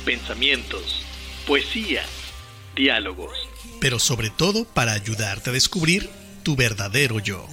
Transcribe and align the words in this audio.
pensamientos, 0.05 1.03
poesía, 1.47 2.03
diálogos. 2.77 3.33
Pero 3.81 3.99
sobre 3.99 4.29
todo 4.29 4.67
para 4.67 4.93
ayudarte 4.93 5.49
a 5.49 5.53
descubrir 5.55 6.11
tu 6.43 6.57
verdadero 6.57 7.19
yo. 7.21 7.47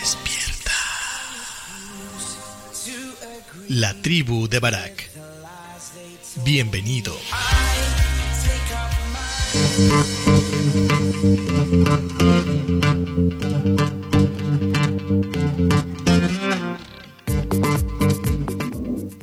Despierta. 0.00 0.72
La 3.68 3.94
tribu 4.02 4.48
de 4.48 4.58
Barak. 4.58 5.10
Bienvenido. 6.44 7.16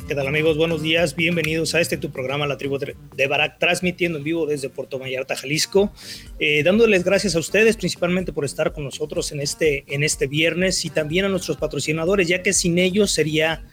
¿Qué 0.08 0.16
tal 0.16 0.26
amigos? 0.26 0.58
Buenos 0.58 0.82
días, 0.82 1.16
bienvenidos 1.16 1.76
a 1.76 1.80
este 1.80 1.96
tu 1.98 2.12
programa 2.12 2.48
La 2.48 2.58
Tribu 2.58 2.80
de 2.80 3.28
Barak, 3.28 3.60
transmitiendo 3.60 4.18
en 4.18 4.24
vivo 4.24 4.48
desde 4.48 4.70
Puerto 4.70 4.98
Vallarta, 4.98 5.36
Jalisco, 5.36 5.94
eh, 6.40 6.64
dándoles 6.64 7.04
gracias 7.04 7.36
a 7.36 7.40
ustedes 7.40 7.78
principalmente 7.78 8.34
por 8.34 8.46
estar 8.46 8.74
con 8.74 8.84
nosotros 8.84 9.32
en 9.32 9.42
este, 9.42 9.84
en 9.88 10.02
este 10.02 10.26
viernes 10.26 10.84
y 10.86 10.90
también 10.90 11.26
a 11.26 11.30
nuestros 11.30 11.58
patrocinadores, 11.58 12.28
ya 12.28 12.42
que 12.42 12.54
sin 12.54 12.80
ellos 12.80 13.12
sería 13.12 13.64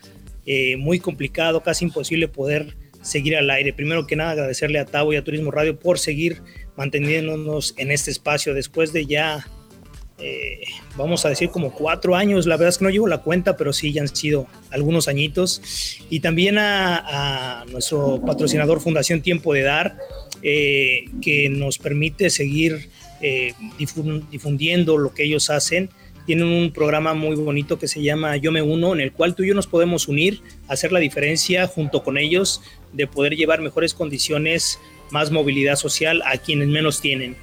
eh, 0.44 0.76
muy 0.76 1.00
complicado, 1.00 1.62
casi 1.62 1.86
imposible 1.86 2.28
poder 2.28 2.76
seguir 3.00 3.36
al 3.36 3.48
aire. 3.48 3.72
Primero 3.72 4.06
que 4.06 4.16
nada, 4.16 4.32
agradecerle 4.32 4.78
a 4.78 4.84
Tavo 4.84 5.14
y 5.14 5.16
a 5.16 5.24
Turismo 5.24 5.50
Radio 5.50 5.78
por 5.78 5.98
seguir 5.98 6.42
manteniéndonos 6.76 7.72
en 7.78 7.90
este 7.90 8.10
espacio 8.10 8.52
después 8.52 8.92
de 8.92 9.06
ya 9.06 9.46
eh, 10.20 10.60
vamos 10.96 11.24
a 11.24 11.30
decir 11.30 11.50
como 11.50 11.72
cuatro 11.72 12.14
años, 12.14 12.46
la 12.46 12.56
verdad 12.56 12.70
es 12.70 12.78
que 12.78 12.84
no 12.84 12.90
llevo 12.90 13.06
la 13.06 13.18
cuenta, 13.18 13.56
pero 13.56 13.72
sí 13.72 13.92
ya 13.92 14.02
han 14.02 14.14
sido 14.14 14.46
algunos 14.70 15.08
añitos. 15.08 15.62
Y 16.10 16.20
también 16.20 16.58
a, 16.58 17.64
nuestro 17.70 18.20
patrocinador 18.24 18.80
Fundación 18.80 19.22
Tiempo 19.22 19.54
de 19.54 19.62
Dar, 19.62 19.96
eh, 20.42 21.04
que 21.22 21.48
nos 21.48 21.78
permite 21.78 22.30
seguir 22.30 22.88
eh, 23.20 23.54
difundiendo 23.78 24.98
lo 24.98 25.14
que 25.14 25.24
ellos 25.24 25.50
hacen. 25.50 25.90
Tienen 26.26 26.46
un 26.46 26.72
programa 26.72 27.14
muy 27.14 27.34
bonito 27.34 27.78
que 27.78 27.88
se 27.88 28.02
llama 28.02 28.36
Yo 28.36 28.52
Me 28.52 28.62
Uno, 28.62 28.92
en 28.92 29.00
el 29.00 29.12
cual 29.12 29.34
tú 29.34 29.42
y 29.42 29.48
yo 29.48 29.54
nos 29.54 29.66
podemos 29.66 30.06
unir, 30.06 30.42
hacer 30.68 30.92
la 30.92 31.00
diferencia 31.00 31.66
junto 31.66 32.02
con 32.02 32.18
ellos, 32.18 32.62
de 32.92 33.06
poder 33.06 33.36
llevar 33.36 33.60
mejores 33.60 33.94
condiciones, 33.94 34.78
más 35.10 35.30
movilidad 35.30 35.76
social 35.76 36.22
a 36.24 36.38
quienes 36.38 36.68
menos 36.68 37.00
tienen 37.00 37.36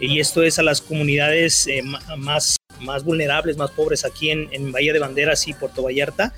y 0.00 0.20
esto 0.20 0.42
es 0.42 0.58
a 0.58 0.62
las 0.62 0.80
comunidades 0.80 1.66
eh, 1.66 1.82
más, 2.16 2.56
más 2.80 3.04
vulnerables, 3.04 3.56
más 3.56 3.70
pobres 3.70 4.04
aquí 4.04 4.30
en, 4.30 4.48
en 4.52 4.70
Bahía 4.70 4.92
de 4.92 4.98
Banderas 4.98 5.46
y 5.48 5.54
Puerto 5.54 5.82
Vallarta. 5.82 6.32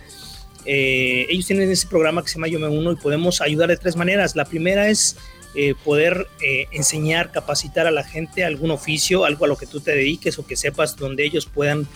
Eh, 0.64 1.26
ellos 1.28 1.46
tienen 1.46 1.70
ese 1.70 1.86
programa 1.86 2.22
que 2.22 2.28
se 2.28 2.34
llama 2.34 2.48
Yo 2.48 2.58
Me 2.58 2.68
Uno 2.68 2.92
y 2.92 2.96
podemos 2.96 3.40
ayudar 3.40 3.68
de 3.68 3.76
tres 3.76 3.96
maneras. 3.96 4.36
La 4.36 4.44
primera 4.44 4.88
es 4.88 5.16
eh, 5.54 5.74
poder 5.84 6.26
enseñar, 6.72 7.32
capacitar 7.32 7.86
a 7.86 7.90
la 7.90 8.04
gente 8.04 8.44
algún 8.44 8.70
oficio, 8.70 9.24
algo 9.24 9.44
a 9.44 9.48
lo 9.48 9.56
que 9.56 9.66
tú 9.66 9.80
te 9.80 9.92
dediques 9.92 10.38
o 10.38 10.46
que 10.46 10.56
sepas 10.56 10.96
donde 10.96 11.24
ellos 11.24 11.46
puedan 11.46 11.86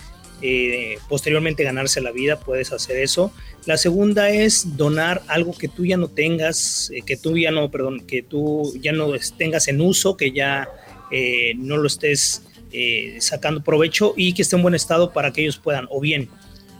posteriormente 1.09 1.63
ganarse 1.63 2.01
la 2.01 2.11
vida, 2.11 2.39
puedes 2.39 2.71
hacer 2.71 2.97
eso. 2.97 3.31
La 3.65 3.77
segunda 3.77 4.29
es 4.29 4.77
donar 4.77 5.23
algo 5.27 5.53
que 5.57 5.67
tú 5.67 5.85
ya 5.85 5.97
no 5.97 6.07
tengas, 6.07 6.91
que 7.07 7.17
tú 7.17 7.35
ya 7.35 7.49
no, 7.49 7.71
perdón, 7.71 8.05
que 8.05 8.21
tú 8.21 8.71
ya 8.79 8.91
no 8.91 9.11
tengas 9.37 9.67
en 9.69 9.81
uso, 9.81 10.17
que 10.17 10.31
ya 10.31 10.69
eh, 11.11 11.53
no 11.57 11.77
lo 11.77 11.87
estés 11.87 12.43
eh, 12.71 13.17
sacando 13.19 13.63
provecho 13.63 14.13
y 14.17 14.33
que 14.33 14.41
esté 14.41 14.55
en 14.55 14.61
buen 14.61 14.75
estado 14.75 15.13
para 15.13 15.31
que 15.31 15.41
ellos 15.41 15.57
puedan 15.57 15.87
o 15.89 16.01
bien 16.01 16.29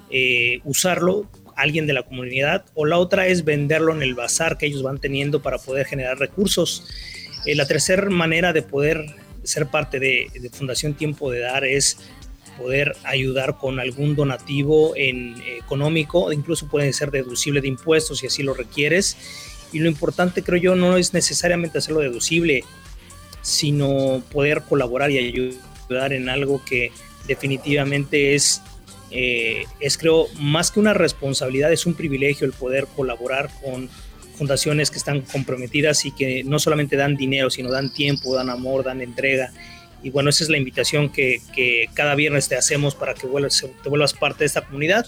eh, 0.09 0.59
usarlo 0.63 1.29
alguien 1.55 1.87
de 1.87 1.93
la 1.93 2.03
comunidad 2.03 2.65
o 2.73 2.85
la 2.85 2.97
otra 2.97 3.27
es 3.27 3.45
venderlo 3.45 3.93
en 3.93 4.01
el 4.01 4.13
bazar 4.13 4.57
que 4.57 4.65
ellos 4.65 4.83
van 4.83 4.99
teniendo 4.99 5.41
para 5.41 5.57
poder 5.57 5.85
generar 5.85 6.19
recursos. 6.19 6.83
la 7.45 7.65
tercera 7.65 8.09
manera 8.09 8.51
de 8.51 8.61
poder 8.61 9.05
ser 9.43 9.67
parte 9.67 9.99
de, 9.99 10.27
Fundación 10.51 10.95
Tiempo 10.95 11.31
de 11.31 11.39
Dar 11.39 11.63
es 11.63 11.97
poder 12.57 12.95
ayudar 13.03 13.57
con 13.57 13.79
algún 13.79 14.15
donativo 14.15 14.93
en, 14.95 15.35
económico, 15.63 16.31
incluso 16.31 16.67
puede 16.67 16.91
ser 16.93 17.11
deducible 17.11 17.61
de 17.61 17.67
impuestos 17.67 18.19
si 18.19 18.27
así 18.27 18.43
lo 18.43 18.53
requieres. 18.53 19.17
Y 19.71 19.79
lo 19.79 19.89
importante 19.89 20.41
creo 20.41 20.59
yo 20.59 20.75
no 20.75 20.97
es 20.97 21.13
necesariamente 21.13 21.77
hacerlo 21.77 21.99
deducible, 21.99 22.63
sino 23.45 24.23
poder 24.31 24.63
colaborar 24.63 25.11
y 25.11 25.19
ayudar 25.19 26.13
en 26.13 26.29
algo 26.29 26.65
que 26.65 26.91
definitivamente 27.27 28.33
es, 28.33 28.63
eh, 29.11 29.65
es 29.79 29.99
creo, 29.99 30.27
más 30.39 30.71
que 30.71 30.79
una 30.79 30.95
responsabilidad, 30.95 31.71
es 31.71 31.85
un 31.85 31.93
privilegio 31.93 32.47
el 32.47 32.53
poder 32.53 32.87
colaborar 32.95 33.51
con 33.63 33.87
fundaciones 34.35 34.89
que 34.89 34.97
están 34.97 35.21
comprometidas 35.21 36.05
y 36.05 36.11
que 36.11 36.43
no 36.43 36.57
solamente 36.57 36.97
dan 36.97 37.15
dinero, 37.17 37.51
sino 37.51 37.69
dan 37.69 37.93
tiempo, 37.93 38.35
dan 38.35 38.49
amor, 38.49 38.83
dan 38.83 38.99
entrega. 39.01 39.53
Y 40.01 40.09
bueno, 40.09 40.31
esa 40.31 40.43
es 40.43 40.49
la 40.49 40.57
invitación 40.57 41.09
que, 41.09 41.39
cada 41.93 42.15
viernes 42.15 42.49
te 42.49 42.55
hacemos 42.55 42.95
para 42.95 43.13
que 43.13 43.27
vuelvas, 43.27 43.63
te 43.83 43.89
vuelvas 43.89 44.13
parte 44.13 44.39
de 44.39 44.47
esta 44.47 44.61
comunidad. 44.61 45.05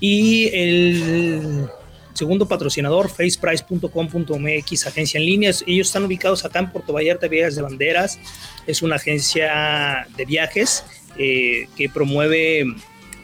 Y 0.00 0.48
el 0.54 1.68
Segundo 2.12 2.46
patrocinador, 2.46 3.08
faceprice.com.mx, 3.08 4.86
agencia 4.86 5.18
en 5.18 5.26
línea. 5.26 5.50
Ellos 5.66 5.86
están 5.86 6.04
ubicados 6.04 6.44
acá 6.44 6.58
en 6.58 6.70
Puerto 6.70 6.92
Vallarta, 6.92 7.28
Viajes 7.28 7.56
de 7.56 7.62
Banderas. 7.62 8.18
Es 8.66 8.82
una 8.82 8.96
agencia 8.96 10.06
de 10.16 10.24
viajes 10.24 10.84
eh, 11.16 11.68
que 11.76 11.88
promueve 11.88 12.64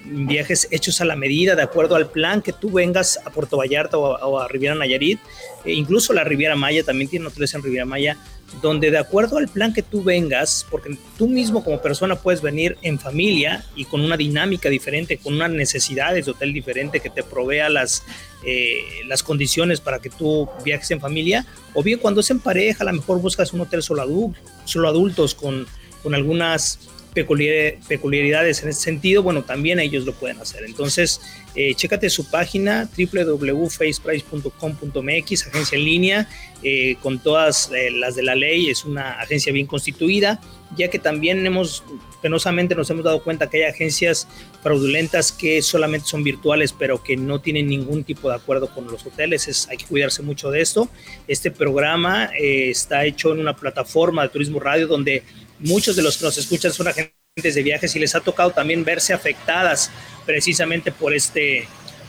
viajes 0.09 0.69
hechos 0.71 1.01
a 1.01 1.05
la 1.05 1.17
medida, 1.17 1.57
de 1.57 1.63
acuerdo 1.63 1.97
al 1.97 2.11
plan 2.11 2.41
que 2.43 2.53
tú 2.53 2.71
vengas 2.71 3.19
a 3.25 3.31
Puerto 3.31 3.57
Vallarta 3.57 3.99
o 3.99 4.39
a, 4.39 4.49
Riviera 4.49 4.75
Nayarit. 4.75 5.19
E 5.65 5.73
incluso 5.73 6.13
la 6.13 6.25
Riviera 6.25 6.55
Maya 6.55 6.85
también 6.85 7.11
tiene 7.11 7.27
hoteles 7.27 7.55
en 7.55 7.63
Riviera 7.63 7.85
Maya 7.85 8.17
donde 8.63 8.91
de 8.91 8.99
acuerdo 8.99 9.39
al 9.39 9.49
plan 9.49 9.75
que 9.75 9.83
tú 9.83 10.03
vengas, 10.03 10.67
porque 10.71 10.97
tú 11.19 11.29
mismo 11.29 11.63
como 11.63 11.83
persona 11.83 12.17
puedes 12.17 12.41
venir 12.41 12.79
en 12.83 12.99
familia 12.99 13.65
y 13.75 13.85
con 13.85 14.01
una 14.01 14.17
dinámica 14.17 14.69
diferente, 14.69 15.19
con 15.19 15.35
unas 15.35 15.51
necesidades 15.51 16.27
de 16.27 16.31
hotel 16.31 16.53
diferente 16.53 17.01
que 17.01 17.11
te 17.11 17.23
provea 17.23 17.69
las, 17.69 18.05
eh, 18.45 18.83
las 19.07 19.23
condiciones 19.23 19.81
para 19.81 19.99
que 19.99 20.11
tú 20.11 20.49
viajes 20.65 20.91
en 20.91 21.01
familia, 21.01 21.45
o 21.75 21.83
bien 21.83 21.99
cuando 21.99 22.21
es 22.21 22.31
en 22.31 22.41
pareja, 22.41 22.85
a 22.85 22.87
lo 22.87 22.93
mejor 22.95 23.21
buscas 23.21 23.53
un 23.53 23.61
hotel 23.61 23.83
solo, 23.83 24.33
solo 24.65 24.89
adultos 24.89 25.35
con, 25.35 25.67
con 26.03 26.15
algunas 26.15 26.79
peculiaridades 27.25 28.63
en 28.63 28.69
ese 28.69 28.81
sentido, 28.81 29.23
bueno, 29.23 29.45
también 29.45 29.81
ellos 29.81 30.05
lo 30.05 30.13
pueden 30.13 30.39
hacer. 30.39 30.65
Entonces, 30.65 31.23
eh, 31.55 31.75
chécate 31.75 32.11
su 32.11 32.31
página 32.31 32.91
www.faceprice.com.mx, 32.97 35.47
agencia 35.47 35.79
en 35.79 35.85
línea, 35.85 36.29
eh, 36.63 36.97
con 37.03 37.19
todas 37.19 37.71
eh, 37.75 37.91
las 37.91 38.15
de 38.17 38.23
la 38.23 38.35
ley, 38.35 38.69
es 38.69 38.85
una 38.85 39.21
agencia 39.21 39.51
bien 39.53 39.67
constituida, 39.67 40.41
ya 40.77 40.89
que 40.89 40.99
también 40.99 41.47
hemos, 41.47 41.85
penosamente 42.21 42.75
nos 42.75 42.91
hemos 42.91 43.05
dado 43.05 43.23
cuenta 43.23 43.49
que 43.49 43.65
hay 43.65 43.71
agencias 43.71 44.27
fraudulentas 44.63 45.31
que 45.31 45.63
solamente 45.63 46.09
son 46.09 46.25
virtuales, 46.25 46.73
pero 46.73 47.03
que 47.03 47.17
no 47.17 47.41
tienen 47.41 47.69
ningún 47.69 48.03
tipo 48.05 48.29
de 48.29 48.37
acuerdo 48.37 48.69
con 48.69 48.87
los 48.87 49.07
hoteles, 49.07 49.47
es, 49.49 49.69
hay 49.69 49.77
que 49.77 49.87
cuidarse 49.87 50.23
mucho 50.23 50.51
de 50.51 50.61
esto. 50.61 50.89
Este 51.29 51.51
programa 51.51 52.31
está 52.37 53.05
hecho 53.05 53.33
en 53.33 53.41
una 53.41 53.55
plataforma 53.55 54.23
de 54.23 54.29
turismo 54.31 54.59
radio 54.59 54.87
donde 54.87 55.23
muchos 55.61 55.97
de 55.97 56.03
los 56.03 56.19
que 56.19 56.25
nos 56.25 56.39
escuchan 56.39 56.73
son 56.73 56.89
agentes 56.89 57.55
de 57.55 57.63
viajes 57.63 57.95
y 57.95 57.99
les 57.99 58.15
ha 58.15 58.21
tocado 58.21 58.51
también 58.51 58.85
verse 58.85 59.13
afectadas 59.13 59.91
precisamente 60.25 60.91
por 60.91 61.15
este, 61.15 61.69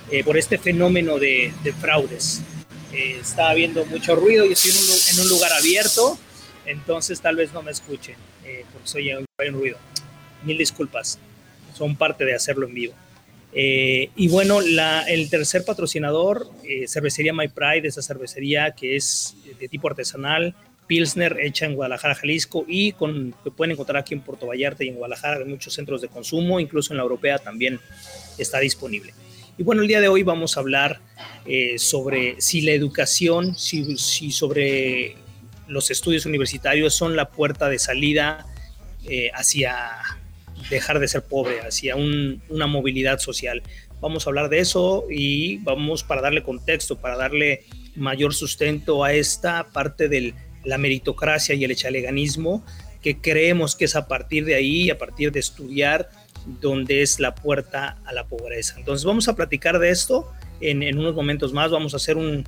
eh, 0.09 0.23
por 0.23 0.37
este 0.37 0.57
fenómeno 0.57 1.19
de, 1.19 1.53
fraudes. 1.79 2.41
Eh, 2.93 3.17
está 3.21 3.49
habiendo 3.49 3.85
mucho 3.85 4.15
ruido 4.15 4.45
y 4.45 4.53
estoy 4.53 4.71
en 4.71 5.19
un, 5.19 5.29
lugar 5.29 5.51
abierto, 5.51 6.17
entonces 6.65 7.19
tal 7.19 7.35
vez 7.35 7.51
no 7.51 7.61
me 7.61 7.71
escuchen 7.71 8.15
eh, 8.47 8.65
porque 8.71 8.87
soy 8.87 9.13
un 9.13 9.25
ruido. 9.53 9.77
Mil 10.43 10.57
disculpas, 10.57 11.19
son 11.75 11.95
parte 11.95 12.25
de 12.25 12.33
hacerlo 12.33 12.67
en 12.67 12.73
vivo. 12.73 12.93
y 13.53 14.27
bueno, 14.29 14.61
la, 14.61 15.03
el 15.03 15.29
tercer 15.29 15.65
patrocinador, 15.65 16.47
cervecería 16.87 17.33
My 17.33 17.47
Pride, 17.47 17.87
esa 17.87 18.01
cervecería 18.01 18.71
que 18.71 18.95
es 18.95 19.35
de 19.59 19.67
tipo 19.67 19.87
artesanal, 19.87 20.55
Pilsner 20.87 21.37
hecha 21.41 21.65
en 21.65 21.75
Guadalajara, 21.75 22.15
Jalisco 22.15 22.65
y 22.67 22.93
con, 22.93 23.35
que 23.43 23.51
pueden 23.51 23.73
encontrar 23.73 23.97
aquí 23.97 24.13
en 24.13 24.21
Puerto 24.21 24.47
Vallarta 24.47 24.83
y 24.83 24.87
en 24.87 24.95
Guadalajara 24.95 25.41
en 25.41 25.49
muchos 25.49 25.73
centros 25.73 26.01
de 26.01 26.07
consumo, 26.07 26.59
incluso 26.59 26.93
en 26.93 26.97
la 26.97 27.03
europea 27.03 27.37
también 27.37 27.79
está 28.37 28.59
disponible. 28.59 29.13
Y 29.57 29.63
bueno, 29.63 29.81
el 29.81 29.87
día 29.87 29.99
de 29.99 30.07
hoy 30.07 30.23
vamos 30.23 30.55
a 30.55 30.61
hablar 30.61 30.99
eh, 31.45 31.77
sobre 31.77 32.39
si 32.39 32.61
la 32.61 32.71
educación, 32.71 33.55
si, 33.55 33.97
si, 33.97 34.31
sobre 34.31 35.15
los 35.67 35.91
estudios 35.91 36.25
universitarios 36.25 36.95
son 36.95 37.15
la 37.15 37.29
puerta 37.29 37.69
de 37.69 37.79
salida 37.79 38.45
eh, 39.09 39.31
hacia 39.33 39.77
dejar 40.69 40.99
de 40.99 41.07
ser 41.07 41.23
pobre, 41.23 41.61
hacia 41.61 41.95
una 41.95 42.67
movilidad 42.67 43.19
social. 43.19 43.63
Vamos 44.01 44.25
a 44.25 44.29
hablar 44.29 44.49
de 44.49 44.59
eso 44.59 45.05
y 45.09 45.57
vamos 45.57 46.03
para 46.03 46.21
darle 46.21 46.43
contexto, 46.43 46.97
para 46.97 47.17
darle 47.17 47.65
mayor 47.95 48.33
sustento 48.33 49.03
a 49.03 49.13
esta 49.13 49.67
parte 49.71 50.07
del 50.07 50.33
la 50.67 50.77
meritocracia 50.77 51.55
y 51.55 51.63
el 51.63 51.71
echaleganismo, 51.71 52.63
que 53.01 53.19
creemos 53.19 53.75
que 53.75 53.85
es 53.85 53.95
a 53.95 54.07
partir 54.07 54.43
de 54.45 54.55
ahí, 54.55 54.89
a 54.89 54.97
partir 54.97 55.31
de 55.31 55.39
estudiar, 55.39 56.09
donde 56.61 57.01
es 57.01 57.19
la 57.19 57.35
puerta 57.35 57.97
a 58.05 58.13
la 58.13 58.25
pobreza. 58.25 58.75
Entonces 58.77 59.05
vamos 59.05 59.27
a 59.27 59.35
platicar 59.35 59.79
de 59.79 59.89
esto 59.89 60.31
en, 60.59 60.97
unos 60.97 61.15
momentos 61.15 61.53
más, 61.53 61.71
vamos 61.71 61.93
a 61.93 61.97
hacer 61.97 62.17
un, 62.17 62.45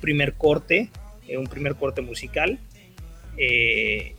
primer 0.00 0.34
corte, 0.34 0.90
eh, 1.28 1.36
un 1.36 1.46
primer 1.46 1.74
corte 1.76 2.02
musical, 2.02 2.58
eh, 3.36 4.14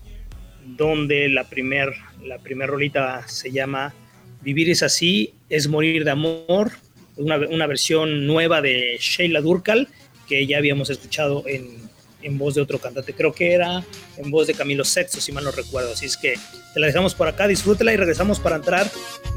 donde 0.66 1.30
la 1.30 1.46
primer, 1.46 1.94
la 2.24 2.40
primer 2.40 2.70
rolita 2.70 3.28
se 3.28 3.52
llama 3.52 3.94
Vivir 4.42 4.70
es 4.70 4.84
así, 4.84 5.34
es 5.50 5.68
morir 5.68 6.04
de 6.04 6.12
amor, 6.12 6.72
una, 7.18 7.38
una 7.38 7.68
versión 7.68 8.28
nueva 8.28 8.62
de 8.62 8.98
Sheila 9.00 9.42
Durkal, 9.42 9.88
que 10.28 10.46
ya 10.46 10.58
habíamos 10.58 10.90
escuchado 10.90 11.44
en 11.48 11.86
en 12.26 12.38
voz 12.38 12.56
de 12.56 12.62
otro 12.62 12.80
cantante. 12.80 13.14
Creo 13.14 13.34
que 13.34 13.54
era 13.54 13.84
en 14.18 14.32
voz 14.32 14.48
de 14.48 14.54
Camilo 14.54 14.84
Sexto, 14.84 15.22
si 15.22 15.32
mal 15.32 15.44
no 15.44 15.52
recuerdo. 15.52 15.94
Así 15.94 16.06
es 16.06 16.18
que 16.18 16.36
te 16.74 16.80
la 16.80 16.88
dejamos 16.88 17.14
por 17.16 17.28
acá, 17.28 17.48
disfrútela 17.48 17.94
y 17.94 17.98
regresamos 17.98 18.40
para 18.40 18.58
entrar 18.58 18.92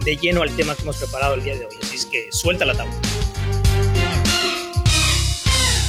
de 0.04 0.16
lleno 0.16 0.42
al 0.42 0.54
tema 0.56 0.74
que 0.74 0.82
hemos 0.82 0.96
preparado 0.96 1.34
el 1.34 1.44
día 1.44 1.54
de 1.54 1.66
hoy. 1.66 1.74
Así 1.82 1.96
es 1.96 2.06
que 2.06 2.28
suelta 2.32 2.64
la 2.64 2.74
tabla. 2.74 2.94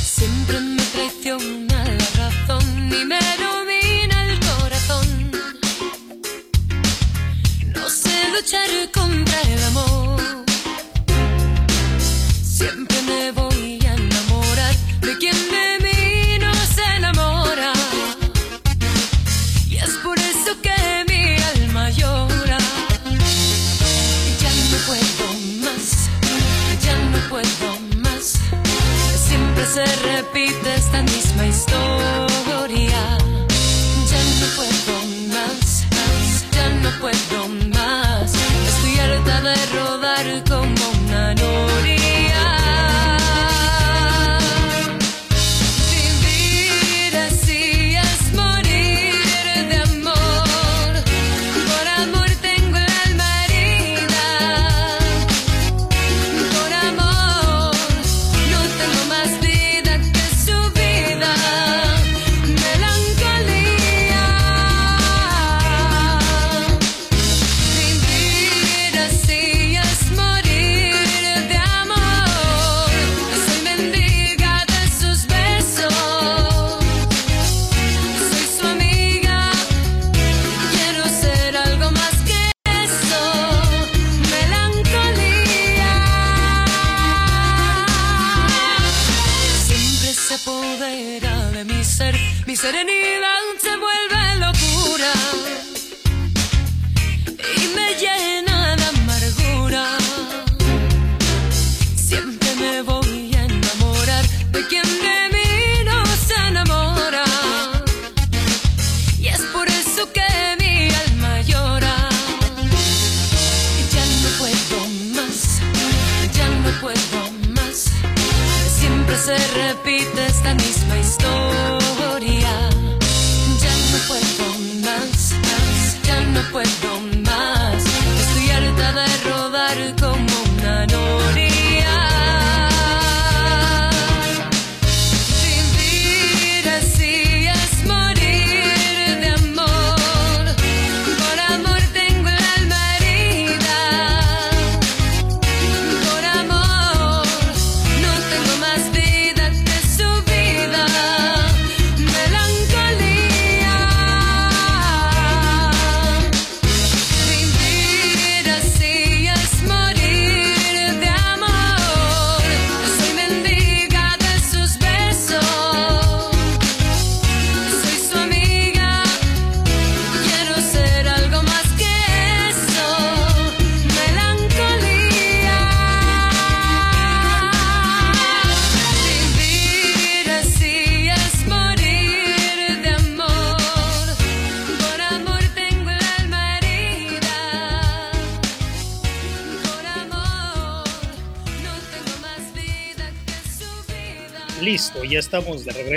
Siempre 0.04 0.58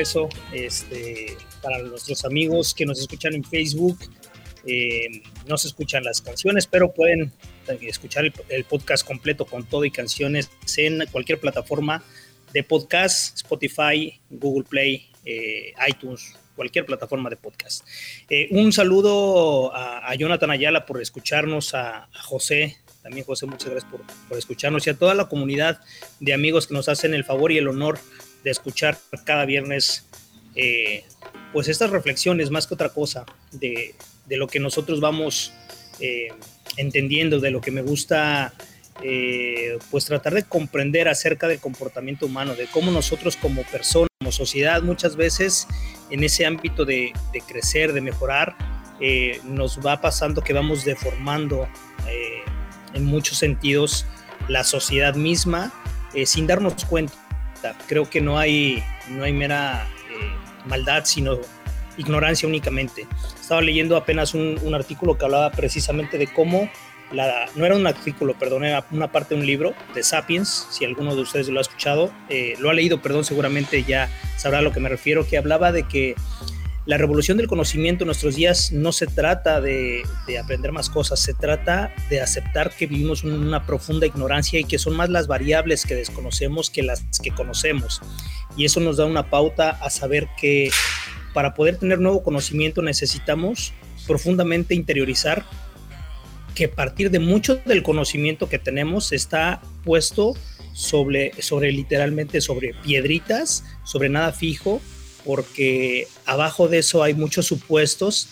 regreso. 0.03 0.29
Este, 0.53 1.37
para 1.63 1.79
nuestros 1.79 2.25
amigos 2.25 2.75
que 2.75 2.87
nos 2.87 3.01
escuchan 3.01 3.35
en 3.35 3.45
Facebook, 3.45 3.99
Eh, 4.65 5.23
no 5.49 5.57
se 5.57 5.67
escuchan 5.67 6.05
las 6.05 6.21
canciones, 6.21 6.69
pero 6.69 6.93
pueden 6.93 7.33
escuchar 7.81 8.25
el, 8.49 8.65
podcast 8.65 9.05
completo 9.05 9.45
con 9.45 9.65
todo 9.65 9.85
y 9.85 9.91
canciones 9.91 10.51
en 10.77 11.05
cualquier 11.11 11.41
plataforma 11.41 12.01
de 12.53 12.63
podcast, 12.63 13.35
Spotify, 13.39 14.21
Google 14.31 14.63
Play, 14.63 15.11
eh, 15.25 15.73
iTunes, 15.89 16.37
cualquier 16.55 16.87
plataforma 16.87 17.29
de 17.29 17.39
podcast. 17.39 17.85
Eh, 18.31 18.47
un 18.53 18.73
saludo 18.73 19.75
a, 19.75 20.15
Jonathan 20.15 20.53
Ayala 20.53 20.87
por 20.87 21.03
escucharnos, 21.03 21.75
a, 21.75 22.09
José, 22.23 22.77
también 23.03 23.27
José, 23.27 23.47
muchas 23.47 23.69
gracias 23.69 23.91
por, 23.91 24.03
por, 24.29 24.39
escucharnos 24.39 24.87
y 24.87 24.91
a 24.91 24.95
toda 24.95 25.17
la 25.17 25.29
comunidad 25.29 25.81
de 26.21 26.35
amigos 26.35 26.69
que 26.69 26.75
nos 26.75 26.89
hacen 26.89 27.15
el 27.15 27.25
favor 27.25 27.51
y 27.51 27.59
el 27.59 27.67
honor 27.67 27.99
de 28.45 28.51
escuchar 28.51 28.99
cada 29.25 29.45
viernes 29.45 30.07
eh, 30.55 31.05
pues 31.53 31.69
estas 31.69 31.91
reflexiones 31.91 32.51
más 32.51 32.67
que 32.67 32.75
otra 32.75 32.91
cosa 32.91 33.25
de, 33.53 33.95
de 34.27 34.37
lo 34.37 34.47
que 34.47 34.61
nosotros 34.61 35.01
vamos 35.01 35.53
eh, 36.01 36.29
entendiendo, 36.77 37.41
de 37.41 37.51
lo 37.51 37.61
que 37.61 37.71
me 37.71 37.83
gusta 37.83 38.53
eh, 39.03 39.79
pues 39.91 40.05
tratar 40.05 40.35
de 40.35 40.45
comprender 40.45 41.09
acerca 41.09 41.49
del 41.49 41.59
comportamiento 41.59 42.27
humano, 42.27 42.55
de 42.55 42.67
cómo 42.67 42.91
nosotros 42.91 43.37
como 43.37 43.63
personas, 43.65 44.09
como 44.19 44.33
sociedad, 44.33 44.83
muchas 44.83 45.17
veces 45.17 45.67
en 46.11 46.25
ese 46.25 46.45
ámbito 46.47 46.85
de, 46.85 47.13
de 47.33 47.41
crecer, 47.41 47.93
de 47.93 48.01
mejorar, 48.01 48.57
nos 49.45 49.85
va 49.85 50.01
pasando 50.01 50.43
que 50.43 50.53
vamos 50.53 50.85
deformando 50.85 51.67
en 52.95 53.05
muchos 53.05 53.37
sentidos 53.37 54.07
la 54.47 54.63
sociedad 54.63 55.17
misma 55.17 55.73
sin 56.25 56.47
darnos 56.47 56.85
cuenta. 56.85 57.13
Creo 57.87 58.09
que 58.09 58.21
no 58.21 58.39
hay, 58.39 58.83
no 59.09 59.25
hay 59.25 59.33
mera 59.33 59.89
maldad, 60.67 61.05
sino 61.05 61.39
ignorancia 61.97 62.49
únicamente. 62.49 63.07
Estaba 63.41 63.61
leyendo 63.61 63.97
apenas 63.97 64.35
un, 64.35 64.75
artículo 64.75 65.17
que 65.17 65.25
hablaba 65.25 65.51
precisamente 65.51 66.19
de 66.19 66.27
cómo 66.27 66.71
la, 67.13 67.47
no 67.57 67.67
era 67.67 67.77
un 67.77 67.87
artículo, 67.87 68.35
perdón, 68.35 68.65
era 68.65 68.87
una 68.91 69.13
parte 69.13 69.35
de 69.35 69.41
un 69.41 69.47
libro 69.47 69.75
de 69.95 70.03
Sapiens, 70.03 70.67
si 70.71 70.85
alguno 70.87 71.15
de 71.15 71.21
ustedes 71.21 71.49
lo 71.49 71.59
ha 71.59 71.63
escuchado, 71.63 72.11
eh, 72.31 72.55
lo 72.59 72.71
ha 72.71 72.75
leído, 72.75 73.03
perdón, 73.03 73.25
seguramente 73.25 73.85
ya 73.85 74.09
sabrá 74.39 74.61
a 74.61 74.63
lo 74.63 74.73
que 74.73 74.81
me 74.81 74.89
refiero, 74.89 75.27
que 75.27 75.37
hablaba 75.37 75.73
de 75.73 75.83
que 75.83 76.15
la 76.85 76.99
revolución 76.99 77.37
del 77.37 77.47
conocimiento 77.47 78.03
en 78.05 78.07
nuestros 78.07 78.35
días 78.35 78.73
no 78.73 78.91
se 78.93 79.07
trata 79.07 79.61
de, 79.61 80.03
de, 80.27 80.39
aprender 80.39 80.73
más 80.73 80.91
cosas, 80.91 81.21
se 81.21 81.33
trata 81.33 81.95
de 82.11 82.21
aceptar 82.21 82.75
que 82.75 82.87
vivimos 82.87 83.23
una 83.23 83.65
profunda 83.67 84.07
ignorancia 84.07 84.59
y 84.59 84.65
que 84.65 84.79
son 84.79 84.97
más 84.97 85.09
las 85.09 85.29
variables 85.29 85.87
que 85.87 85.95
desconocemos 85.95 86.71
que 86.71 86.83
las 86.83 87.05
que 87.23 87.31
conocemos. 87.31 88.01
Y 88.57 88.65
eso 88.65 88.81
nos 88.81 88.97
da 88.97 89.07
una 89.07 89.31
pauta 89.31 89.71
a 89.71 89.91
saber 89.91 90.29
que 90.37 90.71
para 91.33 91.55
poder 91.55 91.77
tener 91.77 92.01
nuevo 92.01 92.23
conocimiento 92.23 92.83
necesitamos 92.83 93.73
profundamente 94.07 94.75
interiorizar 94.75 95.45
que 96.55 96.69
partir 96.69 97.11
de 97.11 97.19
mucho 97.19 97.57
del 97.65 97.83
conocimiento 97.83 98.49
que 98.49 98.59
tenemos 98.59 99.13
está 99.13 99.63
puesto 99.85 100.35
sobre, 100.75 101.33
sobre 101.41 101.73
literalmente 101.73 102.41
sobre 102.41 102.75
piedritas, 102.83 103.65
sobre 103.85 104.09
nada 104.09 104.33
fijo, 104.33 104.81
porque 105.25 106.07
abajo 106.27 106.69
de 106.69 106.79
eso 106.79 107.03
hay 107.03 107.15
muchos 107.15 107.47
supuestos 107.47 108.29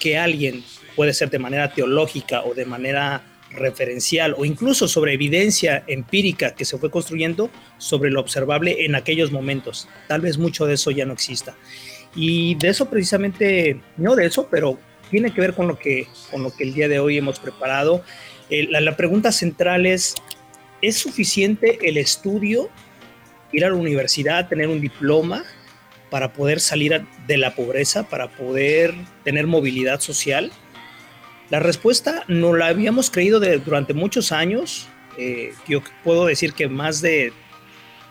que 0.00 0.18
alguien 0.18 0.64
puede 0.96 1.14
ser 1.14 1.30
de 1.30 1.38
manera 1.38 1.72
teológica 1.72 2.44
o 2.44 2.54
de 2.54 2.64
manera 2.64 3.22
referencial 3.50 4.34
o 4.36 4.44
incluso 4.44 4.88
sobre 4.88 5.14
evidencia 5.14 5.84
empírica 5.86 6.54
que 6.54 6.64
se 6.64 6.76
fue 6.78 6.90
construyendo 6.90 7.50
sobre 7.78 8.10
lo 8.10 8.20
observable 8.20 8.84
en 8.84 8.94
aquellos 8.94 9.32
momentos. 9.32 9.88
Tal 10.08 10.20
vez 10.20 10.38
mucho 10.38 10.66
de 10.66 10.74
eso 10.74 10.90
ya 10.90 11.06
no 11.06 11.12
exista. 11.12 11.54
Y 12.14 12.54
de 12.56 12.68
eso 12.68 12.88
precisamente, 12.88 13.80
no 13.96 14.14
de 14.14 14.26
eso, 14.26 14.48
pero 14.50 14.78
tiene 15.10 15.32
que 15.32 15.40
ver 15.40 15.54
con 15.54 15.68
lo 15.68 15.78
que, 15.78 16.06
con 16.30 16.42
lo 16.42 16.54
que 16.54 16.64
el 16.64 16.74
día 16.74 16.88
de 16.88 16.98
hoy 16.98 17.18
hemos 17.18 17.38
preparado. 17.38 18.04
la, 18.50 18.80
la 18.80 18.96
pregunta 18.96 19.32
central 19.32 19.86
es, 19.86 20.14
¿es 20.82 20.96
suficiente 20.96 21.78
el 21.82 21.96
estudio, 21.96 22.68
ir 23.52 23.64
a 23.64 23.68
la 23.68 23.74
universidad, 23.74 24.48
tener 24.48 24.68
un 24.68 24.80
diploma 24.80 25.44
para 26.14 26.32
poder 26.32 26.60
salir 26.60 27.04
de 27.26 27.36
la 27.36 27.56
pobreza, 27.56 28.04
para 28.04 28.28
poder 28.28 28.94
tener 29.24 29.48
movilidad 29.48 29.98
social? 29.98 30.52
La 31.50 31.58
respuesta 31.58 32.22
no 32.28 32.54
la 32.54 32.68
habíamos 32.68 33.10
creído 33.10 33.40
durante 33.40 33.94
muchos 33.94 34.30
años, 34.30 34.86
eh, 35.18 35.52
yo 35.66 35.82
puedo 36.04 36.26
decir 36.26 36.52
que 36.52 36.68
más 36.68 37.00
de 37.00 37.32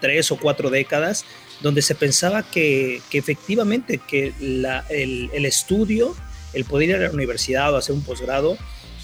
tres 0.02 0.34
o 0.34 0.38
cuatro 0.38 0.70
décadas, 0.70 1.24
donde 1.62 1.82
se 1.82 1.96
pensaba 1.96 2.44
que, 2.44 3.00
efectivamente 3.14 4.02
que 4.06 4.34
el, 4.42 5.46
estudio, 5.46 6.14
el 6.52 6.66
poder 6.66 6.90
ir 6.90 6.96
a 6.98 7.00
la 7.00 7.12
universidad 7.12 7.74
o 7.74 7.78
hacer 7.78 7.96
un 7.96 8.04
posgrado, 8.04 8.58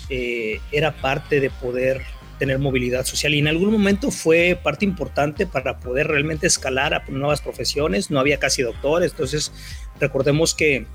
eh, 0.09 0.59
era 0.73 0.93
parte 0.97 1.39
de 1.39 1.49
poder 1.49 2.03
tener 2.39 2.57
movilidad 2.57 3.05
social. 3.05 3.35
Y 3.35 3.39
en 3.39 3.47
algún 3.47 3.71
momento 3.71 4.09
fue 4.09 4.59
parte 4.61 4.85
importante 4.85 5.45
para 5.45 5.79
poder 5.79 6.07
realmente 6.07 6.47
escalar 6.47 6.93
a 6.95 7.03
nuevas 7.09 7.41
profesiones, 7.41 8.09
no 8.09 8.19
había 8.19 8.39
casi 8.39 8.63
doctores, 8.63 9.11
entonces 9.11 9.51
recordemos 9.99 10.55
que, 10.55 10.87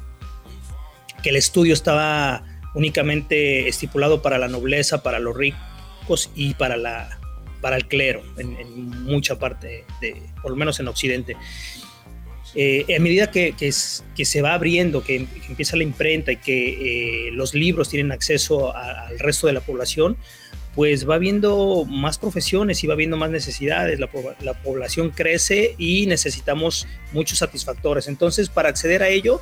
que 1.23 1.31
el 1.31 1.37
estudio 1.37 1.75
estaba 1.75 2.43
únicamente 2.75 3.69
estipulado 3.69 4.23
para 4.23 4.39
la 4.39 4.49
nobleza, 4.49 5.03
para 5.03 5.21
los 5.21 5.37
ricos 5.37 6.31
y 6.35 6.55
para 6.55 6.77
la 6.77 7.21
para 7.65 7.77
el 7.77 7.89
clero 7.89 8.23
en, 8.37 8.91
mucha 9.05 9.39
parte, 9.39 9.87
de, 10.03 10.23
por 10.43 10.51
lo 10.51 10.57
menos 10.59 10.81
en 10.81 10.89
Occidente. 10.89 11.35
Eh, 12.55 12.85
a 12.95 13.01
medida 13.01 13.31
que, 13.31 13.55
que, 13.57 13.73
se 13.73 14.43
va 14.43 14.53
abriendo, 14.53 15.03
que, 15.03 15.27
empieza 15.49 15.75
la 15.75 15.83
imprenta 15.83 16.31
y 16.33 16.37
que 16.37 17.29
eh, 17.29 17.31
los 17.33 17.55
libros 17.55 17.89
tienen 17.89 18.13
acceso 18.13 18.77
al 18.77 19.19
resto 19.19 19.47
de 19.47 19.55
la 19.55 19.61
población, 19.61 20.19
pues 20.75 21.09
va 21.09 21.15
habiendo 21.15 21.85
más 21.85 22.19
profesiones 22.19 22.83
y 22.83 22.87
va 22.87 22.95
habiendo 22.95 23.17
más 23.17 23.31
necesidades, 23.31 24.01
la, 24.01 24.09
la, 24.41 24.55
población 24.55 25.11
crece 25.11 25.75
y 25.79 26.07
necesitamos 26.07 26.87
muchos 27.13 27.39
satisfactores. 27.39 28.09
Entonces, 28.09 28.49
para 28.49 28.71
acceder 28.71 29.03
a 29.03 29.09
ello, 29.09 29.41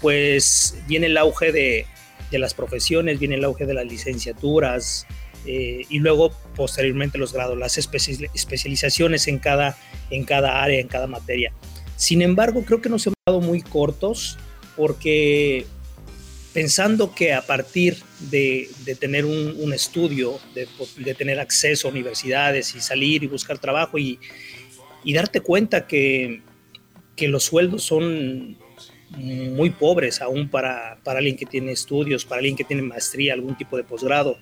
pues 0.00 0.76
viene 0.88 1.06
el 1.06 1.18
auge 1.18 1.52
de, 1.52 1.86
de 2.30 2.38
las 2.38 2.54
profesiones, 2.54 3.18
viene 3.18 3.34
el 3.34 3.44
auge 3.44 3.66
de 3.66 3.74
las 3.74 3.84
licenciaturas, 3.84 5.06
eh, 5.46 5.86
y 5.88 5.98
luego 6.00 6.32
posteriormente 6.54 7.16
los 7.16 7.32
grados, 7.32 7.56
las 7.56 7.78
especializaciones 7.78 9.26
en 9.26 9.38
cada, 9.38 9.76
en 10.10 10.24
cada 10.24 10.62
área, 10.62 10.80
en 10.80 10.88
cada 10.88 11.06
materia. 11.06 11.52
Sin 11.96 12.22
embargo, 12.22 12.62
creo 12.64 12.80
que 12.80 12.88
nos 12.88 13.06
hemos 13.06 13.16
quedado 13.24 13.40
muy 13.40 13.62
cortos 13.62 14.38
porque 14.76 15.66
pensando 16.52 17.14
que 17.14 17.32
a 17.32 17.42
partir 17.42 17.96
de, 18.30 18.68
tener 18.98 19.24
un, 19.24 19.72
estudio, 19.72 20.38
de, 20.54 21.14
tener 21.14 21.38
acceso 21.38 21.88
a 21.88 21.90
universidades 21.90 22.74
y 22.74 22.80
salir 22.80 23.22
y 23.22 23.26
buscar 23.26 23.58
trabajo 23.58 23.98
y, 23.98 24.18
darte 25.04 25.40
cuenta 25.40 25.86
que, 25.86 26.42
los 27.18 27.44
sueldos 27.44 27.82
son 27.82 28.56
muy 29.10 29.68
pobres 29.70 30.22
aún 30.22 30.48
para, 30.48 30.98
para 31.04 31.18
alguien 31.18 31.36
que 31.36 31.44
tiene 31.44 31.72
estudios, 31.72 32.24
para 32.24 32.38
alguien 32.38 32.56
que 32.56 32.64
tiene 32.64 32.80
maestría, 32.80 33.34
algún 33.34 33.56
tipo 33.56 33.76
de 33.76 33.84
posgrado, 33.84 34.38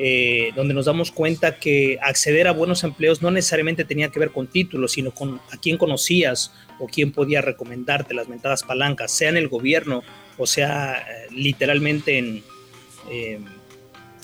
eh, 0.00 0.52
donde 0.54 0.74
nos 0.74 0.86
damos 0.86 1.10
cuenta 1.10 1.58
que 1.58 1.98
acceder 2.00 2.46
a 2.46 2.52
buenos 2.52 2.84
empleos 2.84 3.20
no 3.20 3.32
necesariamente 3.32 3.84
tenía 3.84 4.10
que 4.10 4.20
ver 4.20 4.30
con 4.30 4.46
títulos, 4.46 4.92
sino 4.92 5.10
con 5.10 5.40
a 5.50 5.56
quién 5.60 5.76
conocías 5.76 6.52
o 6.78 6.86
quién 6.86 7.10
podía 7.10 7.40
recomendarte 7.40 8.14
las 8.14 8.28
mentadas 8.28 8.62
palancas, 8.62 9.10
sea 9.10 9.30
en 9.30 9.36
el 9.36 9.48
gobierno 9.48 10.04
o 10.36 10.46
sea 10.46 10.98
eh, 10.98 11.26
literalmente 11.32 12.16
en, 12.16 12.44
eh, 13.10 13.40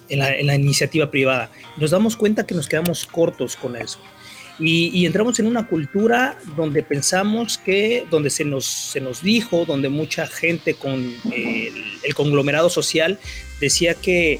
en, 0.08 0.46
la, 0.46 0.54
iniciativa 0.54 1.10
privada. 1.10 1.50
Nos 1.76 1.90
damos 1.90 2.14
cuenta 2.14 2.46
que 2.46 2.54
nos 2.54 2.68
quedamos 2.68 3.04
cortos 3.04 3.56
con 3.56 3.74
eso. 3.74 3.98
Y, 4.60 5.04
entramos 5.04 5.40
en 5.40 5.48
una 5.48 5.66
cultura 5.66 6.38
donde 6.56 6.84
pensamos 6.84 7.58
que, 7.58 8.06
donde 8.08 8.30
se 8.30 8.44
nos, 8.44 8.64
se 8.64 9.00
nos 9.00 9.20
dijo, 9.20 9.64
donde 9.64 9.88
mucha 9.88 10.28
gente 10.28 10.74
con 10.74 11.12
el 11.34 12.14
conglomerado 12.14 12.70
social 12.70 13.18
decía 13.58 13.94
que 13.94 14.38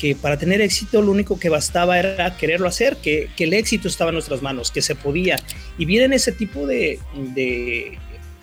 que 0.00 0.14
para 0.14 0.38
tener 0.38 0.62
éxito 0.62 1.02
lo 1.02 1.12
único 1.12 1.38
que 1.38 1.50
bastaba 1.50 1.98
era 1.98 2.34
quererlo 2.38 2.66
hacer, 2.66 2.96
que, 2.96 3.28
el 3.38 3.52
éxito 3.52 3.86
estaba 3.86 4.08
en 4.08 4.14
nuestras 4.14 4.40
manos, 4.40 4.70
que 4.70 4.80
se 4.80 4.94
podía. 4.94 5.36
Y 5.76 5.84
vienen 5.84 6.14
ese 6.14 6.32
tipo 6.32 6.66
de, 6.66 6.98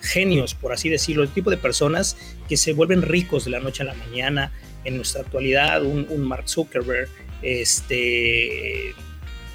genios, 0.00 0.54
por 0.54 0.72
así 0.72 0.88
decirlo, 0.88 1.24
el 1.24 1.30
tipo 1.30 1.50
de 1.50 1.56
personas 1.56 2.16
que 2.48 2.56
se 2.56 2.74
vuelven 2.74 3.02
ricos 3.02 3.44
de 3.44 3.50
la 3.50 3.58
noche 3.58 3.82
a 3.82 3.86
la 3.86 3.94
mañana 3.94 4.52
en 4.84 4.96
nuestra 4.96 5.22
actualidad, 5.22 5.82
un, 5.82 6.06
Mark 6.20 6.48
Zuckerberg, 6.48 7.08
este, 7.42 8.94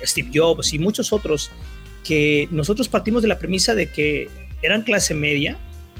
Steve 0.03 0.29
Jobs 0.33 0.73
y 0.73 0.79
muchos 0.79 1.13
otros, 1.13 1.51
que 2.03 2.49
nosotros 2.51 2.89
partimos 2.89 3.21
de 3.21 3.29
la 3.29 3.39
premisa 3.39 3.75
de 3.75 3.89
que 3.89 4.27
eran 4.61 4.81
clase 4.81 5.13
media, 5.13 5.57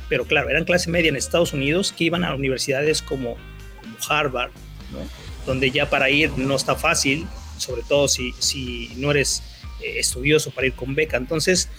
pero 0.09 0.25
claro, 0.25 0.49
eran 0.49 0.65
clase 0.65 0.91
media 0.91 1.07
en 1.07 1.15
Estados 1.15 1.53
Unidos, 1.53 1.93
que 1.93 2.03
iban 2.03 2.25
a 2.25 2.35
universidades 2.35 3.01
como, 3.01 3.37
como 3.79 3.97
Harvard, 4.09 4.51
¿no? 4.91 5.22
Donde 5.45 5.71
ya 5.71 5.89
para 5.89 6.09
ir 6.09 6.31
no 6.37 6.55
está 6.55 6.75
fácil, 6.75 7.27
sobre 7.57 7.83
todo 7.83 8.07
si, 8.07 8.33
si 8.39 8.91
no 8.97 9.11
eres 9.11 9.43
eh, 9.81 9.99
estudioso 9.99 10.51
para 10.51 10.67
ir 10.67 10.73
con 10.73 10.95
beca. 10.95 11.17
Entonces, 11.17 11.69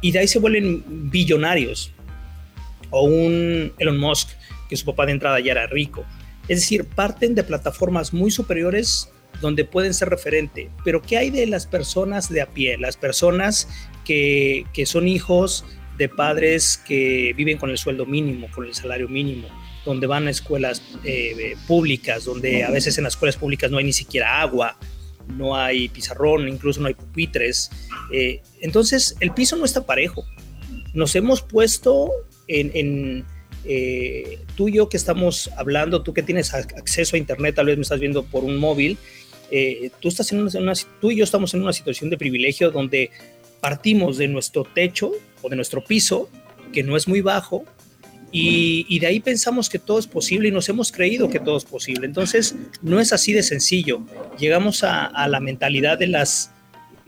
y 0.00 0.12
de 0.12 0.20
ahí 0.20 0.28
se 0.28 0.38
vuelven 0.38 1.10
billonarios. 1.10 1.92
O 2.90 3.02
un 3.04 3.72
Elon 3.78 3.98
Musk, 3.98 4.28
que 4.68 4.76
su 4.76 4.84
papá 4.84 5.06
de 5.06 5.12
entrada 5.12 5.40
ya 5.40 5.52
era 5.52 5.66
rico. 5.66 6.04
Es 6.48 6.60
decir, 6.60 6.84
parten 6.84 7.34
de 7.34 7.42
plataformas 7.42 8.12
muy 8.12 8.30
superiores 8.30 9.10
donde 9.40 9.64
pueden 9.64 9.92
ser 9.92 10.08
referente. 10.08 10.70
Pero 10.84 11.02
¿qué 11.02 11.18
hay 11.18 11.30
de 11.30 11.46
las 11.46 11.66
personas 11.66 12.28
de 12.28 12.40
a 12.42 12.46
pie? 12.46 12.78
Las 12.78 12.96
personas 12.96 13.68
que, 14.04 14.64
que 14.72 14.86
son 14.86 15.08
hijos 15.08 15.64
de 15.98 16.08
padres 16.08 16.76
que 16.86 17.32
viven 17.36 17.58
con 17.58 17.70
el 17.70 17.78
sueldo 17.78 18.06
mínimo, 18.06 18.48
con 18.54 18.64
el 18.64 18.74
salario 18.74 19.08
mínimo, 19.08 19.48
donde 19.86 20.06
van 20.06 20.26
a 20.26 20.30
escuelas 20.30 20.82
eh, 21.04 21.56
públicas, 21.66 22.24
donde 22.24 22.64
a 22.64 22.70
veces 22.70 22.98
en 22.98 23.04
las 23.04 23.14
escuelas 23.14 23.36
públicas 23.36 23.70
no 23.70 23.78
hay 23.78 23.84
ni 23.84 23.92
siquiera 23.92 24.42
agua, 24.42 24.76
no 25.28 25.56
hay 25.56 25.88
pizarrón, 25.88 26.48
incluso 26.48 26.80
no 26.80 26.88
hay 26.88 26.94
pupitres. 26.94 27.70
Eh, 28.12 28.42
entonces, 28.60 29.16
el 29.20 29.32
piso 29.32 29.56
no 29.56 29.64
está 29.64 29.86
parejo. 29.86 30.26
Nos 30.92 31.14
hemos 31.14 31.40
puesto 31.40 32.10
en, 32.48 33.24
eh, 33.64 34.40
tú 34.56 34.68
y 34.68 34.74
yo 34.74 34.88
que 34.88 34.96
estamos 34.96 35.50
hablando, 35.56 36.02
tú 36.02 36.12
que 36.12 36.22
tienes 36.22 36.52
acceso 36.52 37.16
a 37.16 37.18
internet, 37.18 37.54
tal 37.54 37.66
vez 37.66 37.76
me 37.76 37.82
estás 37.82 38.00
viendo 38.00 38.24
por 38.24 38.44
un 38.44 38.58
móvil, 38.58 38.98
tú, 40.00 40.08
estás 40.08 40.32
en 40.32 40.40
una, 40.40 40.72
tú 41.00 41.12
y 41.12 41.16
yo 41.16 41.24
estamos 41.24 41.54
en 41.54 41.62
una 41.62 41.72
situación 41.72 42.10
de 42.10 42.18
privilegio 42.18 42.72
donde 42.72 43.10
partimos 43.60 44.18
de 44.18 44.26
nuestro 44.26 44.64
techo 44.64 45.12
o 45.42 45.48
de 45.48 45.54
nuestro 45.54 45.84
piso, 45.84 46.28
que 46.72 46.82
no 46.82 46.96
es 46.96 47.06
muy 47.06 47.20
bajo, 47.20 47.64
y, 48.32 48.98
de 48.98 49.06
ahí 49.06 49.20
pensamos 49.20 49.68
que 49.68 49.78
todo 49.78 49.98
es 49.98 50.06
posible 50.06 50.48
y 50.48 50.52
nos 50.52 50.68
hemos 50.68 50.92
creído 50.92 51.30
que 51.30 51.40
todo 51.40 51.56
es 51.56 51.64
posible. 51.64 52.06
Entonces, 52.06 52.54
no 52.82 53.00
es 53.00 53.12
así 53.12 53.32
de 53.32 53.42
sencillo. 53.42 54.02
Llegamos 54.38 54.84
a, 54.84 55.28
la 55.28 55.40
mentalidad 55.40 55.98
de 55.98 56.08
las 56.08 56.52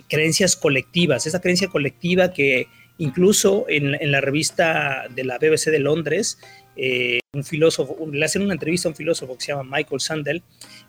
creencias 0.08 0.56
colectivas, 0.56 1.26
esa 1.26 1.40
creencia 1.40 1.68
colectiva 1.68 2.32
que 2.32 2.68
incluso 2.98 3.66
en, 3.68 4.10
la 4.10 4.20
revista 4.20 5.04
de 5.14 5.24
la 5.24 5.38
BBC 5.38 5.70
de 5.70 5.80
Londres, 5.80 6.38
eh, 6.76 7.20
un 7.32 7.44
filósofo, 7.44 7.96
le 8.10 8.24
hacen 8.24 8.42
una 8.42 8.54
entrevista 8.54 8.88
a 8.88 8.92
un 8.92 8.96
filósofo 8.96 9.36
que 9.36 9.44
se 9.44 9.52
llama 9.52 9.76
Michael 9.76 10.00
Sandel, 10.00 10.42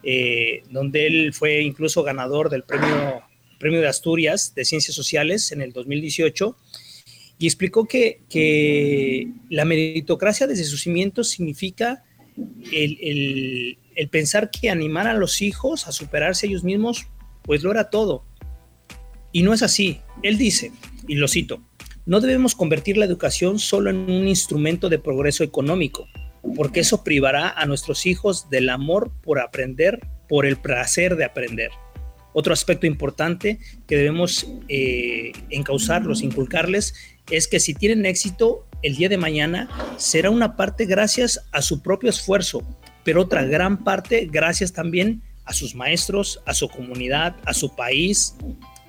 eh, 0.04 0.64
donde 0.70 1.08
él 1.08 1.34
fue 1.34 1.62
incluso 1.62 2.04
ganador 2.04 2.50
del 2.50 2.64
premio, 2.64 3.24
premio 3.60 3.82
de 3.82 3.88
Asturias 3.88 4.54
de 4.56 4.64
Ciencias 4.64 4.96
Sociales 4.96 5.52
en 5.52 5.62
el 5.62 5.74
2018 5.74 6.56
y 7.40 7.48
explicó 7.48 7.86
que, 7.88 9.32
la 9.50 9.66
meritocracia 9.66 10.46
desde 10.46 10.66
sus 10.66 10.82
cimientos 10.82 11.30
significa 11.30 12.04
el, 12.72 13.78
pensar 14.12 14.52
que 14.52 14.70
animar 14.70 15.08
a 15.08 15.14
los 15.14 15.42
hijos 15.42 15.88
a 15.88 15.94
superarse 15.94 16.48
ellos 16.48 16.66
mismos, 16.66 17.08
pues 17.44 17.64
lo 17.64 17.72
era 17.72 17.90
todo. 17.90 18.26
Y 19.32 19.44
no 19.44 19.54
es 19.54 19.64
así. 19.64 20.02
Él 20.22 20.38
dice, 20.38 20.72
y 21.08 21.16
lo 21.16 21.30
cito, 21.30 21.62
no 22.06 22.20
debemos 22.20 22.56
convertir 22.56 22.98
la 22.98 23.06
educación 23.06 23.58
solo 23.58 23.90
en 23.90 23.98
un 23.98 24.28
instrumento 24.28 24.90
de 24.90 25.00
progreso 25.00 25.46
económico, 25.46 26.08
porque 26.58 26.82
eso 26.82 27.06
privará 27.06 27.50
a 27.50 27.66
nuestros 27.66 28.06
hijos 28.06 28.50
del 28.50 28.70
amor 28.70 29.12
por 29.22 29.40
aprender, 29.40 30.02
por 30.28 30.46
el 30.46 30.58
placer 30.58 31.16
de 31.16 31.24
aprender. 31.24 31.72
Otro 32.34 32.54
aspecto 32.54 32.86
importante 32.86 33.60
que 33.88 33.98
debemos 33.98 34.48
eh, 34.68 35.32
encauzarlos, 35.50 36.22
inculcarles, 36.22 36.94
es 37.30 37.48
que 37.48 37.60
si 37.60 37.74
tienen 37.74 38.06
éxito 38.06 38.66
el 38.82 38.96
día 38.96 39.10
de 39.10 39.18
mañana, 39.18 39.70
será 39.98 40.30
una 40.30 40.56
parte 40.56 40.86
gracias 40.86 41.46
a 41.52 41.62
su 41.62 41.82
propio 41.82 42.10
esfuerzo, 42.10 42.64
pero 43.04 43.22
otra 43.22 43.44
gran 43.44 43.84
parte 43.84 44.28
gracias 44.32 44.74
también 44.74 45.22
a 45.46 45.54
sus 45.54 45.76
maestros, 45.76 46.42
a 46.46 46.54
su 46.54 46.70
comunidad, 46.70 47.36
a 47.46 47.54
su 47.54 47.76
país, 47.76 48.36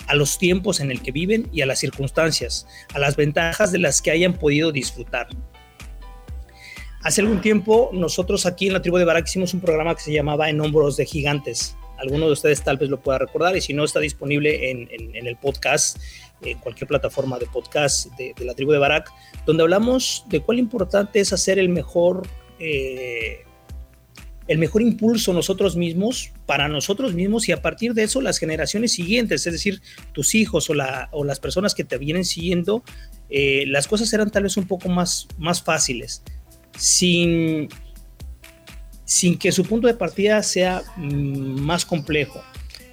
a 0.06 0.14
los 0.14 0.38
tiempos 0.38 0.80
en 0.80 0.90
el 0.90 1.00
que 1.02 1.12
viven 1.12 1.48
y 1.52 1.62
a 1.62 1.66
las 1.66 1.78
circunstancias, 1.78 2.66
a 2.94 2.98
las 2.98 3.16
ventajas 3.16 3.72
de 3.72 3.78
las 3.78 4.02
que 4.02 4.10
hayan 4.10 4.34
podido 4.34 4.72
disfrutar. 4.72 5.28
Hace 7.02 7.22
algún 7.22 7.40
tiempo 7.40 7.90
nosotros 7.94 8.44
aquí 8.44 8.66
en 8.66 8.74
la 8.74 8.82
tribu 8.82 8.98
de 8.98 9.06
Barak 9.06 9.26
hicimos 9.26 9.54
un 9.54 9.60
programa 9.60 9.94
que 9.94 10.02
se 10.02 10.12
llamaba 10.12 10.50
En 10.50 10.60
hombros 10.60 10.96
de 10.98 11.06
gigantes. 11.06 11.76
Alguno 11.96 12.26
de 12.26 12.32
ustedes 12.32 12.62
tal 12.62 12.76
vez 12.76 12.90
lo 12.90 13.00
pueda 13.00 13.18
recordar 13.18 13.56
y 13.56 13.60
si 13.60 13.72
no 13.72 13.84
está 13.84 14.00
disponible 14.00 14.70
en, 14.70 14.88
en 14.90 15.26
el 15.26 15.36
podcast 15.36 15.98
en 16.42 16.58
cualquier 16.58 16.88
plataforma 16.88 17.38
de 17.38 17.46
podcast 17.46 18.06
de, 18.16 18.34
la 18.44 18.54
tribu 18.54 18.72
de 18.72 18.78
Barak, 18.78 19.10
donde 19.46 19.62
hablamos 19.62 20.24
de 20.28 20.40
cuál 20.40 20.58
importante 20.58 21.20
es 21.20 21.32
hacer 21.32 21.58
el 21.58 21.68
mejor, 21.68 22.26
eh, 22.58 23.44
el 24.46 24.58
mejor 24.58 24.82
impulso 24.82 25.32
nosotros 25.32 25.76
mismos, 25.76 26.32
para 26.46 26.68
nosotros 26.68 27.14
mismos 27.14 27.48
y 27.48 27.52
a 27.52 27.62
partir 27.62 27.94
de 27.94 28.04
eso 28.04 28.20
las 28.20 28.38
generaciones 28.38 28.92
siguientes, 28.92 29.46
es 29.46 29.52
decir, 29.52 29.80
tus 30.12 30.34
hijos 30.34 30.70
o, 30.70 30.74
la, 30.74 31.08
o 31.12 31.24
las 31.24 31.40
personas 31.40 31.74
que 31.74 31.84
te 31.84 31.98
vienen 31.98 32.24
siguiendo, 32.24 32.82
eh, 33.28 33.64
las 33.66 33.86
cosas 33.86 34.08
serán 34.08 34.30
tal 34.30 34.44
vez 34.44 34.56
un 34.56 34.66
poco 34.66 34.88
más, 34.88 35.28
más 35.38 35.62
fáciles, 35.62 36.22
sin, 36.76 37.68
sin 39.04 39.38
que 39.38 39.52
su 39.52 39.64
punto 39.64 39.86
de 39.86 39.94
partida 39.94 40.42
sea 40.42 40.82
mm, 40.96 41.60
más 41.60 41.84
complejo, 41.84 42.42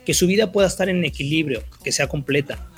que 0.05 0.13
su 0.13 0.27
vida 0.27 0.51
pueda 0.51 0.67
estar 0.67 0.89
en 0.89 1.03
equilibrio, 1.03 1.63
que 1.83 1.91
sea 1.91 2.07
completa 2.07 2.69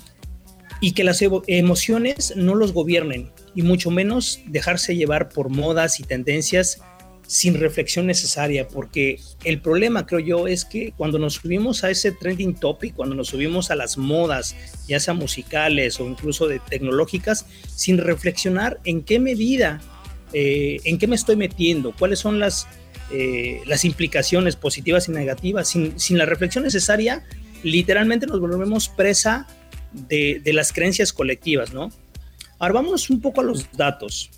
y 0.82 0.94
que 0.94 1.04
las 1.04 1.24
emociones 1.48 2.34
no 2.36 2.56
los 2.56 2.74
gobiernen 2.74 3.32
y 3.56 3.64
mucho 3.64 3.92
menos 3.92 4.42
dejarse 4.48 4.96
llevar 4.96 5.30
por 5.30 5.50
modas 5.50 6.00
y 6.00 6.04
tendencias 6.04 6.82
sin 7.30 7.60
reflexión 7.60 8.08
necesaria, 8.08 8.68
porque 8.68 9.20
el 9.44 9.62
problema, 9.62 10.08
creo 10.08 10.20
yo, 10.20 10.48
es 10.48 10.66
que 10.66 10.94
cuando 10.98 11.20
nos 11.20 11.36
subimos 11.36 11.84
a 11.84 11.92
ese 11.92 12.12
trending 12.12 12.56
topic, 12.56 12.96
cuando 12.96 13.14
nos 13.14 13.28
subimos 13.28 13.70
a 13.70 13.76
las 13.76 14.00
modas, 14.00 14.56
ya 14.88 15.00
sea 15.00 15.14
musicales 15.14 16.00
o 16.00 16.08
incluso 16.08 16.48
de 16.48 16.58
tecnológicas, 16.58 17.46
sin 17.76 18.00
reflexionar 18.00 18.80
en 18.84 19.04
qué 19.04 19.20
medida, 19.20 19.80
eh, 20.34 20.78
en 20.86 20.98
qué 20.98 21.06
me 21.06 21.16
estoy 21.16 21.36
metiendo, 21.36 21.94
cuáles 21.96 22.18
son 22.18 22.40
las, 22.40 22.68
eh, 23.12 23.62
las 23.68 23.86
implicaciones 23.86 24.56
positivas 24.56 25.08
y 25.08 25.12
negativas, 25.12 25.68
sin, 25.68 26.00
sin 26.00 26.18
la 26.18 26.26
reflexión 26.26 26.64
necesaria, 26.64 27.24
literalmente 27.62 28.26
nos 28.26 28.40
volvemos 28.40 28.90
presa 28.90 29.46
de, 29.92 30.42
las 30.54 30.74
creencias 30.74 31.14
colectivas, 31.14 31.74
¿no? 31.74 31.90
Ahora 32.58 32.76
vamos 32.76 33.10
un 33.10 33.22
poco 33.22 33.42
a 33.42 33.44
los 33.44 33.72
datos. 33.72 34.30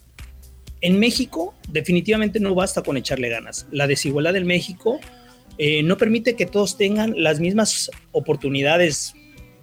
En 0.82 1.00
México 1.00 1.54
definitivamente 1.70 2.40
no 2.40 2.56
basta 2.56 2.82
con 2.84 2.98
echarle 2.98 3.30
ganas. 3.30 3.68
La 3.72 3.88
desigualdad 3.88 4.36
en 4.36 4.48
México 4.48 5.00
eh, 5.58 5.84
no 5.84 5.98
permite 5.98 6.36
que 6.36 6.46
todos 6.46 6.78
tengan 6.78 7.14
las 7.18 7.40
mismas 7.40 7.92
oportunidades 8.12 9.14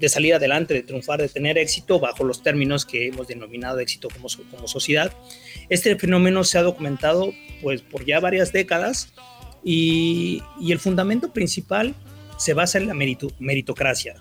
de 0.01 0.09
salir 0.09 0.35
adelante, 0.35 0.75
de 0.75 0.83
triunfar, 0.83 1.21
de 1.21 1.29
tener 1.29 1.59
éxito 1.59 1.99
bajo 1.99 2.25
los 2.25 2.43
términos 2.43 2.85
que 2.85 3.09
hemos 3.09 3.27
denominado 3.27 3.81
éxito 3.81 4.09
como, 4.09 4.29
como 4.51 4.69
sociedad. 4.69 5.13
Este 5.69 5.97
fenómeno 5.97 6.45
se 6.45 6.59
ha 6.59 6.63
documentado 6.63 7.33
pues, 7.63 7.83
por 7.83 8.05
ya 8.05 8.21
varias 8.21 8.53
décadas 8.53 9.13
y, 9.65 10.43
el 10.69 10.79
fundamento 10.79 11.33
principal 11.33 11.95
se 12.37 12.55
basa 12.55 12.79
en 12.79 12.87
la 12.87 12.95
meritocracia. 12.95 14.15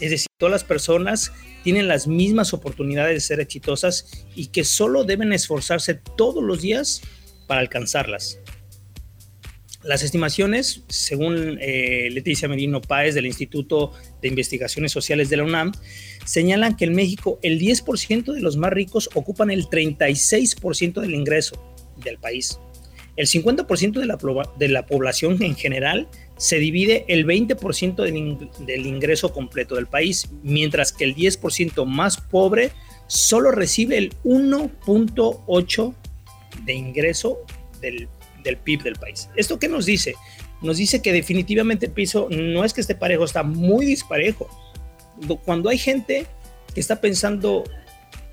Es 0.00 0.10
decir, 0.10 0.26
todas 0.38 0.52
las 0.52 0.64
personas 0.64 1.32
tienen 1.64 1.88
las 1.88 2.06
mismas 2.06 2.52
oportunidades 2.52 3.14
de 3.14 3.20
ser 3.20 3.40
exitosas 3.40 4.26
y 4.34 4.48
que 4.48 4.64
solo 4.64 5.04
deben 5.04 5.32
esforzarse 5.32 5.94
todos 5.94 6.42
los 6.44 6.60
días 6.60 7.02
para 7.46 7.60
alcanzarlas. 7.60 8.38
Las 9.82 10.02
estimaciones, 10.02 10.82
según 10.88 11.58
eh, 11.60 12.08
Leticia 12.10 12.48
Merino 12.48 12.80
Páez 12.80 13.14
del 13.14 13.24
Instituto 13.24 13.92
de 14.20 14.28
Investigaciones 14.28 14.90
Sociales 14.90 15.30
de 15.30 15.36
la 15.36 15.44
UNAM, 15.44 15.72
señalan 16.24 16.76
que 16.76 16.86
en 16.86 16.94
México 16.94 17.38
el 17.42 17.60
10% 17.60 18.32
de 18.32 18.40
los 18.40 18.56
más 18.56 18.72
ricos 18.72 19.08
ocupan 19.14 19.50
el 19.50 19.66
36% 19.66 21.00
del 21.00 21.14
ingreso 21.14 21.72
del 22.02 22.18
país. 22.18 22.58
El 23.16 23.28
50% 23.28 23.92
de 23.92 24.56
de 24.58 24.68
la 24.68 24.86
población 24.86 25.40
en 25.42 25.54
general 25.54 26.08
se 26.36 26.58
divide 26.58 27.04
el 27.08 27.26
20% 27.26 27.96
del, 27.96 28.86
ingreso 28.86 29.32
completo 29.32 29.76
del 29.76 29.86
país, 29.86 30.28
mientras 30.42 30.92
que 30.92 31.04
el 31.04 31.14
10% 31.14 31.86
más 31.86 32.18
pobre 32.18 32.72
solo 33.06 33.50
recibe 33.50 33.96
el 33.98 34.14
1.8 34.24 35.94
de 36.64 36.74
ingreso 36.74 37.38
del, 37.80 38.08
del, 38.42 38.56
PIB 38.58 38.82
del 38.82 38.96
país. 38.96 39.28
¿Esto 39.36 39.58
qué 39.58 39.68
nos 39.68 39.86
dice? 39.86 40.14
Nos 40.60 40.76
dice 40.76 41.00
que 41.00 41.12
definitivamente 41.12 41.86
el 41.86 41.92
piso 41.92 42.28
no 42.30 42.64
es 42.64 42.72
que 42.74 42.80
esté 42.80 42.94
parejo, 42.94 43.24
está 43.24 43.42
muy 43.42 43.86
disparejo. 43.86 44.48
Cuando 45.44 45.70
hay 45.70 45.78
gente 45.78 46.26
que 46.74 46.80
está 46.80 47.00
pensando 47.00 47.64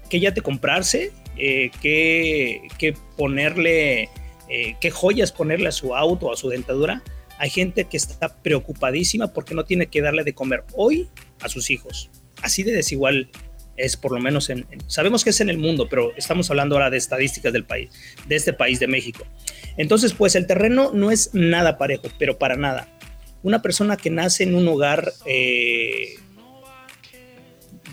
que 0.09 0.19
ya 0.19 0.33
te 0.33 0.41
comprarse, 0.41 1.11
eh, 1.37 1.71
que, 1.81 2.95
ponerle, 3.17 4.09
eh, 4.49 4.75
qué 4.79 4.91
joyas 4.91 5.31
ponerle 5.31 5.69
a 5.69 5.71
su 5.71 5.95
auto, 5.95 6.31
a 6.31 6.35
su 6.37 6.49
dentadura, 6.49 7.01
hay 7.37 7.49
gente 7.49 7.85
que 7.85 7.97
está 7.97 8.41
preocupadísima 8.41 9.33
porque 9.33 9.55
no 9.55 9.65
tiene 9.65 9.87
que 9.87 10.01
darle 10.01 10.23
de 10.23 10.33
comer 10.33 10.63
hoy 10.73 11.09
a 11.41 11.49
sus 11.49 11.69
hijos. 11.69 12.09
Así 12.41 12.63
de 12.63 12.73
desigual 12.73 13.29
es 13.75 13.97
por 13.97 14.11
lo 14.11 14.19
menos 14.19 14.49
en, 14.49 14.65
sabemos 14.87 15.23
que 15.23 15.31
es 15.31 15.41
en 15.41 15.49
el 15.49 15.57
mundo, 15.57 15.87
pero 15.89 16.11
estamos 16.15 16.49
hablando 16.49 16.75
ahora 16.75 16.89
de 16.89 16.97
estadísticas 16.97 17.51
del 17.53 17.65
país, 17.65 17.89
de 18.27 18.35
este 18.35 18.53
país 18.53 18.79
de 18.79 18.87
México. 18.87 19.25
Entonces, 19.77 20.13
pues 20.13 20.35
el 20.35 20.45
terreno 20.45 20.91
no 20.93 21.11
es 21.11 21.31
nada 21.33 21.77
parejo, 21.77 22.03
pero 22.19 22.37
para 22.37 22.55
nada. 22.55 22.87
Una 23.41 23.61
persona 23.61 23.97
que 23.97 24.09
nace 24.09 24.43
en 24.43 24.55
un 24.55 24.67
hogar 24.67 25.11
eh, 25.25 26.15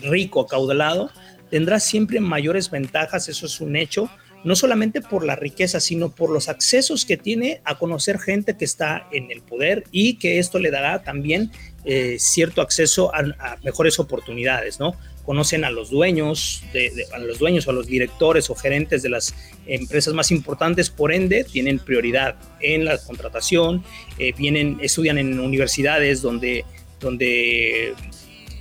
rico, 0.01 0.41
acaudalado, 0.41 1.11
tendrá 1.49 1.79
siempre 1.79 2.19
mayores 2.19 2.69
ventajas, 2.69 3.27
eso 3.27 3.45
es 3.45 3.59
un 3.59 3.75
hecho, 3.75 4.09
no 4.43 4.55
solamente 4.55 5.01
por 5.01 5.25
la 5.25 5.35
riqueza, 5.35 5.79
sino 5.79 6.09
por 6.09 6.29
los 6.29 6.49
accesos 6.49 7.05
que 7.05 7.17
tiene 7.17 7.61
a 7.63 7.77
conocer 7.77 8.19
gente 8.19 8.57
que 8.57 8.65
está 8.65 9.07
en 9.11 9.31
el 9.31 9.41
poder 9.41 9.83
y 9.91 10.15
que 10.15 10.39
esto 10.39 10.59
le 10.59 10.71
dará 10.71 11.03
también 11.03 11.51
eh, 11.85 12.17
cierto 12.19 12.61
acceso 12.61 13.13
a, 13.13 13.57
mejores 13.63 13.99
oportunidades, 13.99 14.79
¿no? 14.79 14.95
Conocen 15.25 15.63
a 15.63 15.69
los 15.69 15.91
dueños, 15.91 16.63
de, 16.73 16.91
a 17.13 17.19
los 17.19 17.37
dueños 17.39 17.67
o 17.67 17.71
a 17.71 17.73
los 17.73 17.87
directores 17.87 18.49
o 18.49 18.55
gerentes 18.55 19.03
de 19.03 19.09
las 19.09 19.35
empresas 19.67 20.13
más 20.13 20.31
importantes, 20.31 20.89
por 20.89 21.11
ende 21.11 21.43
tienen 21.43 21.77
prioridad 21.79 22.35
en 22.59 22.85
la 22.85 22.97
contratación, 22.97 23.83
eh, 24.17 24.33
vienen, 24.35 24.79
estudian 24.81 25.17
en 25.19 25.39
universidades 25.39 26.21
donde, 26.21 26.65
donde 26.99 27.93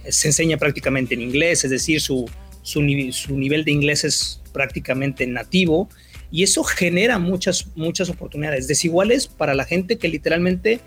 se 0.08 0.28
enseña 0.28 0.58
prácticamente 0.58 1.14
en 1.14 1.22
inglés, 1.22 1.64
es 1.64 1.70
decir, 1.70 2.00
su, 2.00 2.28
su, 2.62 2.80
su 3.12 3.38
nivel 3.38 3.64
de 3.64 3.72
inglés 3.72 4.04
es 4.04 4.39
prácticamente 4.52 5.26
nativo 5.26 5.88
y 6.30 6.42
eso 6.42 6.62
genera 6.62 7.18
muchas, 7.18 7.68
muchas 7.76 8.08
oportunidades 8.08 8.68
desiguales 8.68 9.26
para 9.26 9.54
la 9.54 9.64
gente 9.64 9.98
que 9.98 10.08
literalmente 10.08 10.80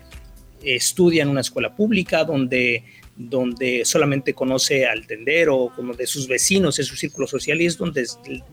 estudia 0.62 1.22
en 1.22 1.28
una 1.28 1.42
escuela 1.42 1.74
pública 1.76 2.24
donde, 2.24 2.84
donde 3.16 3.84
solamente 3.84 4.32
conoce 4.32 4.86
al 4.86 5.06
tendero, 5.06 5.70
como 5.76 5.94
de 5.94 6.06
sus 6.06 6.26
vecinos, 6.26 6.78
es 6.78 6.86
su 6.86 6.96
círculo 6.96 7.26
social 7.26 7.60
y 7.60 7.66
es 7.66 7.76
donde 7.76 8.06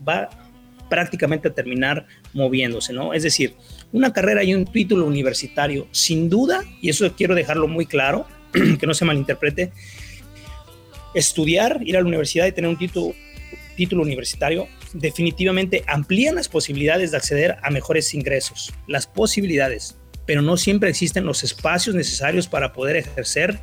va 0.06 0.28
prácticamente 0.90 1.48
a 1.48 1.54
terminar 1.54 2.06
moviéndose, 2.34 2.92
¿no? 2.92 3.14
Es 3.14 3.22
decir, 3.22 3.54
una 3.92 4.12
carrera 4.12 4.44
y 4.44 4.54
un 4.54 4.66
título 4.66 5.06
universitario, 5.06 5.88
sin 5.90 6.28
duda, 6.28 6.62
y 6.82 6.90
eso 6.90 7.10
quiero 7.16 7.34
dejarlo 7.34 7.66
muy 7.66 7.86
claro, 7.86 8.26
que 8.78 8.86
no 8.86 8.92
se 8.92 9.06
malinterprete, 9.06 9.72
estudiar, 11.14 11.80
ir 11.82 11.96
a 11.96 12.00
la 12.00 12.06
universidad 12.06 12.46
y 12.46 12.52
tener 12.52 12.68
un 12.68 12.76
título, 12.76 13.14
título 13.74 14.02
universitario 14.02 14.68
definitivamente 14.94 15.84
amplían 15.86 16.34
las 16.34 16.48
posibilidades 16.48 17.10
de 17.10 17.16
acceder 17.16 17.56
a 17.62 17.70
mejores 17.70 18.14
ingresos, 18.14 18.72
las 18.86 19.06
posibilidades, 19.06 19.96
pero 20.26 20.42
no 20.42 20.56
siempre 20.56 20.90
existen 20.90 21.24
los 21.24 21.42
espacios 21.44 21.94
necesarios 21.94 22.48
para 22.48 22.72
poder 22.72 22.96
ejercer 22.96 23.60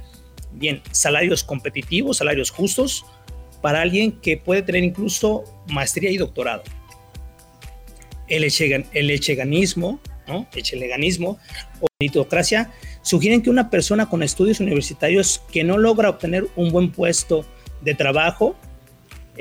bien 0.51 0.81
salarios 0.91 1.43
competitivos, 1.43 2.17
salarios 2.17 2.49
justos 2.49 3.05
para 3.61 3.81
alguien 3.81 4.13
que 4.13 4.37
puede 4.37 4.61
tener 4.61 4.83
incluso 4.83 5.43
maestría 5.67 6.11
y 6.11 6.17
doctorado. 6.17 6.63
El, 8.27 8.43
el 8.93 9.09
echeganismo, 9.09 9.99
¿no? 10.27 10.47
Echeleganismo 10.55 11.39
o 11.81 11.87
meritocracia 11.99 12.71
sugieren 13.01 13.41
que 13.41 13.49
una 13.49 13.69
persona 13.69 14.07
con 14.07 14.23
estudios 14.23 14.59
universitarios 14.59 15.41
que 15.51 15.63
no 15.63 15.77
logra 15.77 16.09
obtener 16.09 16.47
un 16.55 16.71
buen 16.71 16.91
puesto 16.91 17.45
de 17.81 17.95
trabajo 17.95 18.55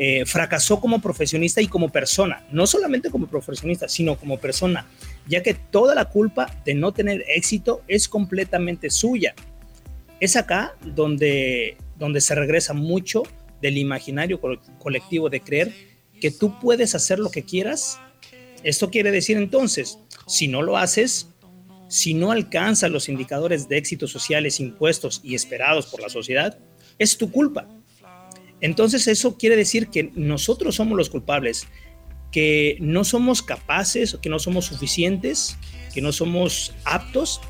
eh, 0.01 0.25
fracasó 0.27 0.79
como 0.79 1.01
profesionista 1.01 1.61
y 1.61 1.67
como 1.67 1.89
persona, 1.89 2.47
no 2.53 2.69
solamente 2.69 3.11
como 3.11 3.27
profesionista, 3.27 3.89
sino 3.89 4.15
como 4.15 4.39
persona, 4.39 4.87
ya 5.27 5.43
que 5.43 5.55
toda 5.55 5.93
la 5.97 6.05
culpa 6.05 6.47
de 6.65 6.75
no 6.75 6.93
tener 6.93 7.25
éxito 7.27 7.83
es 7.89 8.09
completamente 8.09 8.91
suya. 8.91 9.35
Es 10.21 10.37
acá 10.37 10.77
donde, 10.85 11.79
donde 11.97 12.21
se 12.21 12.37
regresa 12.37 12.75
mucho 12.75 13.25
del 13.61 13.77
imaginario 13.77 14.41
colectivo 14.79 15.31
de 15.31 15.41
creer 15.41 15.73
que 16.21 16.31
tú 16.31 16.61
puedes 16.61 16.95
hacer 16.95 17.19
lo 17.19 17.33
que 17.33 17.43
quieras. 17.43 17.99
Esto 18.63 18.91
quiere 18.91 19.11
decir 19.11 19.37
entonces, 19.37 19.99
si 20.29 20.47
no 20.47 20.63
lo 20.63 20.77
haces, 20.77 21.31
si 21.89 22.15
no 22.15 22.31
alcanzas 22.31 22.93
los 22.93 23.09
indicadores 23.09 23.69
de 23.69 23.79
éxito 23.79 24.07
sociales 24.07 24.61
impuestos 24.61 25.21
y 25.25 25.35
esperados 25.35 25.87
por 25.87 26.01
la 26.03 26.09
sociedad, 26.09 26.57
es 27.01 27.19
tu 27.19 27.33
culpa. 27.33 27.67
Entonces 28.61 29.07
eso 29.07 29.37
quiere 29.37 29.57
decir 29.57 29.89
que 29.89 30.11
nosotros 30.15 30.77
somos 30.77 30.97
los 30.97 31.11
culpables, 31.11 31.67
que 32.33 32.77
no 32.81 33.05
somos 33.05 33.43
capaces, 33.43 34.19
que 34.21 34.29
no 34.29 34.39
somos 34.39 34.67
suficientes, 34.67 35.57
que 35.95 36.01
no 36.01 36.13
somos 36.13 36.75
aptos. 36.85 37.41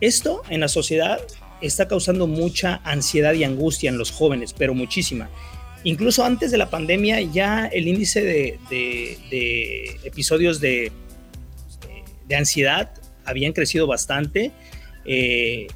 Esto 0.00 0.42
en 0.48 0.60
la 0.60 0.68
sociedad 0.68 1.20
está 1.60 1.88
causando 1.88 2.26
mucha 2.26 2.80
ansiedad 2.84 3.34
y 3.34 3.44
angustia 3.44 3.90
en 3.90 3.98
los 3.98 4.10
jóvenes, 4.10 4.54
pero 4.56 4.74
muchísima. 4.74 5.30
Incluso 5.84 6.24
antes 6.24 6.50
de 6.50 6.58
la 6.58 6.68
pandemia 6.68 7.20
ya 7.20 7.66
el 7.66 7.88
índice 7.88 8.22
de, 8.22 9.98
episodios 10.04 10.60
de, 10.60 10.92
ansiedad 12.36 12.92
habían 13.24 13.52
crecido 13.52 13.86
bastante. 13.86 14.52
Eh, 15.04 15.66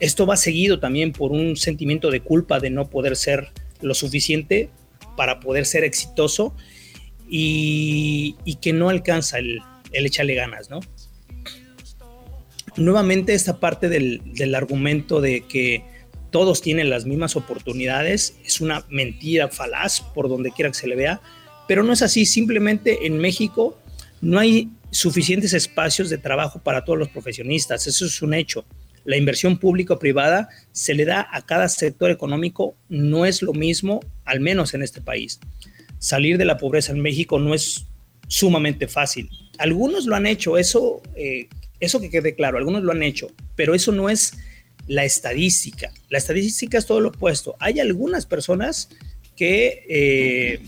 esto 0.00 0.26
va 0.26 0.36
seguido 0.36 0.80
también 0.80 1.12
por 1.12 1.32
un 1.32 1.56
sentimiento 1.56 2.10
de 2.10 2.20
culpa 2.20 2.60
de 2.60 2.70
no 2.70 2.90
poder 2.90 3.16
ser 3.16 3.52
lo 3.82 3.94
suficiente 3.94 4.70
para 5.16 5.40
poder 5.40 5.66
ser 5.66 5.84
exitoso 5.84 6.54
y, 7.28 8.36
que 8.60 8.72
no 8.72 8.88
alcanza 8.88 9.38
el, 9.38 9.60
el 9.92 10.06
échale 10.06 10.34
ganas, 10.34 10.70
¿no? 10.70 10.80
Nuevamente 12.76 13.34
esta 13.34 13.60
parte 13.60 13.88
del, 13.88 14.22
del 14.34 14.54
argumento 14.54 15.20
de 15.20 15.42
que 15.46 15.84
todos 16.30 16.62
tienen 16.62 16.88
las 16.88 17.04
mismas 17.04 17.36
oportunidades 17.36 18.36
es 18.44 18.60
una 18.60 18.84
mentira 18.88 19.48
falaz 19.48 20.00
por 20.14 20.28
donde 20.28 20.50
quiera 20.50 20.70
que 20.70 20.78
se 20.78 20.86
le 20.86 20.96
vea, 20.96 21.20
pero 21.68 21.82
no 21.82 21.92
es 21.92 22.02
así, 22.02 22.24
simplemente 22.24 23.06
en 23.06 23.18
México 23.18 23.78
no 24.20 24.38
hay 24.38 24.70
suficientes 24.90 25.52
espacios 25.52 26.08
de 26.10 26.18
trabajo 26.18 26.60
para 26.60 26.84
todos 26.84 26.98
los 26.98 27.08
profesionistas, 27.08 27.86
eso 27.86 28.06
es 28.06 28.22
un 28.22 28.34
hecho 28.34 28.64
la 29.04 29.16
inversión 29.16 29.58
pública 29.58 29.94
o 29.94 29.98
privada 29.98 30.48
se 30.72 30.94
le 30.94 31.04
da 31.04 31.26
a 31.30 31.44
cada 31.44 31.68
sector 31.68 32.10
económico, 32.10 32.76
no 32.88 33.26
es 33.26 33.42
lo 33.42 33.52
mismo, 33.52 34.00
al 34.24 34.40
menos 34.40 34.74
en 34.74 34.82
este 34.82 35.00
país. 35.00 35.40
Salir 35.98 36.38
de 36.38 36.44
la 36.44 36.58
pobreza 36.58 36.92
en 36.92 37.00
México 37.00 37.38
no 37.38 37.54
es 37.54 37.86
sumamente 38.28 38.88
fácil. 38.88 39.28
Algunos 39.58 40.06
lo 40.06 40.16
han 40.16 40.26
hecho, 40.26 40.56
eso, 40.56 41.02
eh, 41.16 41.48
eso 41.80 42.00
que 42.00 42.10
quede 42.10 42.34
claro, 42.34 42.58
algunos 42.58 42.82
lo 42.82 42.92
han 42.92 43.02
hecho, 43.02 43.30
pero 43.56 43.74
eso 43.74 43.92
no 43.92 44.08
es 44.08 44.38
la 44.86 45.04
estadística. 45.04 45.92
La 46.08 46.18
estadística 46.18 46.78
es 46.78 46.86
todo 46.86 47.00
lo 47.00 47.10
opuesto. 47.10 47.56
Hay 47.60 47.80
algunas 47.80 48.26
personas 48.26 48.88
que, 49.36 49.84
eh, 49.88 50.60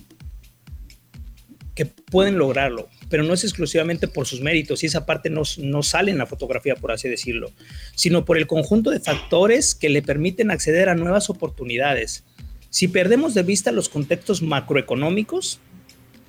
que 1.75 1.87
pueden 1.87 2.39
lograrlo, 2.39 2.89
pero 3.09 3.23
no 3.23 3.35
es 3.35 3.45
exclusivamente 3.45 4.09
por 4.09 4.27
sus 4.27 4.41
méritos 4.41 4.83
y 4.83 4.87
esa 4.87 5.07
parte 5.07 5.31
no, 5.31 5.43
no 5.59 5.83
sale 5.83 6.11
en 6.11 6.19
la 6.19 6.27
fotografía, 6.27 6.75
por 6.77 6.93
así 6.93 7.09
decirlo, 7.09 7.53
sino 7.95 8.25
por 8.25 8.39
el 8.39 8.47
conjunto 8.47 8.91
de 8.91 9.01
factores 9.01 9.75
que 9.75 9.89
le 9.89 10.03
permiten 10.03 10.51
acceder 10.51 10.89
a 10.89 10.95
nuevas 10.95 11.31
oportunidades. 11.31 12.25
Si 12.71 12.89
perdemos 12.89 13.35
de 13.35 13.43
vista 13.43 13.73
los 13.73 13.89
contextos 13.89 14.43
macroeconómicos, 14.43 15.61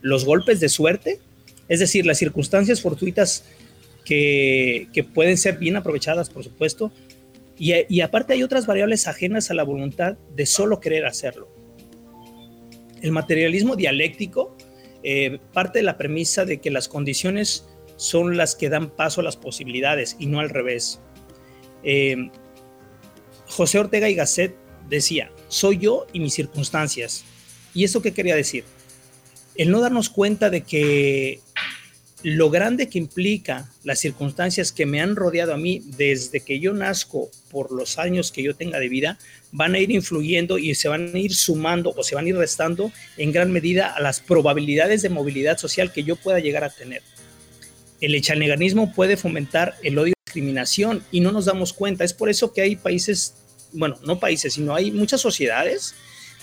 los 0.02 0.26
golpes 0.26 0.60
de 0.60 0.70
suerte, 0.70 1.20
es 1.68 1.80
decir, 1.80 2.06
las 2.06 2.20
circunstancias 2.20 2.82
fortuitas 2.82 3.46
que, 4.04 4.88
que 4.94 5.04
pueden 5.04 5.38
ser 5.38 5.58
bien 5.58 5.76
aprovechadas, 5.76 6.30
por 6.30 6.44
supuesto, 6.44 6.92
y, 7.58 7.74
y 7.90 8.02
aparte 8.02 8.34
hay 8.34 8.44
otras 8.44 8.68
variables 8.68 9.08
ajenas 9.08 9.50
a 9.50 9.56
la 9.56 9.64
voluntad 9.64 10.18
de 10.36 10.46
solo 10.46 10.80
querer 10.80 11.06
hacerlo. 11.06 11.50
El 13.02 13.12
materialismo 13.12 13.76
dialéctico 13.76 14.56
eh, 15.08 15.38
parte 15.54 15.78
de 15.78 15.84
la 15.84 16.00
premisa 16.00 16.46
de 16.46 16.60
que 16.60 16.72
las 16.72 16.88
condiciones 16.88 17.68
son 17.96 18.38
las 18.38 18.56
que 18.56 18.70
dan 18.70 18.90
paso 18.90 19.22
a 19.22 19.24
las 19.24 19.38
posibilidades 19.38 20.16
y 20.18 20.26
no 20.26 20.40
al 20.40 20.50
revés. 20.50 21.00
Eh, 21.84 22.32
José 23.46 23.78
Ortega 23.78 24.10
y 24.10 24.16
Gasset 24.16 24.56
decía, 24.90 25.32
soy 25.48 25.78
yo 25.78 26.08
y 26.12 26.20
mis 26.20 26.34
circunstancias. 26.34 27.24
¿Y 27.76 27.84
eso 27.84 28.02
qué 28.02 28.14
quería 28.14 28.36
decir? 28.36 28.64
El 29.56 29.70
no 29.70 29.80
darnos 29.80 30.10
cuenta 30.10 30.50
de 30.50 30.62
que 30.62 31.40
lo 32.24 32.50
grande 32.50 32.90
que 32.90 32.98
implica 32.98 33.70
las 33.84 34.00
circunstancias 34.00 34.72
que 34.72 34.88
me 34.88 35.02
han 35.02 35.16
rodeado 35.16 35.54
a 35.54 35.58
mí 35.58 35.84
desde 35.86 36.40
que 36.40 36.60
yo 36.60 36.74
nazco 36.74 37.30
por 37.52 37.72
los 37.72 38.00
años 38.00 38.32
que 38.32 38.42
yo 38.42 38.56
tenga 38.56 38.80
de 38.80 38.90
vida, 38.90 39.20
van 39.56 39.74
a 39.74 39.80
ir 39.80 39.90
influyendo 39.92 40.58
y 40.58 40.76
se 40.76 40.90
van 40.90 41.12
a 41.14 41.18
ir 41.18 41.34
sumando 41.34 41.94
o 41.96 42.04
se 42.04 42.14
van 42.14 42.26
a 42.26 42.30
ir 42.30 42.36
restando 42.36 42.92
en 43.18 43.32
gran 43.32 43.52
medida 43.52 43.94
a 43.94 44.02
las 44.02 44.20
probabilidades 44.20 45.02
de 45.02 45.10
movilidad 45.10 45.58
social 45.58 45.94
que 45.94 46.04
yo 46.04 46.18
pueda 46.18 46.40
llegar 46.40 46.66
a 46.66 46.70
tener. 46.70 47.02
El 48.02 48.16
echaneganismo 48.16 48.94
puede 48.94 49.16
fomentar 49.16 49.76
el 49.82 49.98
odio 49.98 50.12
y 50.12 50.26
discriminación 50.26 51.04
y 51.10 51.22
no 51.22 51.32
nos 51.32 51.46
damos 51.46 51.72
cuenta. 51.72 52.04
Es 52.04 52.14
por 52.14 52.30
eso 52.30 52.52
que 52.52 52.62
hay 52.62 52.76
países, 52.76 53.36
bueno, 53.72 53.98
no 54.06 54.20
países, 54.20 54.54
sino 54.54 54.76
hay 54.76 54.92
muchas 54.92 55.22
sociedades 55.22 55.96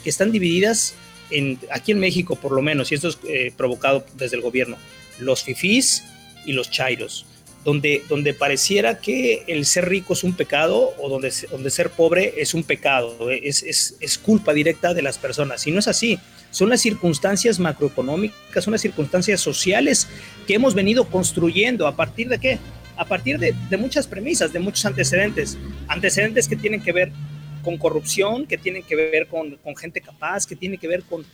que 0.03 0.09
están 0.09 0.33
divididas 0.33 0.95
en, 1.31 1.59
aquí 1.71 1.93
en 1.93 2.01
México 2.01 2.37
por 2.37 2.53
lo 2.53 2.63
menos, 2.63 2.91
y 2.91 2.95
esto 2.95 3.09
es 3.09 3.19
eh, 3.29 3.53
provocado 3.57 4.07
desde 4.17 4.37
el 4.37 4.43
gobierno 4.43 4.79
los 5.19 5.43
fifís 5.43 6.05
y 6.45 6.53
los 6.53 6.71
chairos, 6.71 7.27
donde, 7.65 8.03
donde 8.09 8.35
pareciera 8.35 8.99
que 8.99 9.45
el 9.47 9.65
ser 9.67 9.89
rico 9.89 10.15
es 10.15 10.25
un 10.25 10.35
pecado 10.35 10.93
o 10.99 11.09
donde, 11.09 11.33
donde 11.51 11.71
ser 11.71 11.91
pobre 11.91 12.35
es 12.37 12.55
un 12.55 12.65
pecado, 12.65 13.31
es, 13.31 13.63
es, 13.63 13.97
es 14.01 14.19
culpa 14.19 14.53
directa 14.53 14.95
de 14.95 15.03
las 15.03 15.19
personas. 15.19 15.67
Y 15.67 15.71
no 15.71 15.79
es 15.79 15.89
así, 15.89 16.19
son 16.51 16.69
las 16.69 16.81
circunstancias 16.81 17.59
macroeconómicas, 17.59 18.65
son 18.65 18.73
las 18.73 18.81
circunstancias 18.81 19.41
sociales 19.41 20.09
que 20.47 20.55
hemos 20.55 20.75
venido 20.75 21.05
construyendo 21.09 21.87
a 21.87 21.95
partir 21.95 22.29
de 22.29 22.39
qué? 22.39 22.59
A 22.97 23.05
partir 23.05 23.39
de, 23.39 23.55
de 23.71 23.77
muchas 23.77 24.07
premisas, 24.07 24.53
de 24.53 24.59
muchos 24.59 24.85
antecedentes, 24.85 25.57
antecedentes 25.89 26.49
que 26.49 26.57
tienen 26.57 26.83
que 26.83 26.93
ver 26.93 27.13
con 27.63 27.79
corrupción, 27.79 28.47
que 28.47 28.59
tienen 28.59 28.83
que 28.83 28.97
ver 28.97 29.29
con, 29.29 29.57
con 29.57 29.77
gente 29.77 30.01
capaz, 30.01 30.47
que 30.47 30.57
tienen 30.57 30.79
que 30.79 30.89
ver 30.89 31.05
con 31.05 31.25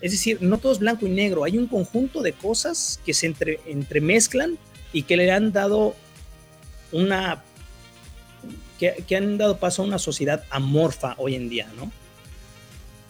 Es 0.00 0.10
decir, 0.10 0.38
no 0.40 0.58
todo 0.58 0.72
es 0.72 0.78
blanco 0.78 1.06
y 1.06 1.10
negro, 1.10 1.44
hay 1.44 1.56
un 1.56 1.68
conjunto 1.68 2.22
de 2.22 2.32
cosas 2.32 3.00
que 3.06 3.14
se 3.14 3.26
entre, 3.26 3.60
entremezclan 3.66 4.58
y 4.92 5.02
que 5.02 5.16
le 5.16 5.30
han 5.30 5.52
dado 5.52 5.94
una 6.92 7.42
que, 8.78 9.16
han 9.16 9.38
dado 9.38 9.58
paso 9.58 9.82
a 9.82 9.86
una 9.86 9.98
sociedad 9.98 10.44
amorfa 10.50 11.14
hoy 11.18 11.34
en 11.34 11.48
día, 11.48 11.68
¿no? 11.76 11.90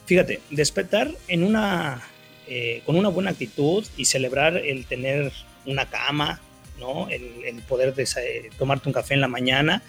Fíjate, 0.06 0.40
despertar 0.50 1.10
en 1.26 1.42
una, 1.42 2.02
eh, 2.46 2.82
con 2.86 2.96
una 2.96 3.08
buena 3.08 3.30
actitud 3.30 3.84
y 3.96 4.04
celebrar 4.04 4.56
el 4.56 4.86
tener 4.86 5.32
una 5.66 5.90
cama, 5.90 6.40
¿no? 6.78 7.08
El, 7.10 7.60
poder 7.68 7.94
de, 7.94 8.04
eh, 8.04 8.50
tomarte 8.56 8.88
un 8.88 8.92
café 8.92 9.14
en 9.14 9.20
la 9.20 9.28
mañana, 9.28 9.82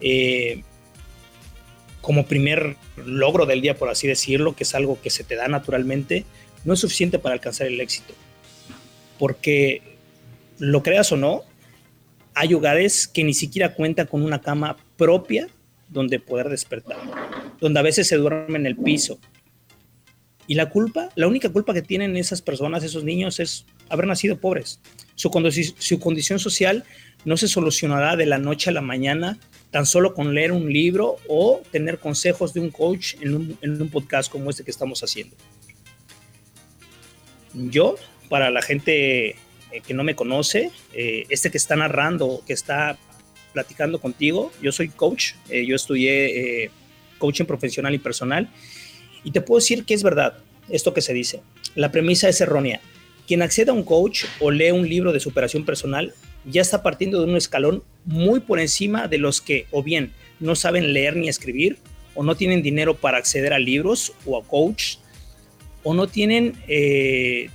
eh, 0.00 0.62
como 2.00 2.26
primer 2.26 2.76
logro 2.96 3.44
del 3.44 3.60
día, 3.60 3.76
por 3.76 3.90
así 3.90 4.06
decirlo, 4.06 4.56
que 4.56 4.64
es 4.64 4.74
algo 4.74 4.98
que 5.02 5.10
se 5.10 5.24
te 5.24 5.36
da 5.36 5.48
naturalmente, 5.48 6.24
no 6.64 6.72
es 6.72 6.80
suficiente 6.80 7.18
para 7.18 7.34
alcanzar 7.34 7.66
el 7.66 7.80
éxito. 7.80 8.14
Porque, 9.18 9.82
lo 10.58 10.82
creas 10.82 11.12
o 11.12 11.16
no, 11.16 11.42
hay 12.34 12.54
hogares 12.54 13.08
que 13.08 13.24
ni 13.24 13.34
siquiera 13.34 13.74
cuentan 13.74 14.06
con 14.06 14.22
una 14.22 14.40
cama 14.40 14.76
propia 14.96 15.48
donde 15.88 16.20
poder 16.20 16.48
despertar, 16.48 16.98
donde 17.60 17.80
a 17.80 17.82
veces 17.82 18.06
se 18.06 18.16
duermen 18.16 18.62
en 18.62 18.66
el 18.66 18.76
piso. 18.76 19.18
Y 20.46 20.54
la 20.54 20.70
culpa, 20.70 21.10
la 21.14 21.26
única 21.26 21.50
culpa 21.50 21.74
que 21.74 21.82
tienen 21.82 22.16
esas 22.16 22.40
personas, 22.40 22.82
esos 22.82 23.04
niños, 23.04 23.38
es 23.40 23.66
haber 23.88 24.06
nacido 24.06 24.38
pobres. 24.38 24.80
Su, 25.14 25.30
condición 25.30 26.38
social 26.38 26.84
no 27.24 27.36
se 27.36 27.48
solucionará 27.48 28.16
de 28.16 28.26
la 28.26 28.38
noche 28.38 28.70
a 28.70 28.72
la 28.72 28.80
mañana 28.80 29.38
tan 29.70 29.84
solo 29.84 30.14
con 30.14 30.34
leer 30.34 30.52
un 30.52 30.72
libro 30.72 31.16
o 31.28 31.60
tener 31.70 31.98
consejos 31.98 32.54
de 32.54 32.60
un 32.60 32.70
coach 32.70 33.16
en 33.20 33.82
un 33.82 33.88
podcast 33.90 34.30
como 34.30 34.48
este 34.48 34.64
que 34.64 34.70
estamos 34.70 35.02
haciendo. 35.02 35.36
Yo, 37.52 37.96
para 38.28 38.50
la 38.50 38.62
gente 38.62 39.36
eh, 39.72 39.80
que 39.86 39.94
no 39.94 40.04
me 40.04 40.14
conoce, 40.14 40.70
eh, 40.92 41.24
este 41.28 41.50
que 41.50 41.58
está 41.58 41.76
narrando, 41.76 42.42
que 42.46 42.52
está 42.52 42.98
platicando 43.52 44.00
contigo, 44.00 44.52
yo 44.62 44.72
soy 44.72 44.88
coach, 44.88 45.32
eh, 45.48 45.66
yo 45.66 45.74
estudié 45.74 46.64
eh, 46.64 46.70
coaching 47.18 47.44
profesional 47.44 47.94
y 47.94 47.98
personal 47.98 48.48
y 49.24 49.30
te 49.30 49.40
puedo 49.40 49.58
decir 49.58 49.84
que 49.84 49.94
es 49.94 50.02
verdad 50.02 50.38
esto 50.68 50.94
que 50.94 51.00
se 51.00 51.14
dice. 51.14 51.40
La 51.74 51.90
premisa 51.90 52.28
es 52.28 52.40
errónea. 52.40 52.80
Quien 53.26 53.42
accede 53.42 53.70
a 53.70 53.74
un 53.74 53.82
coach 53.82 54.24
o 54.40 54.50
lee 54.50 54.70
un 54.70 54.88
libro 54.88 55.12
de 55.12 55.20
superación 55.20 55.64
personal 55.64 56.14
ya 56.44 56.62
está 56.62 56.82
partiendo 56.82 57.20
de 57.20 57.30
un 57.30 57.36
escalón 57.36 57.82
muy 58.04 58.40
por 58.40 58.60
encima 58.60 59.08
de 59.08 59.18
los 59.18 59.40
que 59.40 59.66
o 59.70 59.82
bien 59.82 60.12
no 60.40 60.54
saben 60.54 60.92
leer 60.92 61.16
ni 61.16 61.28
escribir 61.28 61.78
o 62.14 62.22
no 62.22 62.36
tienen 62.36 62.62
dinero 62.62 62.94
para 62.94 63.18
acceder 63.18 63.52
a 63.52 63.58
libros 63.58 64.12
o 64.24 64.38
a 64.38 64.44
coach 64.44 64.96
o 65.82 65.94
no 65.94 66.06
tienen 66.06 66.54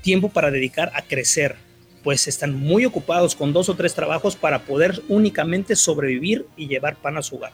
tiempo 0.02 0.30
para 0.30 0.52
dedicar 0.52 0.92
a 0.96 1.02
crecer 1.02 1.56
pues 2.04 2.28
están 2.28 2.54
muy 2.54 2.86
ocupados 2.86 3.36
con 3.36 3.54
dos 3.54 3.70
o 3.70 3.76
tres 3.76 3.94
trabajos 3.94 4.36
para 4.36 4.66
poder 4.66 5.02
únicamente 5.08 5.76
sobrevivir 5.76 6.46
y 6.58 6.68
llevar 6.68 6.98
pan 6.98 7.18
a 7.18 7.22
su 7.22 7.38
hogar. 7.38 7.54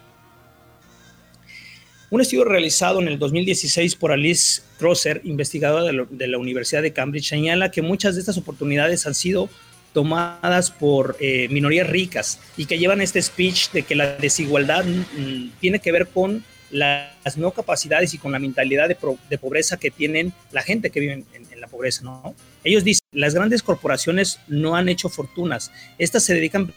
Un 2.12 2.22
estudio 2.22 2.44
realizado 2.44 3.00
en 3.00 3.08
el 3.08 3.20
2016 3.20 3.96
por 3.96 4.12
Alice 4.12 4.64
Crosser, 4.80 5.22
investigadora 5.26 6.06
de, 6.10 6.28
la 6.28 6.38
Universidad 6.40 6.82
de 6.82 6.92
Cambridge, 6.92 7.30
señala 7.30 7.70
que 7.70 7.84
muchas 7.84 8.16
de 8.16 8.22
estas 8.22 8.38
oportunidades 8.38 9.06
han 9.06 9.14
sido 9.14 9.48
tomadas 9.94 10.72
por 10.72 11.18
eh, 11.20 11.48
minorías 11.50 11.88
ricas 11.88 12.40
y 12.58 12.66
que 12.66 12.80
llevan 12.80 13.02
este 13.02 13.22
speech 13.22 13.72
de 13.72 13.84
que 13.84 13.96
la 13.96 14.16
desigualdad 14.18 14.86
mm, 14.86 15.52
tiene 15.60 15.80
que 15.80 15.92
ver 15.92 16.08
con 16.08 16.44
las 16.72 17.38
no 17.38 17.52
capacidades 17.52 18.14
y 18.14 18.18
con 18.18 18.32
la 18.32 18.40
mentalidad 18.40 18.88
de, 18.88 18.96
pro, 18.96 19.18
de 19.30 19.38
pobreza 19.38 19.78
que 19.78 19.92
tienen 19.92 20.34
la 20.52 20.62
gente 20.62 20.90
que 20.90 21.00
vive 21.00 21.14
en, 21.14 21.26
en, 21.34 21.62
la 21.62 21.68
pobreza, 21.68 22.04
¿no? 22.04 22.36
Ellos 22.64 22.84
dicen, 22.84 23.06
las 23.12 23.34
grandes 23.34 23.64
corporaciones 23.64 24.40
no 24.48 24.76
han 24.76 24.90
hecho 24.90 25.10
fortunas, 25.10 25.72
estas 25.98 26.24
se 26.24 26.34
dedican 26.34 26.74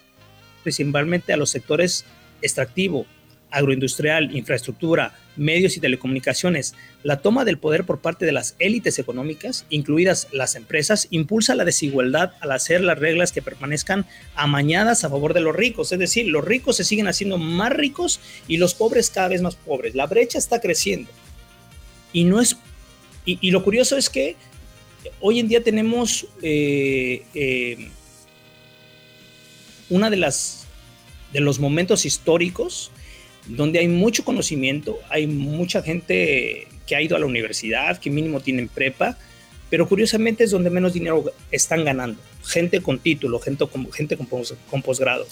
principalmente 0.62 1.32
a 1.32 1.36
los 1.36 1.50
sectores 1.50 2.04
extractivo, 2.40 3.06
agroindustrial, 3.52 4.34
infraestructura, 4.34 5.14
medios 5.36 5.76
y 5.76 5.80
telecomunicaciones. 5.80 6.74
La 7.02 7.20
toma 7.20 7.44
del 7.44 7.58
poder 7.58 7.84
por 7.84 8.00
parte 8.00 8.26
de 8.26 8.32
las 8.32 8.56
élites 8.58 8.98
económicas, 8.98 9.66
incluidas 9.70 10.28
las 10.32 10.56
empresas, 10.56 11.06
impulsa 11.10 11.54
la 11.54 11.64
desigualdad 11.64 12.32
al 12.40 12.52
hacer 12.52 12.82
las 12.82 12.98
reglas 12.98 13.30
que 13.30 13.42
permanezcan 13.42 14.06
amañadas 14.34 15.04
a 15.04 15.10
favor 15.10 15.34
de 15.34 15.40
los 15.40 15.54
ricos. 15.54 15.92
Es 15.92 15.98
decir, 15.98 16.26
los 16.26 16.44
ricos 16.44 16.76
se 16.76 16.84
siguen 16.84 17.06
haciendo 17.06 17.38
más 17.38 17.72
ricos 17.72 18.20
y 18.48 18.56
los 18.56 18.74
pobres 18.74 19.10
cada 19.10 19.28
vez 19.28 19.42
más 19.42 19.54
pobres. 19.54 19.94
La 19.94 20.06
brecha 20.06 20.38
está 20.38 20.60
creciendo. 20.60 21.10
Y 22.12 22.24
no 22.24 22.40
es. 22.40 22.56
Y, 23.24 23.52
lo 23.52 23.62
curioso 23.62 23.96
es 23.96 24.10
que 24.10 24.34
hoy 25.20 25.38
en 25.38 25.46
día 25.46 25.62
tenemos 25.62 26.26
eh, 26.42 27.22
eh, 27.34 27.88
una 29.88 30.10
de 30.10 30.16
las 30.16 30.66
de 31.32 31.40
los 31.40 31.58
momentos 31.58 32.04
históricos 32.04 32.90
donde 33.46 33.78
hay 33.78 33.88
mucho 33.88 34.24
conocimiento, 34.24 34.98
hay 35.08 35.26
mucha 35.26 35.82
gente 35.82 36.66
que 36.86 36.96
ha 36.96 37.02
ido 37.02 37.16
a 37.16 37.18
la 37.18 37.26
universidad, 37.26 37.98
que 37.98 38.10
mínimo 38.10 38.40
tienen 38.40 38.68
prepa, 38.68 39.18
pero 39.70 39.88
curiosamente 39.88 40.44
es 40.44 40.50
donde 40.50 40.70
menos 40.70 40.92
dinero 40.92 41.24
están 41.50 41.84
ganando. 41.84 42.20
Gente 42.44 42.80
con 42.80 42.98
título, 42.98 43.38
gente 43.38 43.66
con, 43.66 43.90
gente 43.92 44.16
con, 44.16 44.26
con 44.70 44.82
posgrado. 44.82 45.26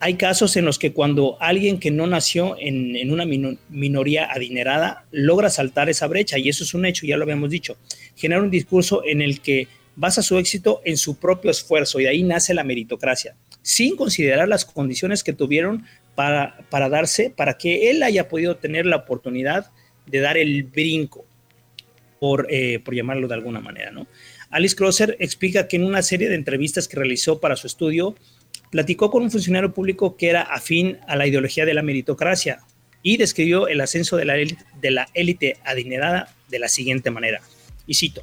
Hay 0.00 0.14
casos 0.14 0.56
en 0.56 0.64
los 0.64 0.78
que 0.78 0.92
cuando 0.92 1.36
alguien 1.40 1.78
que 1.78 1.90
no 1.90 2.06
nació 2.06 2.56
en, 2.58 2.96
en 2.96 3.12
una 3.12 3.26
minoría 3.68 4.32
adinerada 4.32 5.04
logra 5.10 5.50
saltar 5.50 5.90
esa 5.90 6.06
brecha, 6.06 6.38
y 6.38 6.48
eso 6.48 6.64
es 6.64 6.72
un 6.74 6.86
hecho, 6.86 7.06
ya 7.06 7.18
lo 7.18 7.24
habíamos 7.24 7.50
dicho, 7.50 7.76
genera 8.16 8.42
un 8.42 8.50
discurso 8.50 9.02
en 9.04 9.20
el 9.20 9.40
que 9.40 9.68
basa 9.96 10.22
su 10.22 10.38
éxito 10.38 10.80
en 10.84 10.96
su 10.96 11.18
propio 11.18 11.50
esfuerzo 11.50 12.00
y 12.00 12.04
de 12.04 12.08
ahí 12.08 12.22
nace 12.22 12.54
la 12.54 12.64
meritocracia, 12.64 13.36
sin 13.62 13.96
considerar 13.96 14.48
las 14.48 14.64
condiciones 14.64 15.22
que 15.22 15.34
tuvieron 15.34 15.84
para, 16.14 16.58
para 16.70 16.88
darse, 16.88 17.30
para 17.30 17.56
que 17.56 17.90
él 17.90 18.02
haya 18.02 18.28
podido 18.28 18.56
tener 18.56 18.86
la 18.86 18.96
oportunidad 18.96 19.70
de 20.06 20.20
dar 20.20 20.36
el 20.36 20.64
brinco, 20.64 21.24
por, 22.18 22.46
eh, 22.50 22.80
por 22.84 22.94
llamarlo 22.94 23.26
de 23.28 23.34
alguna 23.34 23.60
manera. 23.60 23.90
¿no? 23.90 24.06
Alice 24.50 24.76
Crosser 24.76 25.16
explica 25.20 25.66
que 25.66 25.76
en 25.76 25.84
una 25.84 26.02
serie 26.02 26.28
de 26.28 26.34
entrevistas 26.34 26.86
que 26.86 26.96
realizó 26.96 27.40
para 27.40 27.56
su 27.56 27.66
estudio, 27.66 28.14
platicó 28.70 29.10
con 29.10 29.22
un 29.22 29.30
funcionario 29.30 29.72
público 29.74 30.16
que 30.16 30.28
era 30.28 30.42
afín 30.42 30.98
a 31.08 31.16
la 31.16 31.26
ideología 31.26 31.66
de 31.66 31.74
la 31.74 31.82
meritocracia 31.82 32.60
y 33.02 33.16
describió 33.16 33.68
el 33.68 33.80
ascenso 33.80 34.16
de 34.16 34.24
la 34.24 34.36
élite, 34.36 34.64
de 34.80 34.90
la 34.90 35.08
élite 35.14 35.56
adinerada 35.64 36.34
de 36.48 36.58
la 36.58 36.68
siguiente 36.68 37.10
manera. 37.10 37.40
Y 37.86 37.94
cito, 37.94 38.22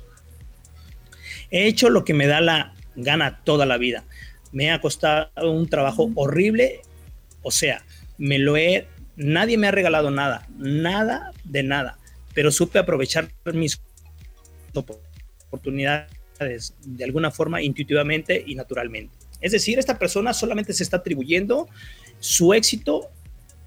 he 1.52 1.68
hecho 1.68 1.90
lo 1.90 2.06
que 2.06 2.14
me 2.14 2.28
da 2.28 2.42
la 2.42 2.74
gana 2.96 3.42
toda 3.44 3.66
la 3.66 3.78
vida. 3.78 4.04
Me 4.52 4.72
ha 4.72 4.80
costado 4.80 5.52
un 5.52 5.68
trabajo 5.68 6.12
horrible, 6.16 6.82
o 7.48 7.52
sea, 7.52 7.82
me 8.18 8.40
lo 8.40 8.58
he, 8.58 8.88
nadie 9.16 9.58
me 9.58 9.68
ha 9.68 9.72
regalado 9.72 10.12
nada, 10.12 10.46
nada 10.58 11.32
de 11.46 11.64
nada, 11.64 11.98
pero 12.34 12.52
supe 12.52 12.78
aprovechar 12.78 13.32
mis 13.54 13.80
oportunidades 14.74 16.74
de 16.84 17.06
alguna 17.06 17.32
forma 17.32 17.62
intuitivamente 17.62 18.44
y 18.46 18.56
naturalmente. 18.56 19.16
Es 19.40 19.54
decir, 19.54 19.80
esta 19.80 19.98
persona 19.98 20.34
solamente 20.34 20.74
se 20.74 20.84
está 20.84 20.98
atribuyendo 20.98 21.70
su 22.20 22.54
éxito 22.54 23.10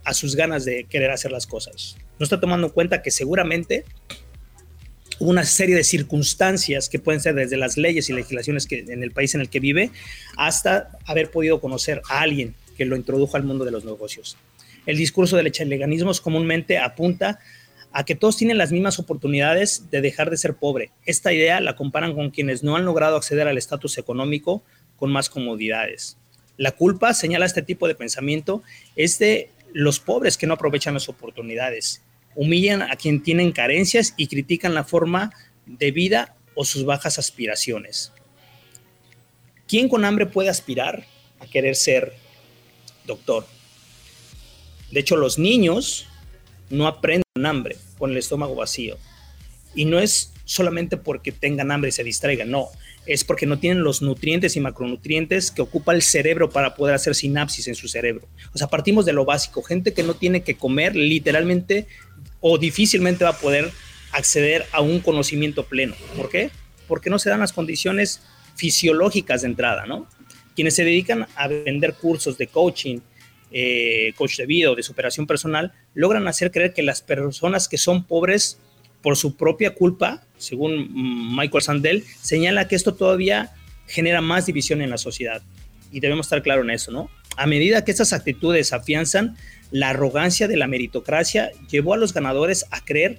a 0.05 0.13
sus 0.13 0.37
ganas 0.37 0.67
de 0.67 0.85
querer 0.85 1.11
hacer 1.11 1.33
las 1.33 1.47
cosas. 1.47 1.97
No 2.19 2.25
está 2.25 2.39
tomando 2.39 2.67
en 2.67 2.75
cuenta 2.75 3.01
que 3.01 3.11
seguramente 3.11 3.87
una 5.21 5.45
serie 5.45 5.75
de 5.75 5.85
circunstancias 5.85 6.91
que 6.91 6.99
pueden 6.99 7.23
ser 7.23 7.35
desde 7.35 7.57
las 7.57 7.79
leyes 7.79 8.11
y 8.11 8.13
legislaciones 8.13 8.67
que 8.67 8.81
en 8.81 9.03
el 9.03 9.13
país 9.13 9.35
en 9.35 9.41
el 9.41 9.49
que 9.49 9.61
vive 9.61 9.91
hasta 10.37 10.91
haber 11.07 11.31
podido 11.31 11.63
conocer 11.63 12.03
a 12.11 12.21
alguien 12.21 12.55
que 12.81 12.87
lo 12.87 12.97
introdujo 12.97 13.37
al 13.37 13.43
mundo 13.43 13.67
de 13.67 13.73
los 13.73 13.85
negocios. 13.85 14.39
El 14.87 14.97
discurso 14.97 15.37
del 15.37 15.49
echeleganismo 15.49 16.13
comúnmente 16.23 16.79
apunta 16.79 17.39
a 17.93 18.07
que 18.07 18.15
todos 18.15 18.39
tienen 18.39 18.57
las 18.57 18.73
mismas 18.73 18.99
oportunidades 18.99 19.91
de 19.91 20.01
dejar 20.01 20.31
de 20.31 20.39
ser 20.39 20.55
pobre. 20.55 20.91
Esta 21.05 21.31
idea 21.31 21.61
la 21.61 21.77
comparan 21.77 22.15
con 22.15 22.31
quienes 22.31 22.63
no 22.63 22.77
han 22.77 22.87
logrado 22.87 23.17
acceder 23.17 23.47
al 23.47 23.59
estatus 23.59 23.99
económico 23.99 24.63
con 24.97 25.13
más 25.13 25.29
comodidades. 25.29 26.17
La 26.57 26.73
culpa, 26.73 27.13
señala 27.13 27.45
este 27.45 27.61
tipo 27.61 27.87
de 27.87 27.95
pensamiento, 27.95 28.63
es 28.97 29.19
de 29.19 29.51
los 29.75 30.01
pobres 30.01 30.39
que 30.39 30.47
no 30.47 30.55
aprovechan 30.55 30.95
las 30.95 31.11
oportunidades, 31.11 32.01
humillan 32.35 32.81
a 32.81 32.97
quien 32.97 33.23
tienen 33.23 33.53
carencias 33.53 34.15
y 34.17 34.27
critican 34.27 34.73
la 34.73 34.85
forma 34.85 35.35
de 35.67 35.91
vida 35.91 36.35
o 36.55 36.65
sus 36.65 36.87
bajas 36.87 37.19
aspiraciones. 37.19 38.15
¿Quién 39.69 39.91
con 39.91 40.07
hambre 40.07 40.25
puede 40.25 40.49
aspirar 40.49 41.05
a 41.41 41.47
querer 41.47 41.77
ser 41.77 42.15
doctor? 43.11 43.47
De 44.91 45.01
hecho, 45.01 45.17
los 45.17 45.39
niños 45.39 46.07
no 46.71 46.87
aprenden 46.87 47.25
hambre, 47.45 47.77
con 47.99 48.11
el 48.11 48.17
estómago 48.17 48.55
vacío. 48.55 48.97
Y 49.75 49.85
no 49.85 49.99
es 49.99 50.33
solamente 50.45 50.97
porque 50.97 51.31
tengan 51.31 51.71
hambre 51.71 51.91
y 51.91 51.93
se 51.93 52.03
distraigan, 52.03 52.51
no, 52.51 52.71
es 53.07 53.25
porque 53.25 53.47
no 53.47 53.59
tienen 53.59 53.83
los 53.83 54.03
nutrientes 54.03 54.57
y 54.57 54.61
macronutrientes 54.61 55.51
que 55.51 55.63
ocupa 55.63 55.93
el 55.93 56.03
cerebro 56.03 56.51
para 56.51 56.75
poder 56.75 56.95
hacer 56.95 57.15
sinapsis 57.15 57.69
en 57.69 57.75
su 57.75 57.89
cerebro. 57.89 58.29
O 58.53 58.59
sea, 58.59 58.69
partimos 58.69 59.05
de 59.07 59.13
lo 59.13 59.25
básico. 59.25 59.63
Gente 59.63 59.93
que 59.93 60.03
no 60.03 60.15
tiene 60.15 60.43
que 60.43 60.57
comer 60.57 60.95
literalmente 60.97 61.87
o 62.41 62.59
difícilmente 62.59 63.25
va 63.25 63.31
a 63.31 63.39
poder 63.39 63.71
acceder 64.13 64.67
a 64.73 64.81
un 64.81 65.01
conocimiento 65.01 65.65
pleno. 65.65 65.95
¿Por 66.17 66.29
qué? 66.29 66.51
Porque 66.89 67.11
no 67.11 67.19
se 67.19 67.31
dan 67.31 67.41
las 67.41 67.53
condiciones 67.53 68.21
fisiológicas 68.57 69.43
de 69.43 69.49
entrada, 69.49 69.87
¿no? 69.87 70.07
Quienes 70.55 70.75
se 70.75 70.85
dedican 70.85 71.27
a 71.37 71.49
vender 71.49 71.95
cursos 71.95 72.37
de 72.39 72.47
coaching, 72.47 72.99
eh, 73.53 74.13
coach 74.17 74.37
de 74.37 74.47
vida 74.47 74.71
o 74.71 74.75
de 74.75 74.83
superación 74.83 75.27
personal, 75.27 75.73
logran 75.95 76.29
hacer 76.29 76.51
creer 76.51 76.73
que 76.73 76.83
las 76.83 77.03
personas 77.03 77.69
que 77.69 77.79
son 77.79 78.05
pobres 78.05 78.59
por 79.03 79.17
su 79.17 79.37
propia 79.37 79.75
culpa, 79.75 80.23
según 80.37 81.35
Michael 81.37 81.63
Sandel, 81.63 82.05
señala 82.21 82.69
que 82.69 82.77
esto 82.77 82.95
todavía 82.95 83.53
genera 83.87 84.21
más 84.21 84.47
división 84.47 84.83
en 84.83 84.91
la 84.91 84.99
sociedad. 84.99 85.43
Y 85.91 86.01
debemos 86.01 86.27
estar 86.27 86.43
claros 86.43 86.65
en 86.65 86.71
eso, 86.71 86.93
¿no? 86.93 87.11
A 87.37 87.47
medida 87.47 87.85
que 87.85 87.91
estas 87.91 88.13
actitudes 88.13 88.73
afianzan, 88.73 89.37
la 89.71 89.91
arrogancia 89.91 90.49
de 90.49 90.57
la 90.57 90.67
meritocracia 90.67 91.51
llevó 91.71 91.95
a 91.95 91.97
los 91.97 92.13
ganadores 92.13 92.67
a 92.71 92.85
creer 92.85 93.19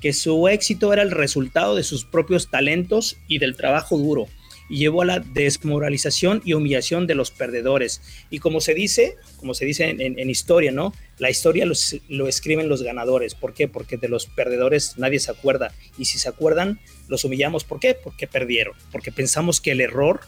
que 0.00 0.12
su 0.12 0.48
éxito 0.48 0.92
era 0.92 1.02
el 1.02 1.12
resultado 1.12 1.76
de 1.76 1.84
sus 1.84 2.04
propios 2.04 2.50
talentos 2.50 3.16
y 3.28 3.38
del 3.38 3.56
trabajo 3.56 3.96
duro, 3.96 4.26
y 4.68 4.78
llevó 4.78 5.02
a 5.02 5.06
la 5.06 5.20
desmoralización 5.20 6.42
y 6.44 6.54
humillación 6.54 7.06
de 7.06 7.14
los 7.14 7.30
perdedores. 7.30 8.00
Y 8.30 8.38
como 8.38 8.60
se 8.60 8.74
dice, 8.74 9.16
como 9.36 9.54
se 9.54 9.64
dice 9.64 9.94
en, 9.98 10.30
historia, 10.30 10.72
¿no? 10.72 10.92
La 11.18 11.30
historia 11.30 11.66
lo 11.66 12.28
escriben 12.28 12.68
los 12.68 12.82
ganadores. 12.82 13.34
¿Por 13.34 13.54
qué? 13.54 13.68
Porque 13.68 13.96
de 13.96 14.08
los 14.08 14.26
perdedores 14.26 14.98
nadie 14.98 15.18
se 15.18 15.30
acuerda. 15.30 15.72
Y 15.98 16.06
si 16.06 16.18
se 16.18 16.28
acuerdan, 16.28 16.80
los 17.08 17.24
humillamos. 17.24 17.64
¿Por 17.64 17.80
qué? 17.80 17.94
Porque 17.94 18.26
perdieron. 18.26 18.74
Porque 18.90 19.12
pensamos 19.12 19.60
que 19.60 19.72
el 19.72 19.80
error, 19.80 20.20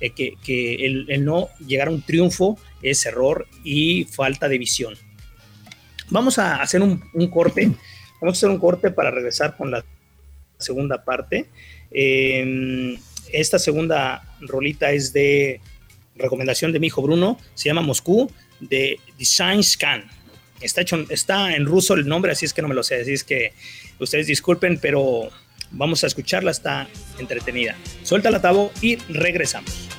eh, 0.00 0.10
que, 0.10 0.74
el, 0.86 1.24
no 1.24 1.48
llegar 1.66 1.88
a 1.88 1.90
un 1.90 2.02
triunfo 2.02 2.58
es 2.82 3.04
error 3.06 3.46
y 3.64 4.04
falta 4.04 4.48
de 4.48 4.58
visión. 4.58 4.94
Vamos 6.10 6.38
a 6.38 6.60
hacer 6.60 6.82
un, 6.82 7.02
un 7.14 7.28
corte 7.28 7.72
Vamos 8.24 8.36
a 8.36 8.38
hacer 8.38 8.48
un 8.48 8.58
corte 8.58 8.90
para 8.90 9.10
regresar 9.10 9.54
con 9.54 9.70
la 9.70 9.84
segunda 10.56 11.04
parte. 11.04 11.50
Em, 11.90 12.96
esta 13.32 13.58
segunda 13.58 14.22
rolita 14.40 14.92
es 14.92 15.12
de 15.12 15.60
recomendación 16.16 16.72
de 16.72 16.80
mi 16.80 16.88
hijo 16.88 17.02
Bruno, 17.02 17.38
se 17.54 17.68
llama 17.68 17.82
Moscú, 17.82 18.30
de 18.60 18.98
Design 19.18 19.62
Scan. 19.62 20.04
Está, 20.60 20.82
hecho, 20.82 21.04
está 21.10 21.54
en 21.54 21.66
ruso 21.66 21.94
el 21.94 22.06
nombre, 22.06 22.32
así 22.32 22.46
es 22.46 22.54
que 22.54 22.62
no 22.62 22.68
me 22.68 22.74
lo 22.74 22.82
sé, 22.82 23.00
así 23.00 23.12
es 23.12 23.24
que 23.24 23.52
ustedes 23.98 24.26
disculpen, 24.26 24.78
pero 24.78 25.28
vamos 25.70 26.04
a 26.04 26.06
escucharla, 26.06 26.50
está 26.50 26.88
entretenida. 27.18 27.76
Suelta 28.02 28.30
la 28.30 28.40
tabo 28.40 28.72
y 28.80 28.96
regresamos. 29.08 29.93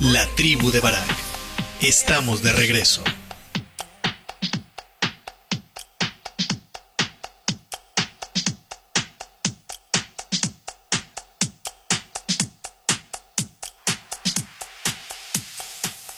La 0.00 0.26
tribu 0.34 0.70
de 0.70 0.80
Barak. 0.80 1.14
Estamos 1.82 2.42
de 2.42 2.52
regreso. 2.52 3.02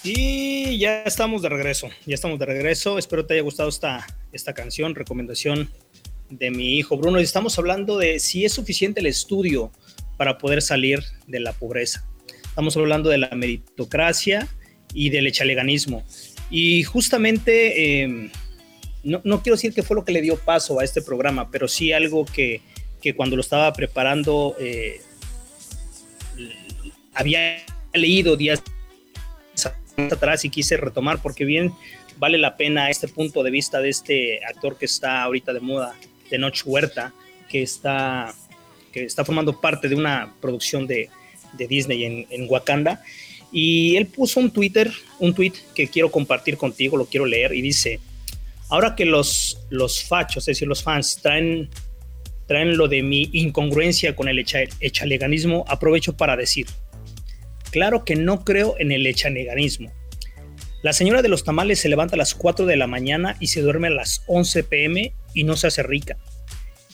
Y 0.05 0.79
ya 0.79 1.03
estamos 1.03 1.43
de 1.43 1.49
regreso, 1.49 1.89
ya 2.07 2.15
estamos 2.15 2.39
de 2.39 2.47
regreso. 2.47 2.99
Espero 2.99 3.27
te 3.27 3.35
haya 3.35 3.43
gustado 3.43 3.69
esta, 3.69 4.07
esta 4.33 4.55
canción, 4.55 4.95
recomendación 4.95 5.71
de 6.31 6.51
mi 6.51 6.77
hijo 6.77 6.97
Bruno. 6.97 7.19
Estamos 7.19 7.59
hablando 7.59 7.99
de 7.99 8.19
si 8.19 8.45
es 8.45 8.53
suficiente 8.53 9.01
el 9.01 9.07
estudio 9.07 9.71
para 10.17 10.39
poder 10.39 10.63
salir 10.63 11.03
de 11.27 11.41
la 11.41 11.53
pobreza. 11.53 12.05
Estamos 12.45 12.77
hablando 12.77 13.09
de 13.09 13.19
la 13.19 13.31
meritocracia, 13.31 14.49
y 14.95 15.11
del 15.11 15.27
echaleganismo. 15.27 16.05
Y 16.51 16.83
justamente, 16.83 18.03
em, 18.03 18.31
no, 19.03 19.21
no, 19.25 19.43
quiero 19.43 19.57
decir 19.57 19.75
que 19.75 19.83
fue 19.83 19.97
lo 19.97 20.05
que 20.05 20.13
le 20.13 20.23
dio 20.23 20.37
paso 20.37 20.81
a 20.81 20.85
este 20.85 21.03
programa, 21.03 21.51
pero 21.51 21.69
sí 21.69 21.93
algo 21.93 22.25
que, 22.25 22.61
que 23.03 23.15
cuando 23.15 23.37
lo 23.37 23.43
estaba 23.43 23.73
preparando 23.73 24.57
eh, 24.59 25.01
había 27.15 27.59
leído 27.93 28.37
días 28.37 28.63
atrás 29.97 30.45
y 30.45 30.51
quise 30.51 30.77
retomar 30.77 31.21
porque 31.21 31.45
bien 31.45 31.73
vale 32.19 32.39
la 32.39 32.57
pena 32.57 32.89
este 32.89 33.09
punto 33.09 33.43
de 33.43 33.51
vista 33.51 33.81
de 33.81 33.89
este 33.89 34.45
actor 34.45 34.79
que 34.79 34.85
está 34.85 35.23
ahorita 35.23 35.53
de 35.53 35.61
moda, 35.61 35.95
de 36.31 36.39
Noche 36.39 36.63
Huerta, 36.67 37.13
que 37.49 37.63
está, 37.63 38.35
que 38.93 39.05
está 39.05 39.25
formando 39.25 39.61
parte 39.61 39.89
de 39.89 39.95
una 39.95 40.35
producción 40.41 40.87
de, 40.87 41.09
de 41.55 41.67
Disney 41.67 42.05
en, 42.05 42.27
en 42.31 42.47
Wakanda 42.49 43.03
y 43.51 43.97
él 43.97 44.07
puso 44.07 44.41
un 44.41 44.51
Twitter, 44.51 44.91
un 45.19 45.35
tweet 45.35 45.55
que 45.75 45.89
quiero 45.89 46.11
compartir 46.11 46.57
contigo, 46.57 46.97
lo 46.97 47.07
quiero 47.07 47.25
leer, 47.25 47.55
y 47.55 47.63
dice, 47.63 48.01
ahora 48.69 48.95
que 48.95 49.07
los, 49.07 49.59
los 49.71 50.05
fachos, 50.05 50.45
es 50.45 50.57
decir, 50.57 50.69
los 50.69 50.83
fans, 50.83 51.21
traen, 51.23 51.71
traen 52.47 52.77
lo 52.77 52.89
de 52.89 53.03
mi 53.03 53.31
incongruencia 53.33 54.15
con 54.15 54.29
el 54.29 54.39
echaleganismo, 54.39 55.65
aprovecho 55.67 56.17
para 56.17 56.37
decir, 56.37 56.67
claro 57.71 58.05
que 58.05 58.17
no 58.17 58.45
creo 58.45 58.77
en 58.79 58.93
el 58.93 59.07
echaleganismo. 59.07 59.91
La 60.83 60.93
señora 60.93 61.23
de 61.23 61.29
los 61.29 61.43
tamales 61.43 61.81
se 61.81 61.89
levanta 61.89 62.15
a 62.15 62.19
las 62.19 62.35
4 62.35 62.65
de 62.65 62.77
la 62.77 62.87
mañana 62.87 63.37
y 63.41 63.49
se 63.49 63.63
duerme 63.63 63.89
a 63.89 63.93
las 63.93 64.23
11 64.29 64.63
pm 64.65 65.13
y 65.35 65.45
no 65.45 65.57
se 65.57 65.67
hace 65.67 65.83
rica. 65.83 66.17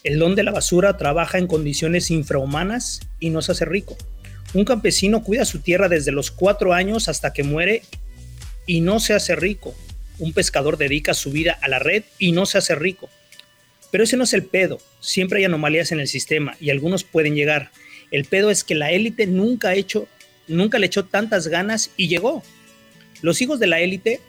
El 0.02 0.18
don 0.18 0.34
de 0.34 0.42
la 0.42 0.52
basura 0.52 0.96
trabaja 0.96 1.38
en 1.38 1.46
condiciones 1.46 2.10
infrahumanas 2.10 3.00
y 3.20 3.30
no 3.30 3.40
se 3.40 3.52
hace 3.52 3.64
rico. 3.64 3.96
Un 4.52 4.64
campesino 4.64 5.22
cuida 5.22 5.44
su 5.44 5.60
tierra 5.60 5.88
desde 5.88 6.12
los 6.12 6.30
cuatro 6.30 6.74
años 6.74 7.08
hasta 7.08 7.32
que 7.32 7.42
muere 7.42 7.82
y 8.66 8.82
no 8.82 9.00
se 9.00 9.14
hace 9.14 9.34
rico. 9.34 9.74
Un 10.18 10.32
pescador 10.32 10.76
dedica 10.76 11.14
su 11.14 11.30
vida 11.30 11.58
a 11.60 11.68
la 11.68 11.78
red 11.78 12.04
y 12.18 12.32
no 12.32 12.46
se 12.46 12.58
hace 12.58 12.74
rico. 12.74 13.08
Pero 13.90 14.04
ese 14.04 14.16
no 14.16 14.24
es 14.24 14.32
el 14.32 14.44
pedo. 14.44 14.80
Siempre 15.00 15.38
hay 15.38 15.44
anomalías 15.44 15.90
en 15.92 16.00
el 16.00 16.08
sistema 16.08 16.56
y 16.60 16.70
algunos 16.70 17.04
pueden 17.04 17.34
llegar. 17.34 17.70
El 18.10 18.24
pedo 18.26 18.50
es 18.50 18.62
que 18.62 18.74
la 18.74 18.92
élite 18.92 19.26
nunca 19.26 19.72
nunca 20.46 20.78
le 20.78 20.86
echó 20.86 21.04
tantas 21.04 21.48
ganas 21.48 21.90
y 21.96 22.08
llegó. 22.08 22.42
Los 23.22 23.40
hijos 23.40 23.58
de 23.58 23.66
la 23.66 23.80
élite, 23.80 24.20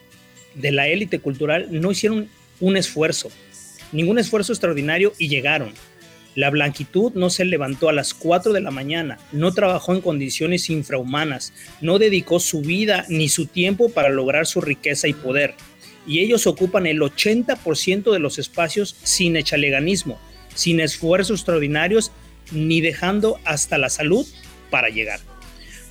de 0.54 0.72
la 0.72 0.88
élite 0.88 1.18
cultural, 1.18 1.68
no 1.70 1.90
hicieron 1.90 2.28
un 2.60 2.76
esfuerzo, 2.76 3.30
ningún 3.92 4.18
esfuerzo 4.18 4.52
extraordinario 4.52 5.12
y 5.18 5.28
llegaron. 5.28 5.72
La 6.36 6.50
blanquitud 6.50 7.12
no 7.14 7.30
se 7.30 7.46
levantó 7.46 7.88
a 7.88 7.94
las 7.94 8.12
4 8.12 8.52
de 8.52 8.60
la 8.60 8.70
mañana, 8.70 9.18
no 9.32 9.52
trabajó 9.52 9.94
en 9.94 10.02
condiciones 10.02 10.68
infrahumanas, 10.68 11.54
no 11.80 11.98
dedicó 11.98 12.40
su 12.40 12.60
vida 12.60 13.06
ni 13.08 13.30
su 13.30 13.46
tiempo 13.46 13.88
para 13.88 14.10
lograr 14.10 14.46
su 14.46 14.60
riqueza 14.60 15.08
y 15.08 15.14
poder. 15.14 15.54
Y 16.06 16.20
ellos 16.20 16.46
ocupan 16.46 16.86
el 16.86 17.00
80% 17.00 18.12
de 18.12 18.18
los 18.18 18.38
espacios 18.38 18.96
sin 19.02 19.34
echaleganismo, 19.36 20.20
sin 20.54 20.80
esfuerzos 20.80 21.40
extraordinarios, 21.40 22.12
ni 22.52 22.82
dejando 22.82 23.40
hasta 23.44 23.78
la 23.78 23.88
salud 23.88 24.26
para 24.70 24.90
llegar. 24.90 25.20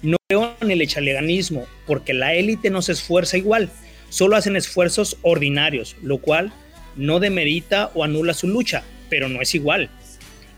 No 0.03 0.17
creo 0.27 0.55
en 0.61 0.69
el 0.69 0.81
echaleganismo, 0.81 1.65
porque 1.87 2.13
la 2.13 2.35
élite 2.35 2.69
no 2.69 2.83
se 2.83 2.91
esfuerza 2.91 3.37
igual, 3.37 3.71
solo 4.09 4.35
hacen 4.35 4.55
esfuerzos 4.55 5.17
ordinarios, 5.23 5.95
lo 6.03 6.19
cual 6.19 6.53
no 6.95 7.19
demerita 7.19 7.91
o 7.93 8.03
anula 8.03 8.33
su 8.33 8.47
lucha, 8.47 8.83
pero 9.09 9.29
no 9.29 9.41
es 9.41 9.55
igual. 9.55 9.89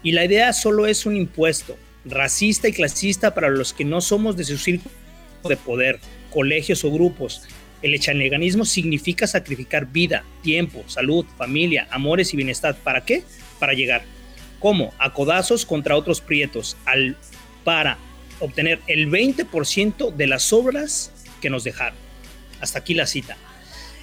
Y 0.03 0.11
la 0.11 0.25
idea 0.25 0.53
solo 0.53 0.87
es 0.87 1.05
un 1.05 1.15
impuesto 1.15 1.77
racista 2.09 2.67
y 2.67 2.73
clasista 2.73 3.33
para 3.33 3.49
los 3.49 3.73
que 3.73 3.85
no 3.85 4.01
somos 4.01 4.37
de 4.37 4.43
su 4.43 4.57
círculo 4.57 4.93
de 5.47 5.57
poder, 5.57 5.99
colegios 6.31 6.83
o 6.83 6.91
grupos. 6.91 7.43
El 7.81 7.93
echaneganismo 7.93 8.65
significa 8.65 9.27
sacrificar 9.27 9.87
vida, 9.91 10.23
tiempo, 10.41 10.83
salud, 10.87 11.25
familia, 11.37 11.87
amores 11.91 12.33
y 12.33 12.37
bienestar. 12.37 12.75
¿Para 12.75 13.05
qué? 13.05 13.23
Para 13.59 13.73
llegar. 13.73 14.03
¿Cómo? 14.59 14.93
A 14.97 15.13
codazos 15.13 15.65
contra 15.65 15.95
otros 15.95 16.19
prietos, 16.19 16.75
para 17.63 17.97
obtener 18.39 18.79
el 18.87 19.09
20% 19.09 20.11
de 20.13 20.27
las 20.27 20.51
obras 20.51 21.11
que 21.41 21.49
nos 21.49 21.63
dejaron. 21.63 21.99
Hasta 22.59 22.79
aquí 22.79 22.95
la 22.95 23.05
cita. 23.05 23.37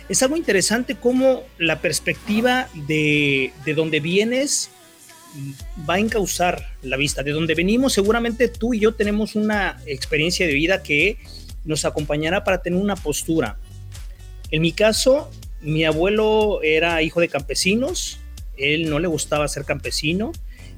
Es 0.09 0.23
algo 0.23 0.37
interesante 0.37 0.97
cómo 0.97 1.43
la 1.59 1.81
perspectiva 1.81 2.69
de, 2.75 3.53
de 3.65 3.75
donde 3.75 4.01
vienes 4.01 4.71
va 5.89 5.95
a 5.95 5.99
encauzar 5.99 6.73
la 6.83 6.97
vista. 6.97 7.23
De 7.23 7.33
donde 7.33 7.55
venimos, 7.55 7.93
seguramente 7.93 8.49
tú 8.49 8.75
y 8.75 8.81
yo 8.81 8.95
tenemos 8.95 9.35
una 9.35 9.81
experiencia 9.87 10.47
de 10.47 10.55
vida 10.55 10.83
que 10.83 11.19
nos 11.65 11.85
acompañará 11.85 12.45
para 12.45 12.63
tener 12.63 12.79
una 12.79 12.97
postura. 12.97 13.59
En 14.51 14.63
mi 14.63 14.73
caso, 14.73 15.31
mi 15.63 15.85
abuelo 15.85 16.63
era 16.63 17.03
hijo 17.03 17.21
de 17.21 17.29
campesinos, 17.29 18.21
él 18.57 18.89
no 18.91 18.99
le 18.99 19.09
gustaba 19.09 19.49
ser 19.49 19.65
campesino. 19.65 20.33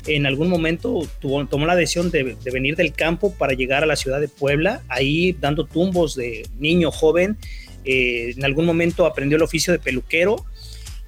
En 0.07 0.25
algún 0.25 0.49
momento 0.49 1.07
tomó 1.21 1.67
la 1.67 1.75
decisión 1.75 2.11
de, 2.13 2.37
venir 2.45 2.77
del 2.77 2.93
campo 2.93 3.35
para 3.35 3.55
llegar 3.55 3.83
a 3.83 3.87
la 3.87 3.97
ciudad 3.97 4.21
de 4.21 4.29
Puebla, 4.29 4.83
ahí 4.89 5.33
dando 5.33 5.67
tumbos 5.67 6.15
de 6.15 6.49
niño 6.59 6.93
joven. 6.93 7.37
Eh, 7.87 8.35
en 8.37 8.45
algún 8.45 8.67
momento 8.67 9.07
aprendió 9.07 9.37
el 9.37 9.43
oficio 9.43 9.73
de 9.73 9.79
peluquero 9.79 10.45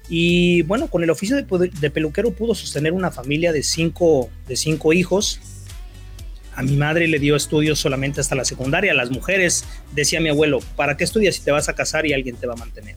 y 0.09 0.63
bueno, 0.63 0.87
con 0.87 1.03
el 1.03 1.11
oficio 1.11 1.35
de, 1.35 1.89
peluquero 1.91 2.31
pudo 2.31 2.55
sostener 2.55 2.93
una 2.93 3.11
familia 3.11 3.51
de 3.51 3.61
cinco, 3.61 4.29
de 4.47 4.55
cinco 4.55 4.91
hijos. 4.91 5.39
A 6.55 6.63
mi 6.63 6.75
madre 6.75 7.07
le 7.07 7.19
dio 7.19 7.35
estudios 7.35 7.79
solamente 7.79 8.19
hasta 8.19 8.33
la 8.33 8.43
secundaria. 8.43 8.91
A 8.91 8.95
las 8.95 9.11
mujeres, 9.11 9.65
decía 9.93 10.19
mi 10.19 10.29
abuelo, 10.29 10.59
¿para 10.75 10.97
qué 10.97 11.03
estudias 11.03 11.35
si 11.35 11.41
te 11.41 11.51
vas 11.51 11.69
a 11.69 11.75
casar 11.75 12.07
y 12.07 12.13
alguien 12.13 12.35
te 12.37 12.47
va 12.47 12.53
a 12.53 12.57
mantener? 12.57 12.95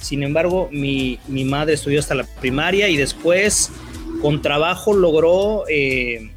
Sin 0.00 0.22
embargo, 0.22 0.68
mi, 0.70 1.18
madre 1.28 1.74
estudió 1.74 1.98
hasta 1.98 2.14
la 2.14 2.24
primaria 2.24 2.88
y 2.88 2.96
después, 2.96 3.70
con 4.22 4.40
trabajo, 4.40 4.94
logró... 4.94 5.64
Eh, 5.68 6.30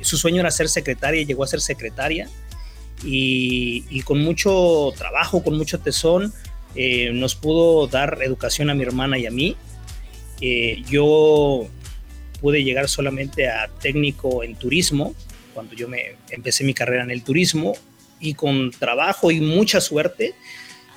su 0.00 0.16
sueño 0.16 0.40
era 0.40 0.50
ser 0.50 0.68
secretaria 0.68 1.20
y 1.20 1.26
llegó 1.26 1.44
a 1.44 1.46
ser 1.46 1.60
secretaria. 1.60 2.28
Y, 3.04 3.84
y 3.90 4.02
con 4.02 4.22
mucho 4.22 4.92
trabajo, 4.96 5.42
con 5.42 5.56
mucho 5.56 5.80
tesón, 5.80 6.32
eh, 6.74 7.10
nos 7.12 7.34
pudo 7.34 7.86
dar 7.86 8.18
educación 8.22 8.70
a 8.70 8.74
mi 8.74 8.82
hermana 8.82 9.18
y 9.18 9.26
a 9.26 9.30
mí. 9.30 9.56
Eh, 10.40 10.82
yo 10.88 11.66
pude 12.40 12.64
llegar 12.64 12.88
solamente 12.88 13.48
a 13.48 13.68
técnico 13.80 14.42
en 14.42 14.56
turismo 14.56 15.14
cuando 15.52 15.74
yo 15.74 15.88
me 15.88 16.16
empecé 16.30 16.64
mi 16.64 16.74
carrera 16.74 17.04
en 17.04 17.10
el 17.10 17.22
turismo 17.22 17.74
y 18.20 18.34
con 18.34 18.70
trabajo 18.70 19.30
y 19.30 19.40
mucha 19.40 19.80
suerte, 19.80 20.34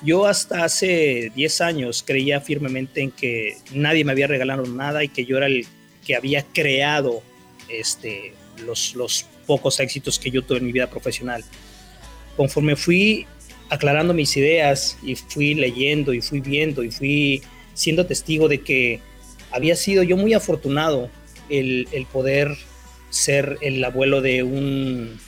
yo 0.02 0.26
hasta 0.26 0.64
hace 0.64 1.32
10 1.34 1.60
años 1.60 2.04
creía 2.06 2.40
firmemente 2.40 3.02
en 3.02 3.10
que 3.10 3.56
nadie 3.72 4.04
me 4.04 4.12
había 4.12 4.26
regalado 4.26 4.64
nada 4.66 5.02
y 5.02 5.08
que 5.08 5.24
yo 5.24 5.36
era 5.36 5.46
el 5.46 5.66
que 6.04 6.14
había 6.14 6.44
creado 6.44 7.22
este, 7.68 8.32
los, 8.64 8.94
los 8.94 9.26
pocos 9.46 9.80
éxitos 9.80 10.18
que 10.18 10.30
yo 10.30 10.42
tuve 10.42 10.58
en 10.58 10.66
mi 10.66 10.72
vida 10.72 10.88
profesional. 10.88 11.44
Conforme 12.36 12.76
fui 12.76 13.26
aclarando 13.68 14.14
mis 14.14 14.36
ideas 14.36 14.98
y 15.02 15.16
fui 15.16 15.54
leyendo 15.54 16.14
y 16.14 16.20
fui 16.20 16.40
viendo 16.40 16.84
y 16.84 16.90
fui 16.90 17.42
siendo 17.74 18.06
testigo 18.06 18.48
de 18.48 18.60
que 18.60 19.00
había 19.50 19.76
sido 19.76 20.02
yo 20.02 20.16
muy 20.16 20.34
afortunado 20.34 21.10
el, 21.48 21.88
el 21.92 22.06
poder 22.06 22.56
ser 23.10 23.58
el 23.60 23.84
abuelo 23.84 24.20
de 24.20 24.42
un, 24.42 25.18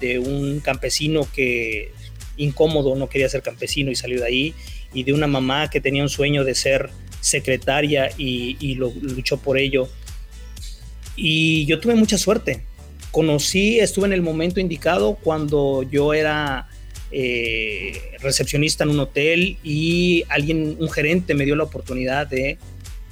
de 0.00 0.18
un 0.18 0.60
campesino 0.60 1.28
que 1.32 1.92
incómodo 2.36 2.94
no 2.96 3.08
quería 3.08 3.28
ser 3.28 3.42
campesino 3.42 3.90
y 3.90 3.94
salió 3.94 4.20
de 4.20 4.26
ahí, 4.26 4.54
y 4.94 5.04
de 5.04 5.12
una 5.12 5.26
mamá 5.26 5.70
que 5.70 5.80
tenía 5.80 6.02
un 6.02 6.08
sueño 6.08 6.44
de 6.44 6.54
ser 6.54 6.90
secretaria 7.20 8.10
y, 8.16 8.56
y 8.60 8.74
lo, 8.74 8.92
luchó 9.00 9.38
por 9.38 9.58
ello. 9.58 9.88
Y 11.16 11.66
yo 11.66 11.78
tuve 11.78 11.94
mucha 11.94 12.18
suerte. 12.18 12.62
Conocí, 13.12 13.78
estuve 13.78 14.06
en 14.06 14.14
el 14.14 14.22
momento 14.22 14.58
indicado 14.58 15.16
cuando 15.22 15.82
yo 15.82 16.14
era 16.14 16.66
eh, 17.10 18.00
recepcionista 18.20 18.84
en 18.84 18.90
un 18.90 19.00
hotel 19.00 19.58
y 19.62 20.24
alguien, 20.30 20.76
un 20.80 20.90
gerente 20.90 21.34
me 21.34 21.44
dio 21.44 21.54
la 21.54 21.64
oportunidad 21.64 22.26
de, 22.26 22.56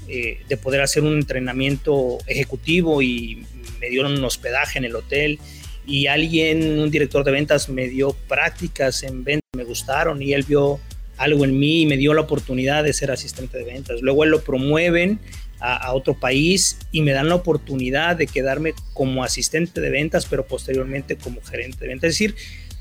eh, 0.08 0.38
de 0.48 0.56
poder 0.56 0.80
hacer 0.80 1.02
un 1.02 1.12
entrenamiento 1.18 2.16
ejecutivo 2.26 3.02
y 3.02 3.44
me 3.78 3.90
dieron 3.90 4.12
un 4.12 4.24
hospedaje 4.24 4.78
en 4.78 4.86
el 4.86 4.96
hotel 4.96 5.38
y 5.86 6.06
alguien, 6.06 6.78
un 6.78 6.90
director 6.90 7.22
de 7.22 7.32
ventas, 7.32 7.68
me 7.68 7.86
dio 7.86 8.16
prácticas 8.26 9.02
en 9.02 9.22
ventas, 9.22 9.48
me 9.54 9.64
gustaron 9.64 10.22
y 10.22 10.32
él 10.32 10.44
vio 10.48 10.80
algo 11.18 11.44
en 11.44 11.58
mí 11.58 11.82
y 11.82 11.86
me 11.86 11.98
dio 11.98 12.14
la 12.14 12.22
oportunidad 12.22 12.84
de 12.84 12.94
ser 12.94 13.10
asistente 13.10 13.58
de 13.58 13.64
ventas. 13.64 14.00
Luego 14.00 14.24
él 14.24 14.30
lo 14.30 14.40
promueven 14.40 15.20
a, 15.60 15.92
otro 15.92 16.18
país 16.18 16.78
y 16.90 17.02
me 17.02 17.12
dan 17.12 17.28
la 17.28 17.34
oportunidad 17.34 18.16
de 18.16 18.26
quedarme 18.26 18.72
como 18.94 19.22
asistente 19.22 19.80
de 19.80 19.90
ventas, 19.90 20.26
pero 20.26 20.46
posteriormente 20.46 21.16
como 21.16 21.42
gerente 21.42 21.80
de 21.80 21.88
ventas. 21.88 22.08
Es 22.08 22.14
decir, 22.14 22.34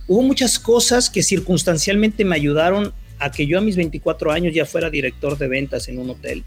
hubo 0.07 0.21
muchas 0.21 0.57
cosas 0.57 1.09
que 1.09 1.21
circunstancialmente 1.21 2.23
me 2.23 2.36
ayudaron 2.36 2.93
a 3.19 3.32
que 3.32 3.45
yo 3.45 3.57
a 3.57 3.61
mis 3.61 3.75
24 3.75 4.32
años 4.32 4.53
ya 4.53 4.65
fuera 4.65 4.89
director 4.89 5.38
de 5.38 5.47
ventas 5.47 5.89
en 5.89 5.99
un 5.99 6.09
hotel. 6.09 6.43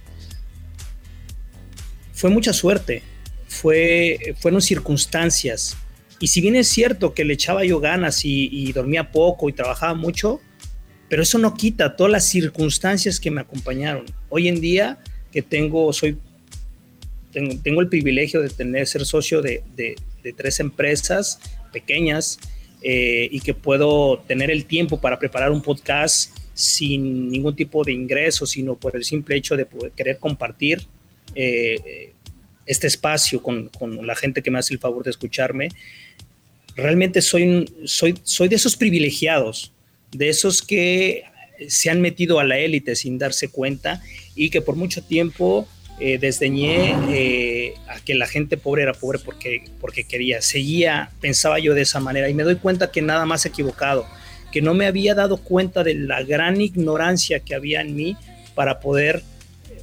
Fue 2.14 2.30
mucha 2.30 2.52
suerte, 2.52 3.02
fue, 3.46 4.34
fueron 4.40 4.62
circunstancias. 4.62 5.76
Y 6.18 6.28
si 6.28 6.40
bien 6.40 6.56
es 6.56 6.68
cierto 6.68 7.12
que 7.12 7.24
le 7.24 7.34
echaba 7.34 7.64
yo 7.64 7.78
ganas 7.78 8.24
y, 8.24 8.48
y 8.50 8.72
dormía 8.72 9.12
poco 9.12 9.48
y 9.48 9.52
trabajaba 9.52 9.94
mucho, 9.94 10.40
pero 11.10 11.24
eso 11.24 11.36
no 11.36 11.52
quita 11.52 11.94
todas 11.94 12.10
las 12.10 12.24
circunstancias 12.24 13.20
que 13.20 13.30
me 13.30 13.42
acompañaron. 13.42 14.06
Hoy 14.30 14.48
en 14.48 14.62
día 14.62 14.98
que 15.32 15.42
tengo, 15.42 15.92
soy, 15.92 16.18
tengo, 17.32 17.54
tengo 17.62 17.80
el 17.80 17.88
privilegio 17.88 18.40
de 18.40 18.50
tener, 18.50 18.86
ser 18.86 19.04
socio 19.06 19.40
de, 19.42 19.62
de, 19.74 19.96
tres 20.36 20.60
empresas 20.60 21.40
pequeñas 21.72 22.38
eh, 22.82 23.28
y 23.30 23.40
que 23.40 23.54
puedo 23.54 24.22
tener 24.28 24.50
el 24.50 24.66
tiempo 24.66 25.00
para 25.00 25.18
preparar 25.18 25.50
un 25.50 25.62
podcast 25.62 26.36
sin 26.54 27.28
ningún 27.28 27.56
tipo 27.56 27.82
de 27.82 27.92
ingreso, 27.92 28.46
sino 28.46 28.76
por 28.76 28.94
el 28.94 29.04
simple 29.04 29.36
hecho 29.36 29.56
de 29.56 29.66
poder 29.66 29.92
querer 29.92 30.18
compartir 30.18 30.86
eh, 31.34 32.12
este 32.66 32.86
espacio 32.86 33.42
con, 33.42 33.68
con, 33.68 34.06
la 34.06 34.14
gente 34.14 34.42
que 34.42 34.50
me 34.50 34.58
hace 34.58 34.74
el 34.74 34.80
favor 34.80 35.02
de 35.02 35.10
escucharme. 35.10 35.70
Realmente 36.76 37.20
soy, 37.20 37.68
soy, 37.84 38.14
soy 38.22 38.48
de 38.48 38.56
esos 38.56 38.76
privilegiados, 38.76 39.72
de 40.12 40.28
esos 40.28 40.62
que 40.62 41.24
se 41.68 41.90
han 41.90 42.00
metido 42.00 42.40
a 42.40 42.44
la 42.44 42.58
élite 42.58 42.96
sin 42.96 43.18
darse 43.18 43.48
cuenta 43.48 44.02
y 44.34 44.50
que 44.50 44.60
por 44.60 44.76
mucho 44.76 45.02
tiempo 45.02 45.66
eh, 46.00 46.18
desdeñé 46.18 46.96
eh, 47.10 47.74
a 47.86 48.00
que 48.00 48.14
la 48.14 48.26
gente 48.26 48.56
pobre 48.56 48.82
era 48.82 48.92
pobre 48.92 49.18
porque, 49.18 49.64
porque 49.80 50.04
quería. 50.04 50.42
Seguía, 50.42 51.10
pensaba 51.20 51.58
yo 51.58 51.74
de 51.74 51.82
esa 51.82 52.00
manera 52.00 52.28
y 52.28 52.34
me 52.34 52.42
doy 52.42 52.56
cuenta 52.56 52.90
que 52.90 53.02
nada 53.02 53.26
más 53.26 53.46
equivocado, 53.46 54.06
que 54.50 54.62
no 54.62 54.74
me 54.74 54.86
había 54.86 55.14
dado 55.14 55.36
cuenta 55.36 55.84
de 55.84 55.94
la 55.94 56.22
gran 56.22 56.60
ignorancia 56.60 57.40
que 57.40 57.54
había 57.54 57.82
en 57.82 57.94
mí 57.94 58.16
para 58.54 58.80
poder 58.80 59.22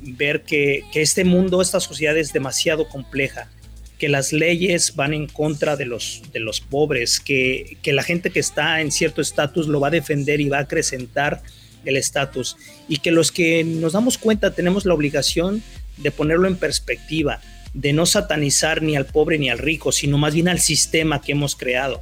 ver 0.01 0.43
que, 0.43 0.83
que 0.91 1.01
este 1.01 1.23
mundo, 1.23 1.61
esta 1.61 1.79
sociedad 1.79 2.17
es 2.17 2.33
demasiado 2.33 2.89
compleja, 2.89 3.49
que 3.97 4.09
las 4.09 4.33
leyes 4.33 4.95
van 4.95 5.13
en 5.13 5.27
contra 5.27 5.75
de 5.75 5.85
los, 5.85 6.23
de 6.33 6.39
los 6.39 6.59
pobres, 6.61 7.19
que, 7.19 7.77
que 7.81 7.93
la 7.93 8.03
gente 8.03 8.29
que 8.29 8.39
está 8.39 8.81
en 8.81 8.91
cierto 8.91 9.21
estatus 9.21 9.67
lo 9.67 9.79
va 9.79 9.89
a 9.89 9.91
defender 9.91 10.41
y 10.41 10.49
va 10.49 10.57
a 10.57 10.61
acrecentar 10.61 11.41
el 11.85 11.97
estatus 11.97 12.57
y 12.87 12.97
que 12.97 13.11
los 13.11 13.31
que 13.31 13.63
nos 13.63 13.93
damos 13.93 14.17
cuenta 14.17 14.53
tenemos 14.53 14.85
la 14.85 14.93
obligación 14.93 15.63
de 15.97 16.11
ponerlo 16.11 16.47
en 16.47 16.55
perspectiva, 16.55 17.41
de 17.73 17.93
no 17.93 18.05
satanizar 18.05 18.81
ni 18.81 18.95
al 18.95 19.05
pobre 19.05 19.37
ni 19.37 19.49
al 19.49 19.57
rico, 19.57 19.91
sino 19.91 20.17
más 20.17 20.33
bien 20.33 20.47
al 20.47 20.59
sistema 20.59 21.21
que 21.21 21.33
hemos 21.33 21.55
creado. 21.55 22.01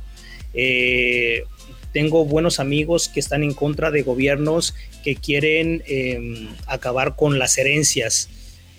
Eh, 0.54 1.44
tengo 1.94 2.26
buenos 2.26 2.60
amigos 2.60 3.10
que 3.10 3.20
están 3.20 3.44
en 3.44 3.54
contra 3.54 3.92
de 3.92 4.04
gobiernos 4.04 4.76
que 5.04 5.16
quieren 5.16 5.84
eh, 5.88 6.48
acabar 6.68 7.16
con 7.16 7.40
las 7.40 7.58
herencias. 7.58 8.30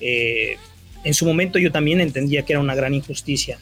Eh, 0.00 0.56
en 1.04 1.14
su 1.14 1.24
momento 1.26 1.58
yo 1.58 1.72
también 1.72 2.00
entendía 2.00 2.44
que 2.44 2.52
era 2.52 2.60
una 2.60 2.74
gran 2.74 2.94
injusticia, 2.94 3.58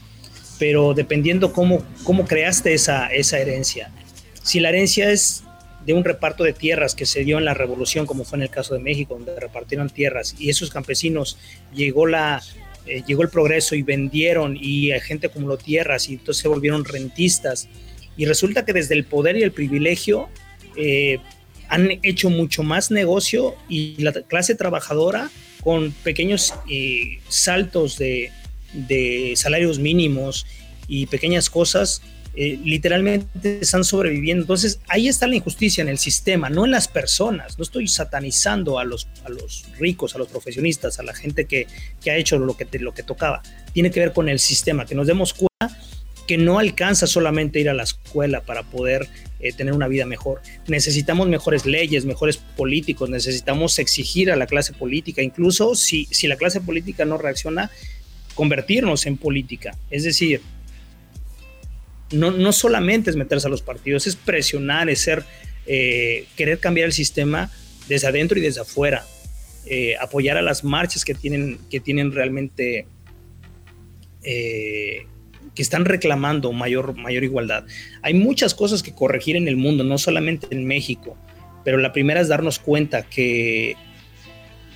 pero 0.59 0.95
dependiendo 0.95 1.53
cómo, 1.53 1.85
cómo 2.05 2.27
creaste 2.27 2.75
esa, 2.75 3.07
esa 3.09 3.39
herencia. 3.39 3.91
Si 4.43 4.61
la 4.61 4.69
herencia 4.69 5.11
es 5.11 5.43
de 5.87 5.95
un 5.95 6.05
reparto 6.05 6.43
de 6.43 6.53
tierras 6.53 6.97
que 6.97 7.07
se 7.07 7.23
dio 7.23 7.39
en 7.39 7.45
la 7.45 7.55
revolución, 7.55 8.07
como 8.07 8.25
fue 8.25 8.39
en 8.39 8.43
el 8.43 8.51
caso 8.51 8.75
de 8.75 8.81
México, 8.81 9.15
donde 9.15 9.39
repartieron 9.39 9.89
tierras 9.89 10.35
y 10.37 10.51
esos 10.51 10.71
campesinos 10.71 11.39
llegó 11.73 12.07
la 12.07 12.43
eh, 12.87 13.03
llegó 13.07 13.23
el 13.23 13.29
progreso 13.29 13.75
y 13.77 13.83
vendieron 13.83 14.57
y 14.61 14.89
la 14.89 15.01
gente 15.01 15.29
acumuló 15.29 15.57
tierras 15.57 16.09
y 16.09 16.15
entonces 16.15 16.43
se 16.43 16.49
volvieron 16.49 16.85
rentistas. 16.85 17.69
Y 18.17 18.25
resulta 18.27 18.65
que 18.65 18.73
desde 18.73 18.95
el 18.95 19.05
poder 19.05 19.37
y 19.37 19.43
el 19.43 19.53
privilegio 19.53 20.29
eh, 20.77 21.19
han 21.69 22.01
hecho 22.03 22.31
mucho 22.31 22.65
más 22.65 22.91
negocio 22.91 23.55
y 23.69 23.97
la 24.03 24.13
clase 24.13 24.55
trabajadora 24.55 25.31
con 25.63 25.93
pequeños 26.05 26.55
eh, 26.71 27.19
saltos 27.29 27.99
de, 27.99 28.31
de 28.73 29.35
salarios 29.37 29.79
mínimos 29.79 30.47
y 30.89 31.07
pequeñas 31.07 31.51
cosas 31.51 32.03
eh, 32.37 32.59
literalmente 32.63 33.61
están 33.63 33.83
sobreviviendo. 33.83 34.43
Entonces, 34.43 34.81
ahí 34.89 35.09
está 35.09 35.27
la 35.27 35.37
injusticia 35.37 35.81
en 35.81 35.89
el 35.89 35.97
sistema, 35.97 36.51
no 36.51 36.67
en 36.67 36.71
las 36.71 36.87
personas. 36.87 37.59
No 37.59 37.63
estoy 37.63 37.89
satanizando 37.89 38.79
a 38.79 38.85
los, 38.85 39.09
a 39.25 39.31
los 39.31 39.65
ricos, 39.79 40.15
a 40.15 40.19
los 40.19 40.29
profesionistas, 40.29 40.99
a 40.99 41.03
la 41.03 41.15
gente 41.15 41.47
que, 41.47 41.67
que 42.03 42.11
ha 42.11 42.17
hecho 42.17 42.39
lo 42.39 42.55
que, 42.55 42.67
te, 42.67 42.79
lo 42.79 42.93
que 42.93 43.03
tocaba. 43.03 43.43
Tiene 43.73 43.91
que 43.91 44.01
ver 44.01 44.13
con 44.13 44.29
el 44.29 44.39
sistema, 44.39 44.85
que 44.85 44.95
nos 44.95 45.07
demos 45.07 45.33
cuenta 45.33 45.79
que 46.27 46.37
no 46.37 46.59
alcanza 46.59 47.07
solamente 47.07 47.61
ir 47.61 47.71
a 47.71 47.75
la 47.75 47.85
escuela 47.85 48.43
para 48.43 48.65
poder 48.65 49.09
eh, 49.41 49.53
tener 49.53 49.73
una 49.73 49.89
vida 49.89 50.05
mejor. 50.05 50.43
Necesitamos 50.67 51.29
mejores 51.29 51.65
leyes, 51.65 52.05
mejores 52.05 52.37
políticos, 52.37 53.09
necesitamos 53.09 53.79
exigir 53.79 54.31
a 54.31 54.37
la 54.37 54.47
clase 54.47 54.73
política, 54.73 55.23
incluso 55.23 55.75
si, 55.75 56.07
si 56.11 56.27
la 56.27 56.37
clase 56.37 56.61
política 56.61 57.05
no 57.05 57.17
reacciona, 57.17 57.71
convertirnos 58.35 59.07
en 59.07 59.17
política. 59.17 59.77
Es 59.91 60.05
decir, 60.05 60.43
no, 62.13 62.31
no 62.31 62.53
solamente 62.53 63.11
es 63.11 63.17
meterse 63.17 63.47
a 63.47 63.51
los 63.51 63.63
partidos, 63.63 64.07
es 64.07 64.17
presionar, 64.17 64.89
es 64.89 65.01
ser, 65.01 65.25
eh, 65.67 66.27
querer 66.37 66.59
cambiar 66.59 66.87
el 66.87 66.93
sistema 66.93 67.51
desde 67.89 68.07
adentro 68.07 68.39
y 68.39 68.43
desde 68.43 68.61
afuera, 68.61 69.05
eh, 69.67 69.97
apoyar 70.01 70.37
a 70.37 70.43
las 70.43 70.65
marchas 70.65 71.05
que 71.05 71.15
tienen, 71.15 71.59
que 71.71 71.81
tienen 71.81 72.13
realmente, 72.13 72.87
eh, 74.23 75.07
que 75.55 75.63
están 75.63 75.85
reclamando 75.85 76.53
mayor, 76.53 76.97
mayor 76.97 77.25
igualdad. 77.25 77.65
Hay 78.03 78.15
muchas 78.15 78.55
cosas 78.55 78.83
que 78.83 78.95
corregir 78.95 79.37
en 79.37 79.49
el 79.49 79.57
mundo, 79.57 79.85
no 79.85 79.99
solamente 79.99 80.47
en 80.51 80.67
México, 80.67 81.17
pero 81.65 81.79
la 81.79 81.93
primera 81.93 82.21
es 82.21 82.29
darnos 82.29 82.59
cuenta 82.59 83.03
que, 83.03 83.75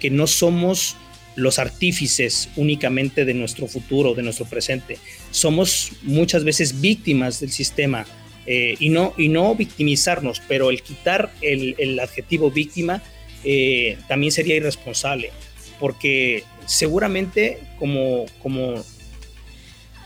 que 0.01 0.11
no 0.11 0.27
somos 0.27 0.97
los 1.37 1.59
artífices 1.59 2.49
únicamente 2.57 3.25
de 3.25 3.35
nuestro 3.35 3.67
futuro, 3.67 4.15
de 4.15 4.23
nuestro 4.23 4.47
presente. 4.47 4.99
Somos 5.31 5.93
muchas 6.03 6.45
veces 6.45 6.81
víctimas 6.81 7.41
del 7.41 7.51
sistema 7.51 8.07
eh, 8.47 8.75
y, 8.79 8.89
no, 8.89 9.15
y 9.17 9.29
no 9.29 9.55
victimizarnos, 9.55 10.43
pero 10.49 10.71
el 10.71 10.83
quitar 10.83 11.33
el, 11.41 11.75
el 11.79 12.01
adjetivo 12.01 12.51
víctima 12.51 13.03
eh, 13.45 13.97
también 14.09 14.33
sería 14.33 14.57
irresponsable, 14.57 15.31
porque 15.79 16.45
seguramente 16.67 17.59
como, 17.79 18.27
como 18.43 18.85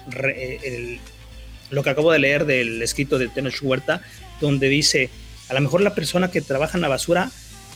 re, 0.08 0.60
el, 0.62 0.98
lo 1.70 1.82
que 1.82 1.90
acabo 1.90 2.12
de 2.12 2.18
leer 2.18 2.46
del 2.46 2.82
escrito 2.82 3.18
de 3.18 3.28
Tenoch 3.28 3.62
Huerta, 3.62 4.02
donde 4.40 4.68
dice, 4.68 5.10
a 5.48 5.54
lo 5.54 5.60
mejor 5.60 5.80
la 5.80 5.94
persona 5.94 6.30
que 6.30 6.40
trabaja 6.40 6.76
en 6.78 6.82
la 6.82 6.88
basura 6.88 7.30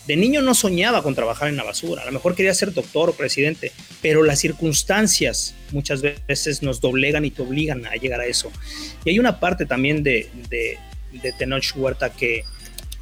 De 0.09 0.16
niño 0.16 0.40
no 0.40 0.54
soñaba 0.54 1.02
con 1.02 1.14
trabajar 1.14 1.48
en 1.48 1.56
la 1.56 1.64
basura, 1.64 2.00
a 2.00 2.06
lo 2.06 2.12
mejor 2.12 2.34
quería 2.34 2.54
ser 2.54 2.72
doctor 2.72 3.11
o 3.11 3.12
presidente, 3.12 3.72
pero 4.00 4.22
las 4.22 4.38
circunstancias 4.38 5.54
muchas 5.70 6.00
veces 6.00 6.62
nos 6.62 6.80
doblegan 6.80 7.26
y 7.26 7.30
te 7.30 7.42
obligan 7.42 7.84
a 7.84 7.94
llegar 7.94 8.22
a 8.22 8.24
eso. 8.24 8.50
Y 9.04 9.11
hay 9.11 9.18
una 9.18 9.38
parte 9.38 9.66
también 9.66 10.02
de, 10.02 10.30
de, 10.48 10.78
de 11.12 11.32
Tenoch 11.32 11.76
Huerta 11.76 12.09
que, 12.09 12.42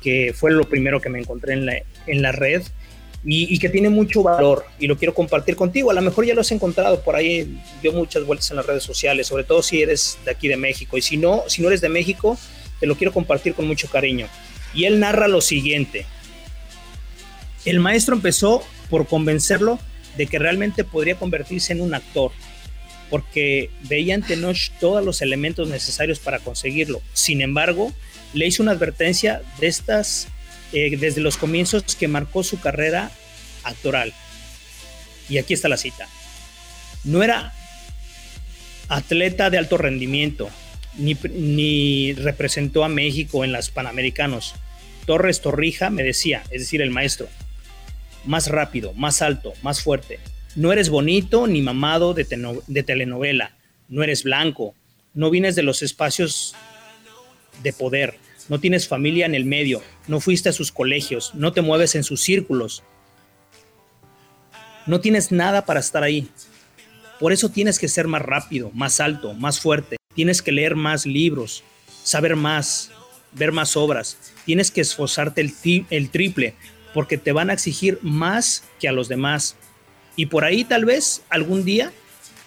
que 0.02 0.34
fue 0.34 0.50
lo 0.50 0.64
primero 0.64 1.00
que 1.00 1.08
me 1.08 1.20
encontré 1.20 1.52
en 1.52 1.64
la, 1.64 1.76
en 2.08 2.22
la 2.22 2.32
red 2.32 2.64
y, 3.24 3.54
y, 3.54 3.60
que 3.60 3.68
tiene 3.68 3.88
mucho 3.88 4.24
valor 4.24 4.64
y 4.80 4.88
lo 4.88 4.96
quiero 4.98 5.14
compartir 5.14 5.54
contigo. 5.54 5.92
A 5.92 5.94
lo 5.94 6.02
mejor 6.02 6.26
ya 6.26 6.34
lo 6.34 6.40
has 6.40 6.50
encontrado 6.50 7.04
por 7.04 7.14
ahí, 7.14 7.60
dio 7.82 7.92
muchas 7.92 8.24
vueltas 8.24 8.50
en 8.50 8.56
las 8.56 8.66
redes 8.66 8.82
sociales, 8.82 9.28
sobre 9.28 9.44
todo 9.44 9.62
si 9.62 9.80
eres 9.80 10.18
de 10.24 10.32
aquí 10.32 10.48
de 10.48 10.56
México. 10.56 10.98
Y 10.98 11.02
si 11.02 11.18
no, 11.18 11.44
si 11.46 11.62
no 11.62 11.68
eres 11.68 11.80
de 11.80 11.88
México, 11.88 12.36
te 12.80 12.86
lo 12.88 12.96
quiero 12.96 13.12
compartir 13.12 13.54
con 13.54 13.68
mucho 13.68 13.88
cariño. 13.88 14.26
Y 14.74 14.86
él 14.86 14.98
narra 14.98 15.28
lo 15.28 15.40
siguiente. 15.40 16.04
El 17.66 17.80
maestro 17.80 18.14
empezó 18.14 18.64
por 18.88 19.08
convencerlo 19.08 19.80
de 20.16 20.28
que 20.28 20.38
realmente 20.38 20.84
podría 20.84 21.16
convertirse 21.16 21.72
en 21.72 21.80
un 21.80 21.94
actor, 21.94 22.30
porque 23.10 23.70
veía 23.82 24.14
en 24.14 24.22
Tenoch 24.22 24.70
todos 24.80 25.04
los 25.04 25.20
elementos 25.20 25.68
necesarios 25.68 26.20
para 26.20 26.38
conseguirlo. 26.38 27.02
Sin 27.12 27.42
embargo, 27.42 27.92
le 28.32 28.46
hizo 28.46 28.62
una 28.62 28.72
advertencia 28.72 29.42
de 29.60 29.66
estas 29.66 30.28
eh, 30.72 30.96
desde 30.96 31.20
los 31.20 31.36
comienzos 31.36 31.82
que 31.96 32.06
marcó 32.06 32.44
su 32.44 32.60
carrera 32.60 33.10
actoral. 33.64 34.14
Y 35.28 35.38
aquí 35.38 35.52
está 35.52 35.68
la 35.68 35.76
cita. 35.76 36.08
No 37.02 37.24
era 37.24 37.52
atleta 38.88 39.50
de 39.50 39.58
alto 39.58 39.76
rendimiento, 39.76 40.48
ni, 40.96 41.16
ni 41.32 42.12
representó 42.12 42.84
a 42.84 42.88
México 42.88 43.44
en 43.44 43.50
las 43.50 43.70
Panamericanos. 43.70 44.54
Torres 45.04 45.40
Torrija 45.40 45.90
me 45.90 46.04
decía, 46.04 46.44
es 46.50 46.60
decir, 46.60 46.80
el 46.80 46.90
maestro, 46.90 47.28
más 48.26 48.48
rápido, 48.48 48.92
más 48.94 49.22
alto, 49.22 49.52
más 49.62 49.82
fuerte. 49.82 50.18
No 50.54 50.72
eres 50.72 50.88
bonito 50.88 51.46
ni 51.46 51.62
mamado 51.62 52.14
de, 52.14 52.24
telenovela, 52.24 53.56
no 53.88 54.02
eres 54.02 54.22
blanco, 54.22 54.74
no 55.14 55.30
vienes 55.30 55.54
de 55.54 55.62
los 55.62 55.82
espacios 55.82 56.54
de 57.62 57.72
poder, 57.72 58.18
no 58.48 58.58
tienes 58.58 58.88
familia 58.88 59.26
en 59.26 59.34
el 59.34 59.44
medio, 59.44 59.82
no 60.08 60.20
fuiste 60.20 60.48
a 60.48 60.52
sus 60.52 60.72
colegios, 60.72 61.34
no 61.34 61.52
te 61.52 61.62
mueves 61.62 61.94
en 61.94 62.04
sus 62.04 62.22
círculos, 62.22 62.82
no 64.86 65.00
tienes 65.00 65.32
nada 65.32 65.64
para 65.64 65.80
estar 65.80 66.02
ahí. 66.02 66.28
Por 67.18 67.32
eso 67.32 67.50
tienes 67.50 67.78
que 67.78 67.88
ser 67.88 68.08
más 68.08 68.22
rápido, 68.22 68.70
más 68.72 69.00
alto, 69.00 69.34
más 69.34 69.60
fuerte, 69.60 69.96
tienes 70.14 70.42
que 70.42 70.52
leer 70.52 70.74
más 70.74 71.06
libros, 71.06 71.64
saber 72.02 72.36
más, 72.36 72.90
ver 73.32 73.52
más 73.52 73.76
obras, 73.76 74.18
tienes 74.44 74.70
que 74.70 74.80
esforzarte 74.80 75.40
el 75.90 76.10
triple, 76.10 76.54
porque 76.96 77.18
te 77.18 77.32
van 77.32 77.50
a 77.50 77.52
exigir 77.52 77.98
más 78.00 78.64
que 78.80 78.88
a 78.88 78.92
los 78.92 79.06
demás. 79.06 79.54
Y 80.16 80.26
por 80.26 80.46
ahí 80.46 80.64
tal 80.64 80.86
vez 80.86 81.20
algún 81.28 81.62
día 81.66 81.92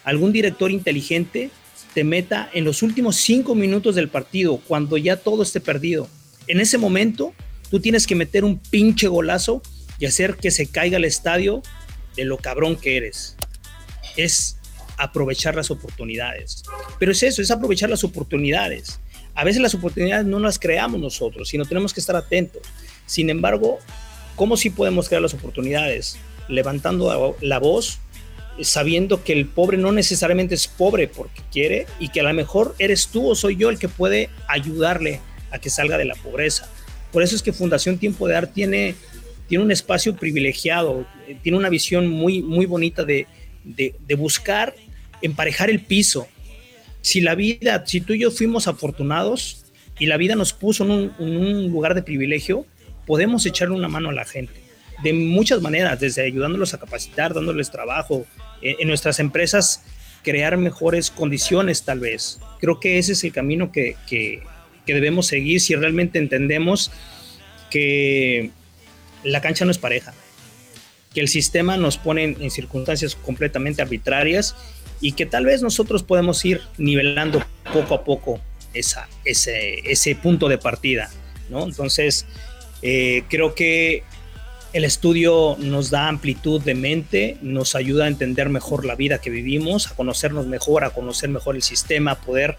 algún 0.03 0.33
director 0.33 0.71
inteligente 0.71 1.51
te 1.93 2.03
meta 2.03 2.49
en 2.53 2.65
los 2.65 2.81
últimos 2.81 3.17
cinco 3.17 3.53
minutos 3.53 3.93
del 3.93 4.09
partido, 4.09 4.59
cuando 4.67 4.97
ya 4.97 5.17
todo 5.17 5.43
esté 5.43 5.61
perdido. 5.61 6.09
En 6.47 6.59
ese 6.59 6.79
momento, 6.79 7.35
tú 7.69 7.79
tienes 7.79 8.07
que 8.07 8.15
meter 8.15 8.43
un 8.43 8.57
pinche 8.57 9.07
golazo 9.07 9.61
y 9.99 10.07
hacer 10.07 10.37
que 10.37 10.49
se 10.49 10.65
caiga 10.65 10.97
el 10.97 11.05
estadio 11.05 11.61
de 12.15 12.25
lo 12.25 12.37
cabrón 12.37 12.75
que 12.75 12.97
eres. 12.97 13.35
Es 14.17 14.57
aprovechar 14.97 15.55
las 15.55 15.69
oportunidades. 15.69 16.63
Pero 16.97 17.11
es 17.11 17.21
eso, 17.21 17.43
es 17.43 17.51
aprovechar 17.51 17.91
las 17.91 18.03
oportunidades. 18.03 18.99
A 19.35 19.43
veces 19.43 19.61
las 19.61 19.75
oportunidades 19.75 20.25
no 20.25 20.39
las 20.39 20.57
creamos 20.57 20.99
nosotros, 20.99 21.49
sino 21.49 21.65
tenemos 21.65 21.93
que 21.93 21.99
estar 21.99 22.15
atentos. 22.15 22.63
Sin 23.05 23.29
embargo, 23.29 23.77
¿Cómo 24.39 24.55
sí 24.55 24.69
podemos 24.69 25.09
crear 25.09 25.21
las 25.21 25.33
oportunidades? 25.33 26.17
Levantando 26.47 27.35
la 27.41 27.59
voz, 27.59 27.99
sabiendo 28.61 29.21
que 29.21 29.33
el 29.33 29.45
pobre 29.45 29.77
no 29.77 29.91
necesariamente 29.91 30.55
es 30.55 30.65
pobre 30.65 31.09
porque 31.09 31.41
quiere 31.51 31.87
y 31.99 32.07
que 32.07 32.21
a 32.21 32.23
lo 32.23 32.33
mejor 32.33 32.73
eres 32.79 33.09
tú 33.09 33.27
o 33.27 33.35
soy 33.35 33.57
yo 33.57 33.69
el 33.69 33.77
que 33.77 33.89
puede 33.89 34.29
ayudarle 34.47 35.19
a 35.51 35.59
que 35.59 35.69
salga 35.69 35.97
de 35.97 36.05
la 36.05 36.15
pobreza. 36.15 36.71
Por 37.11 37.21
eso 37.21 37.35
es 37.35 37.43
que 37.43 37.51
Fundación 37.51 37.97
Tiempo 37.97 38.27
de 38.27 38.33
Dar 38.35 38.47
tiene, 38.47 38.95
tiene 39.49 39.65
un 39.65 39.73
espacio 39.73 40.15
privilegiado, 40.15 41.05
tiene 41.43 41.57
una 41.57 41.67
visión 41.67 42.07
muy, 42.07 42.41
muy 42.41 42.65
bonita 42.65 43.03
de, 43.03 43.27
de, 43.65 44.15
buscar 44.15 44.73
emparejar 45.21 45.69
el 45.69 45.81
piso. 45.81 46.29
Si 47.01 47.19
la 47.19 47.35
vida, 47.35 47.83
si 47.85 47.99
tú 47.99 48.13
y 48.13 48.19
yo 48.19 48.31
fuimos 48.31 48.69
afortunados 48.69 49.65
y 49.99 50.05
la 50.05 50.15
vida 50.15 50.35
nos 50.35 50.53
puso 50.53 50.85
en 50.85 51.11
un 51.19 51.69
lugar 51.69 51.93
de 51.93 52.03
privilegio, 52.03 52.65
podemos 53.09 53.43
echarle 53.47 53.73
una 53.73 53.87
mano 53.87 54.09
a 54.09 54.13
la 54.13 54.23
gente 54.23 54.53
de 55.01 55.13
muchas 55.13 55.63
maneras, 55.63 55.99
desde 55.99 56.21
ayudándolos 56.21 56.75
a 56.75 56.77
capacitar, 56.77 57.33
dándoles 57.33 57.71
trabajo, 57.71 58.27
en, 58.61 58.75
en 58.81 58.87
nuestras 58.87 59.19
empresas 59.19 59.83
crear 60.23 60.55
mejores 60.57 61.09
condiciones 61.09 61.81
tal 61.81 62.01
vez. 62.01 62.39
Creo 62.59 62.79
que 62.79 62.99
ese 62.99 63.13
es 63.13 63.23
el 63.23 63.31
camino 63.31 63.71
que, 63.71 63.95
que, 64.07 64.43
que 64.85 64.93
debemos 64.93 65.25
seguir 65.25 65.59
si 65.59 65.73
realmente 65.73 66.19
entendemos 66.19 66.91
que 67.71 68.51
la 69.23 69.41
cancha 69.41 69.65
no 69.65 69.71
es 69.71 69.79
pareja, 69.79 70.13
que 71.11 71.21
el 71.21 71.29
sistema 71.29 71.77
nos 71.77 71.97
pone 71.97 72.35
en, 72.39 72.51
circunstancias 72.51 73.15
completamente 73.15 73.81
arbitrarias 73.81 74.55
y 75.01 75.13
que 75.13 75.25
tal 75.25 75.45
vez 75.45 75.63
nosotros 75.63 76.03
podemos 76.03 76.45
ir 76.45 76.61
nivelando 76.77 77.43
poco 77.73 77.95
a 77.95 78.03
poco 78.03 78.39
esa, 78.75 79.09
ese, 79.25 79.79
ese 79.89 80.13
punto 80.13 80.47
de 80.47 80.59
partida, 80.59 81.09
¿no? 81.49 81.63
Entonces, 81.63 82.27
eh, 82.81 83.23
creo 83.29 83.55
que 83.55 84.03
el 84.71 84.85
estudio 84.85 85.55
nos 85.57 85.89
da 85.89 86.07
amplitud 86.07 86.61
de 86.61 86.75
mente, 86.75 87.37
nos 87.41 87.75
ayuda 87.75 88.05
a 88.05 88.07
entender 88.07 88.49
mejor 88.49 88.85
la 88.85 88.95
vida 88.95 89.19
que 89.19 89.29
vivimos, 89.29 89.91
a 89.91 89.95
conocernos 89.95 90.45
mejor, 90.45 90.83
a 90.83 90.91
conocer 90.91 91.29
mejor 91.29 91.55
el 91.55 91.63
sistema, 91.63 92.11
a 92.11 92.21
poder, 92.21 92.57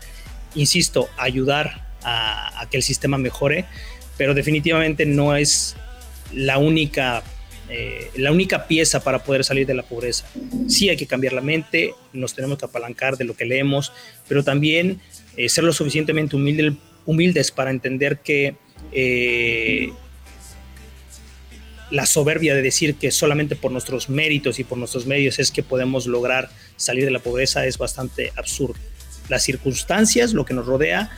insisto, 0.55 1.09
ayudar 1.17 1.87
a, 2.03 2.61
a 2.61 2.69
que 2.69 2.79
el 2.79 2.83
sistema 2.83 3.17
mejore, 3.17 3.67
pero 4.17 4.35
definitivamente 4.35 5.07
no 5.07 5.37
es 5.37 5.77
la 6.33 6.59
única, 6.59 7.23
eh, 7.69 8.11
la 8.17 8.33
única 8.33 8.67
pieza 8.67 9.03
para 9.03 9.23
poder 9.23 9.45
salir 9.45 9.67
de 9.67 9.75
la 9.75 9.83
pobreza. 9.83 10.27
Sí 10.69 10.89
hay 10.89 10.97
que 10.97 11.07
cambiar 11.07 11.33
la 11.33 11.41
mente, 11.41 11.95
nos 12.13 12.35
tenemos 12.35 12.59
que 12.59 12.65
apalancar 12.65 13.17
de 13.17 13.25
lo 13.25 13.35
que 13.35 13.45
leemos, 13.45 13.93
pero 14.29 14.45
también 14.45 15.01
eh, 15.37 15.49
ser 15.49 15.65
lo 15.65 15.73
suficientemente 15.73 16.37
humilde, 16.37 16.75
humildes 17.07 17.51
para 17.51 17.71
entender 17.71 18.19
que 18.19 18.57
eh, 18.93 19.91
la 21.91 22.07
soberbia 22.07 22.55
de 22.55 22.63
decir 22.63 22.95
que 22.95 23.11
solamente 23.11 23.57
por 23.57 23.73
nuestros 23.73 24.09
méritos 24.09 24.59
y 24.59 24.65
por 24.65 24.79
nuestros 24.79 25.07
medios 25.07 25.39
es 25.39 25.51
que 25.51 25.63
podemos 25.63 26.07
lograr 26.07 26.51
salir 26.77 27.05
de 27.05 27.11
la 27.11 27.19
pobreza 27.19 27.67
es 27.67 27.79
bastante 27.79 28.33
absurdo. 28.37 28.77
Las 29.29 29.43
circunstancias, 29.43 30.33
lo 30.33 30.45
que 30.45 30.55
nos 30.55 30.67
rodea, 30.67 31.11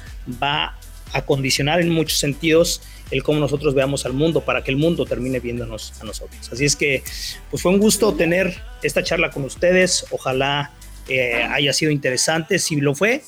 va 0.42 0.78
a 1.12 1.22
condicionar 1.26 1.80
en 1.80 1.90
muchos 1.90 2.18
sentidos 2.18 2.80
el 3.10 3.22
cómo 3.22 3.38
nosotros 3.38 3.74
veamos 3.74 4.06
al 4.06 4.14
mundo 4.14 4.42
para 4.42 4.64
que 4.64 4.70
el 4.70 4.78
mundo 4.78 5.04
termine 5.04 5.40
viéndonos 5.40 5.92
a 6.00 6.04
nosotros. 6.04 6.50
Así 6.50 6.64
es 6.64 6.76
que, 6.76 7.02
pues 7.50 7.62
fue 7.62 7.70
un 7.70 7.78
gusto 7.78 8.14
tener 8.14 8.56
esta 8.82 9.02
charla 9.02 9.30
con 9.30 9.44
ustedes. 9.44 10.06
Ojalá 10.10 10.72
eh, 11.08 11.46
haya 11.50 11.74
sido 11.74 11.92
interesante. 11.92 12.58
Si 12.58 12.76
lo 12.76 12.94
fue, 12.94 13.22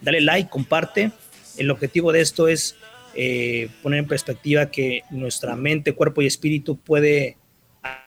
dale 0.00 0.20
like, 0.20 0.50
comparte. 0.50 1.12
El 1.56 1.70
objetivo 1.70 2.12
de 2.12 2.20
esto 2.20 2.48
es 2.48 2.74
eh, 3.20 3.68
poner 3.82 3.98
en 3.98 4.06
perspectiva 4.06 4.70
que 4.70 5.02
nuestra 5.10 5.56
mente, 5.56 5.92
cuerpo 5.92 6.22
y 6.22 6.26
espíritu 6.26 6.78
puede 6.78 7.36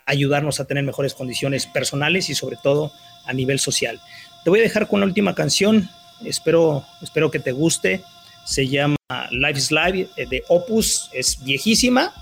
ayudarnos 0.05 0.61
a 0.61 0.65
tener 0.65 0.85
mejores 0.85 1.13
condiciones 1.13 1.67
personales 1.67 2.29
y 2.29 2.33
sobre 2.33 2.55
todo 2.63 2.93
a 3.25 3.33
nivel 3.33 3.59
social. 3.59 3.99
Te 4.45 4.49
voy 4.49 4.59
a 4.59 4.63
dejar 4.63 4.87
con 4.87 5.01
la 5.01 5.05
última 5.05 5.35
canción, 5.35 5.89
espero, 6.23 6.85
espero 7.01 7.29
que 7.29 7.39
te 7.39 7.51
guste, 7.51 8.01
se 8.45 8.69
llama 8.69 8.95
Life 9.31 9.59
is 9.59 9.71
Live 9.71 10.07
eh, 10.15 10.27
de 10.29 10.45
Opus, 10.47 11.09
es 11.11 11.43
viejísima, 11.43 12.13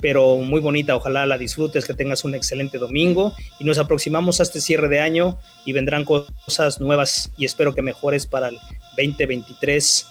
pero 0.00 0.36
muy 0.36 0.60
bonita, 0.60 0.94
ojalá 0.94 1.26
la 1.26 1.38
disfrutes, 1.38 1.86
que 1.86 1.94
tengas 1.94 2.22
un 2.22 2.36
excelente 2.36 2.78
domingo. 2.78 3.34
Y 3.58 3.64
nos 3.64 3.78
aproximamos 3.78 4.38
a 4.38 4.44
este 4.44 4.60
cierre 4.60 4.88
de 4.88 5.00
año 5.00 5.40
y 5.64 5.72
vendrán 5.72 6.04
cosas 6.04 6.80
nuevas 6.80 7.32
y 7.36 7.46
espero 7.46 7.74
que 7.74 7.82
mejores 7.82 8.28
para 8.28 8.50
el 8.50 8.58
2023 8.96 10.06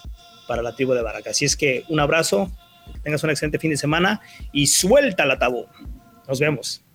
para 0.48 0.62
la 0.62 0.76
tribu 0.76 0.94
de 0.94 1.02
Baraka. 1.02 1.32
Así 1.32 1.46
es 1.46 1.56
que 1.56 1.84
un 1.90 2.00
abrazo, 2.00 2.52
tengas 3.04 3.24
un 3.24 3.30
excelente 3.30 3.60
fin 3.60 3.72
de 3.72 3.78
semana 3.78 4.22
y 4.52 4.68
suelta 4.68 5.26
la 5.26 5.38
tabú. 5.38 5.68
Nos 6.28 6.40
vemos. 6.40 6.87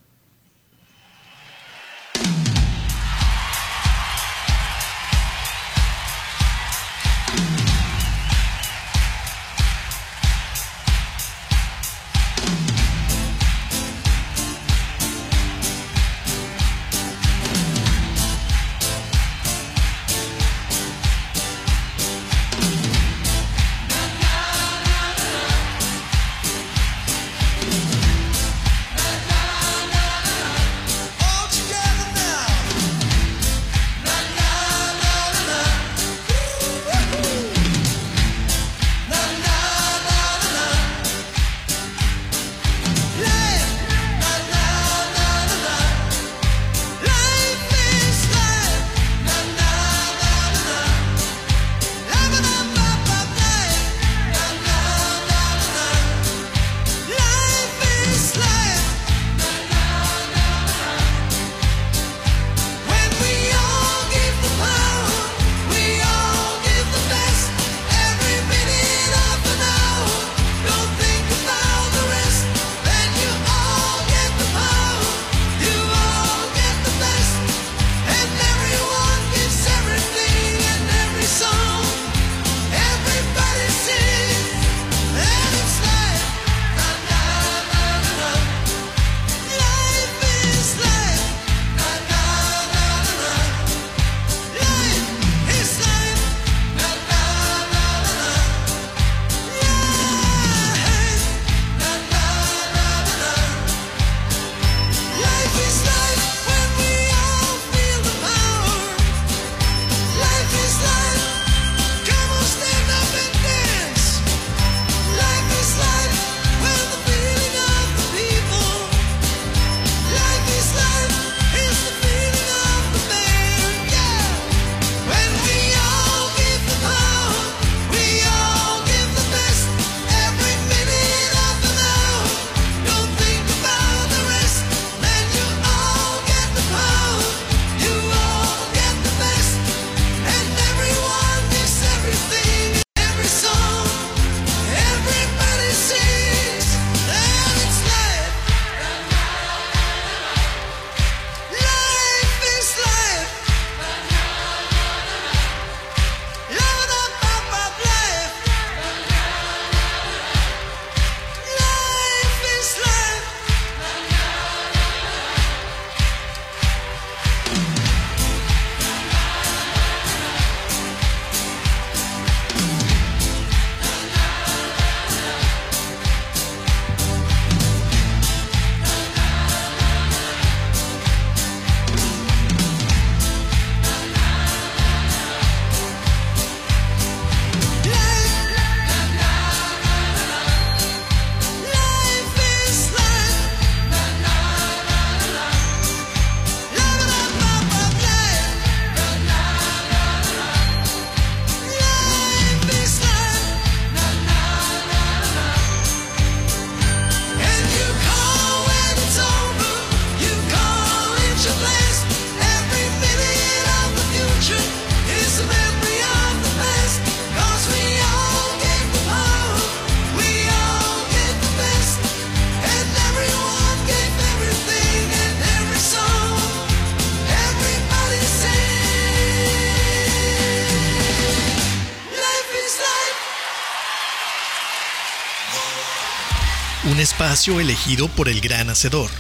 Espacio 237.42 237.58
elegido 237.58 238.06
por 238.06 238.28
el 238.28 238.40
gran 238.40 238.70
hacedor. 238.70 239.10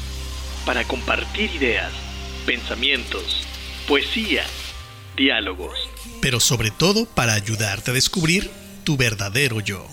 Para 0.64 0.84
compartir 0.84 1.50
ideas, 1.56 1.92
pensamientos, 2.46 3.44
poesía, 3.88 4.44
diálogos. 5.16 5.76
Pero 6.20 6.38
sobre 6.38 6.70
todo 6.70 7.04
para 7.04 7.32
ayudarte 7.32 7.90
a 7.90 7.94
descubrir 7.94 8.48
tu 8.84 8.96
verdadero 8.96 9.58
yo. 9.58 9.84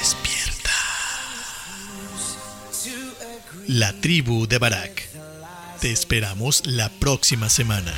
Despierta. 0.00 0.72
La 3.68 3.92
tribu 4.00 4.48
de 4.48 4.58
Barak. 4.58 5.08
Te 5.80 5.92
esperamos 5.92 6.66
la 6.66 6.88
próxima 6.88 7.48
semana. 7.48 7.94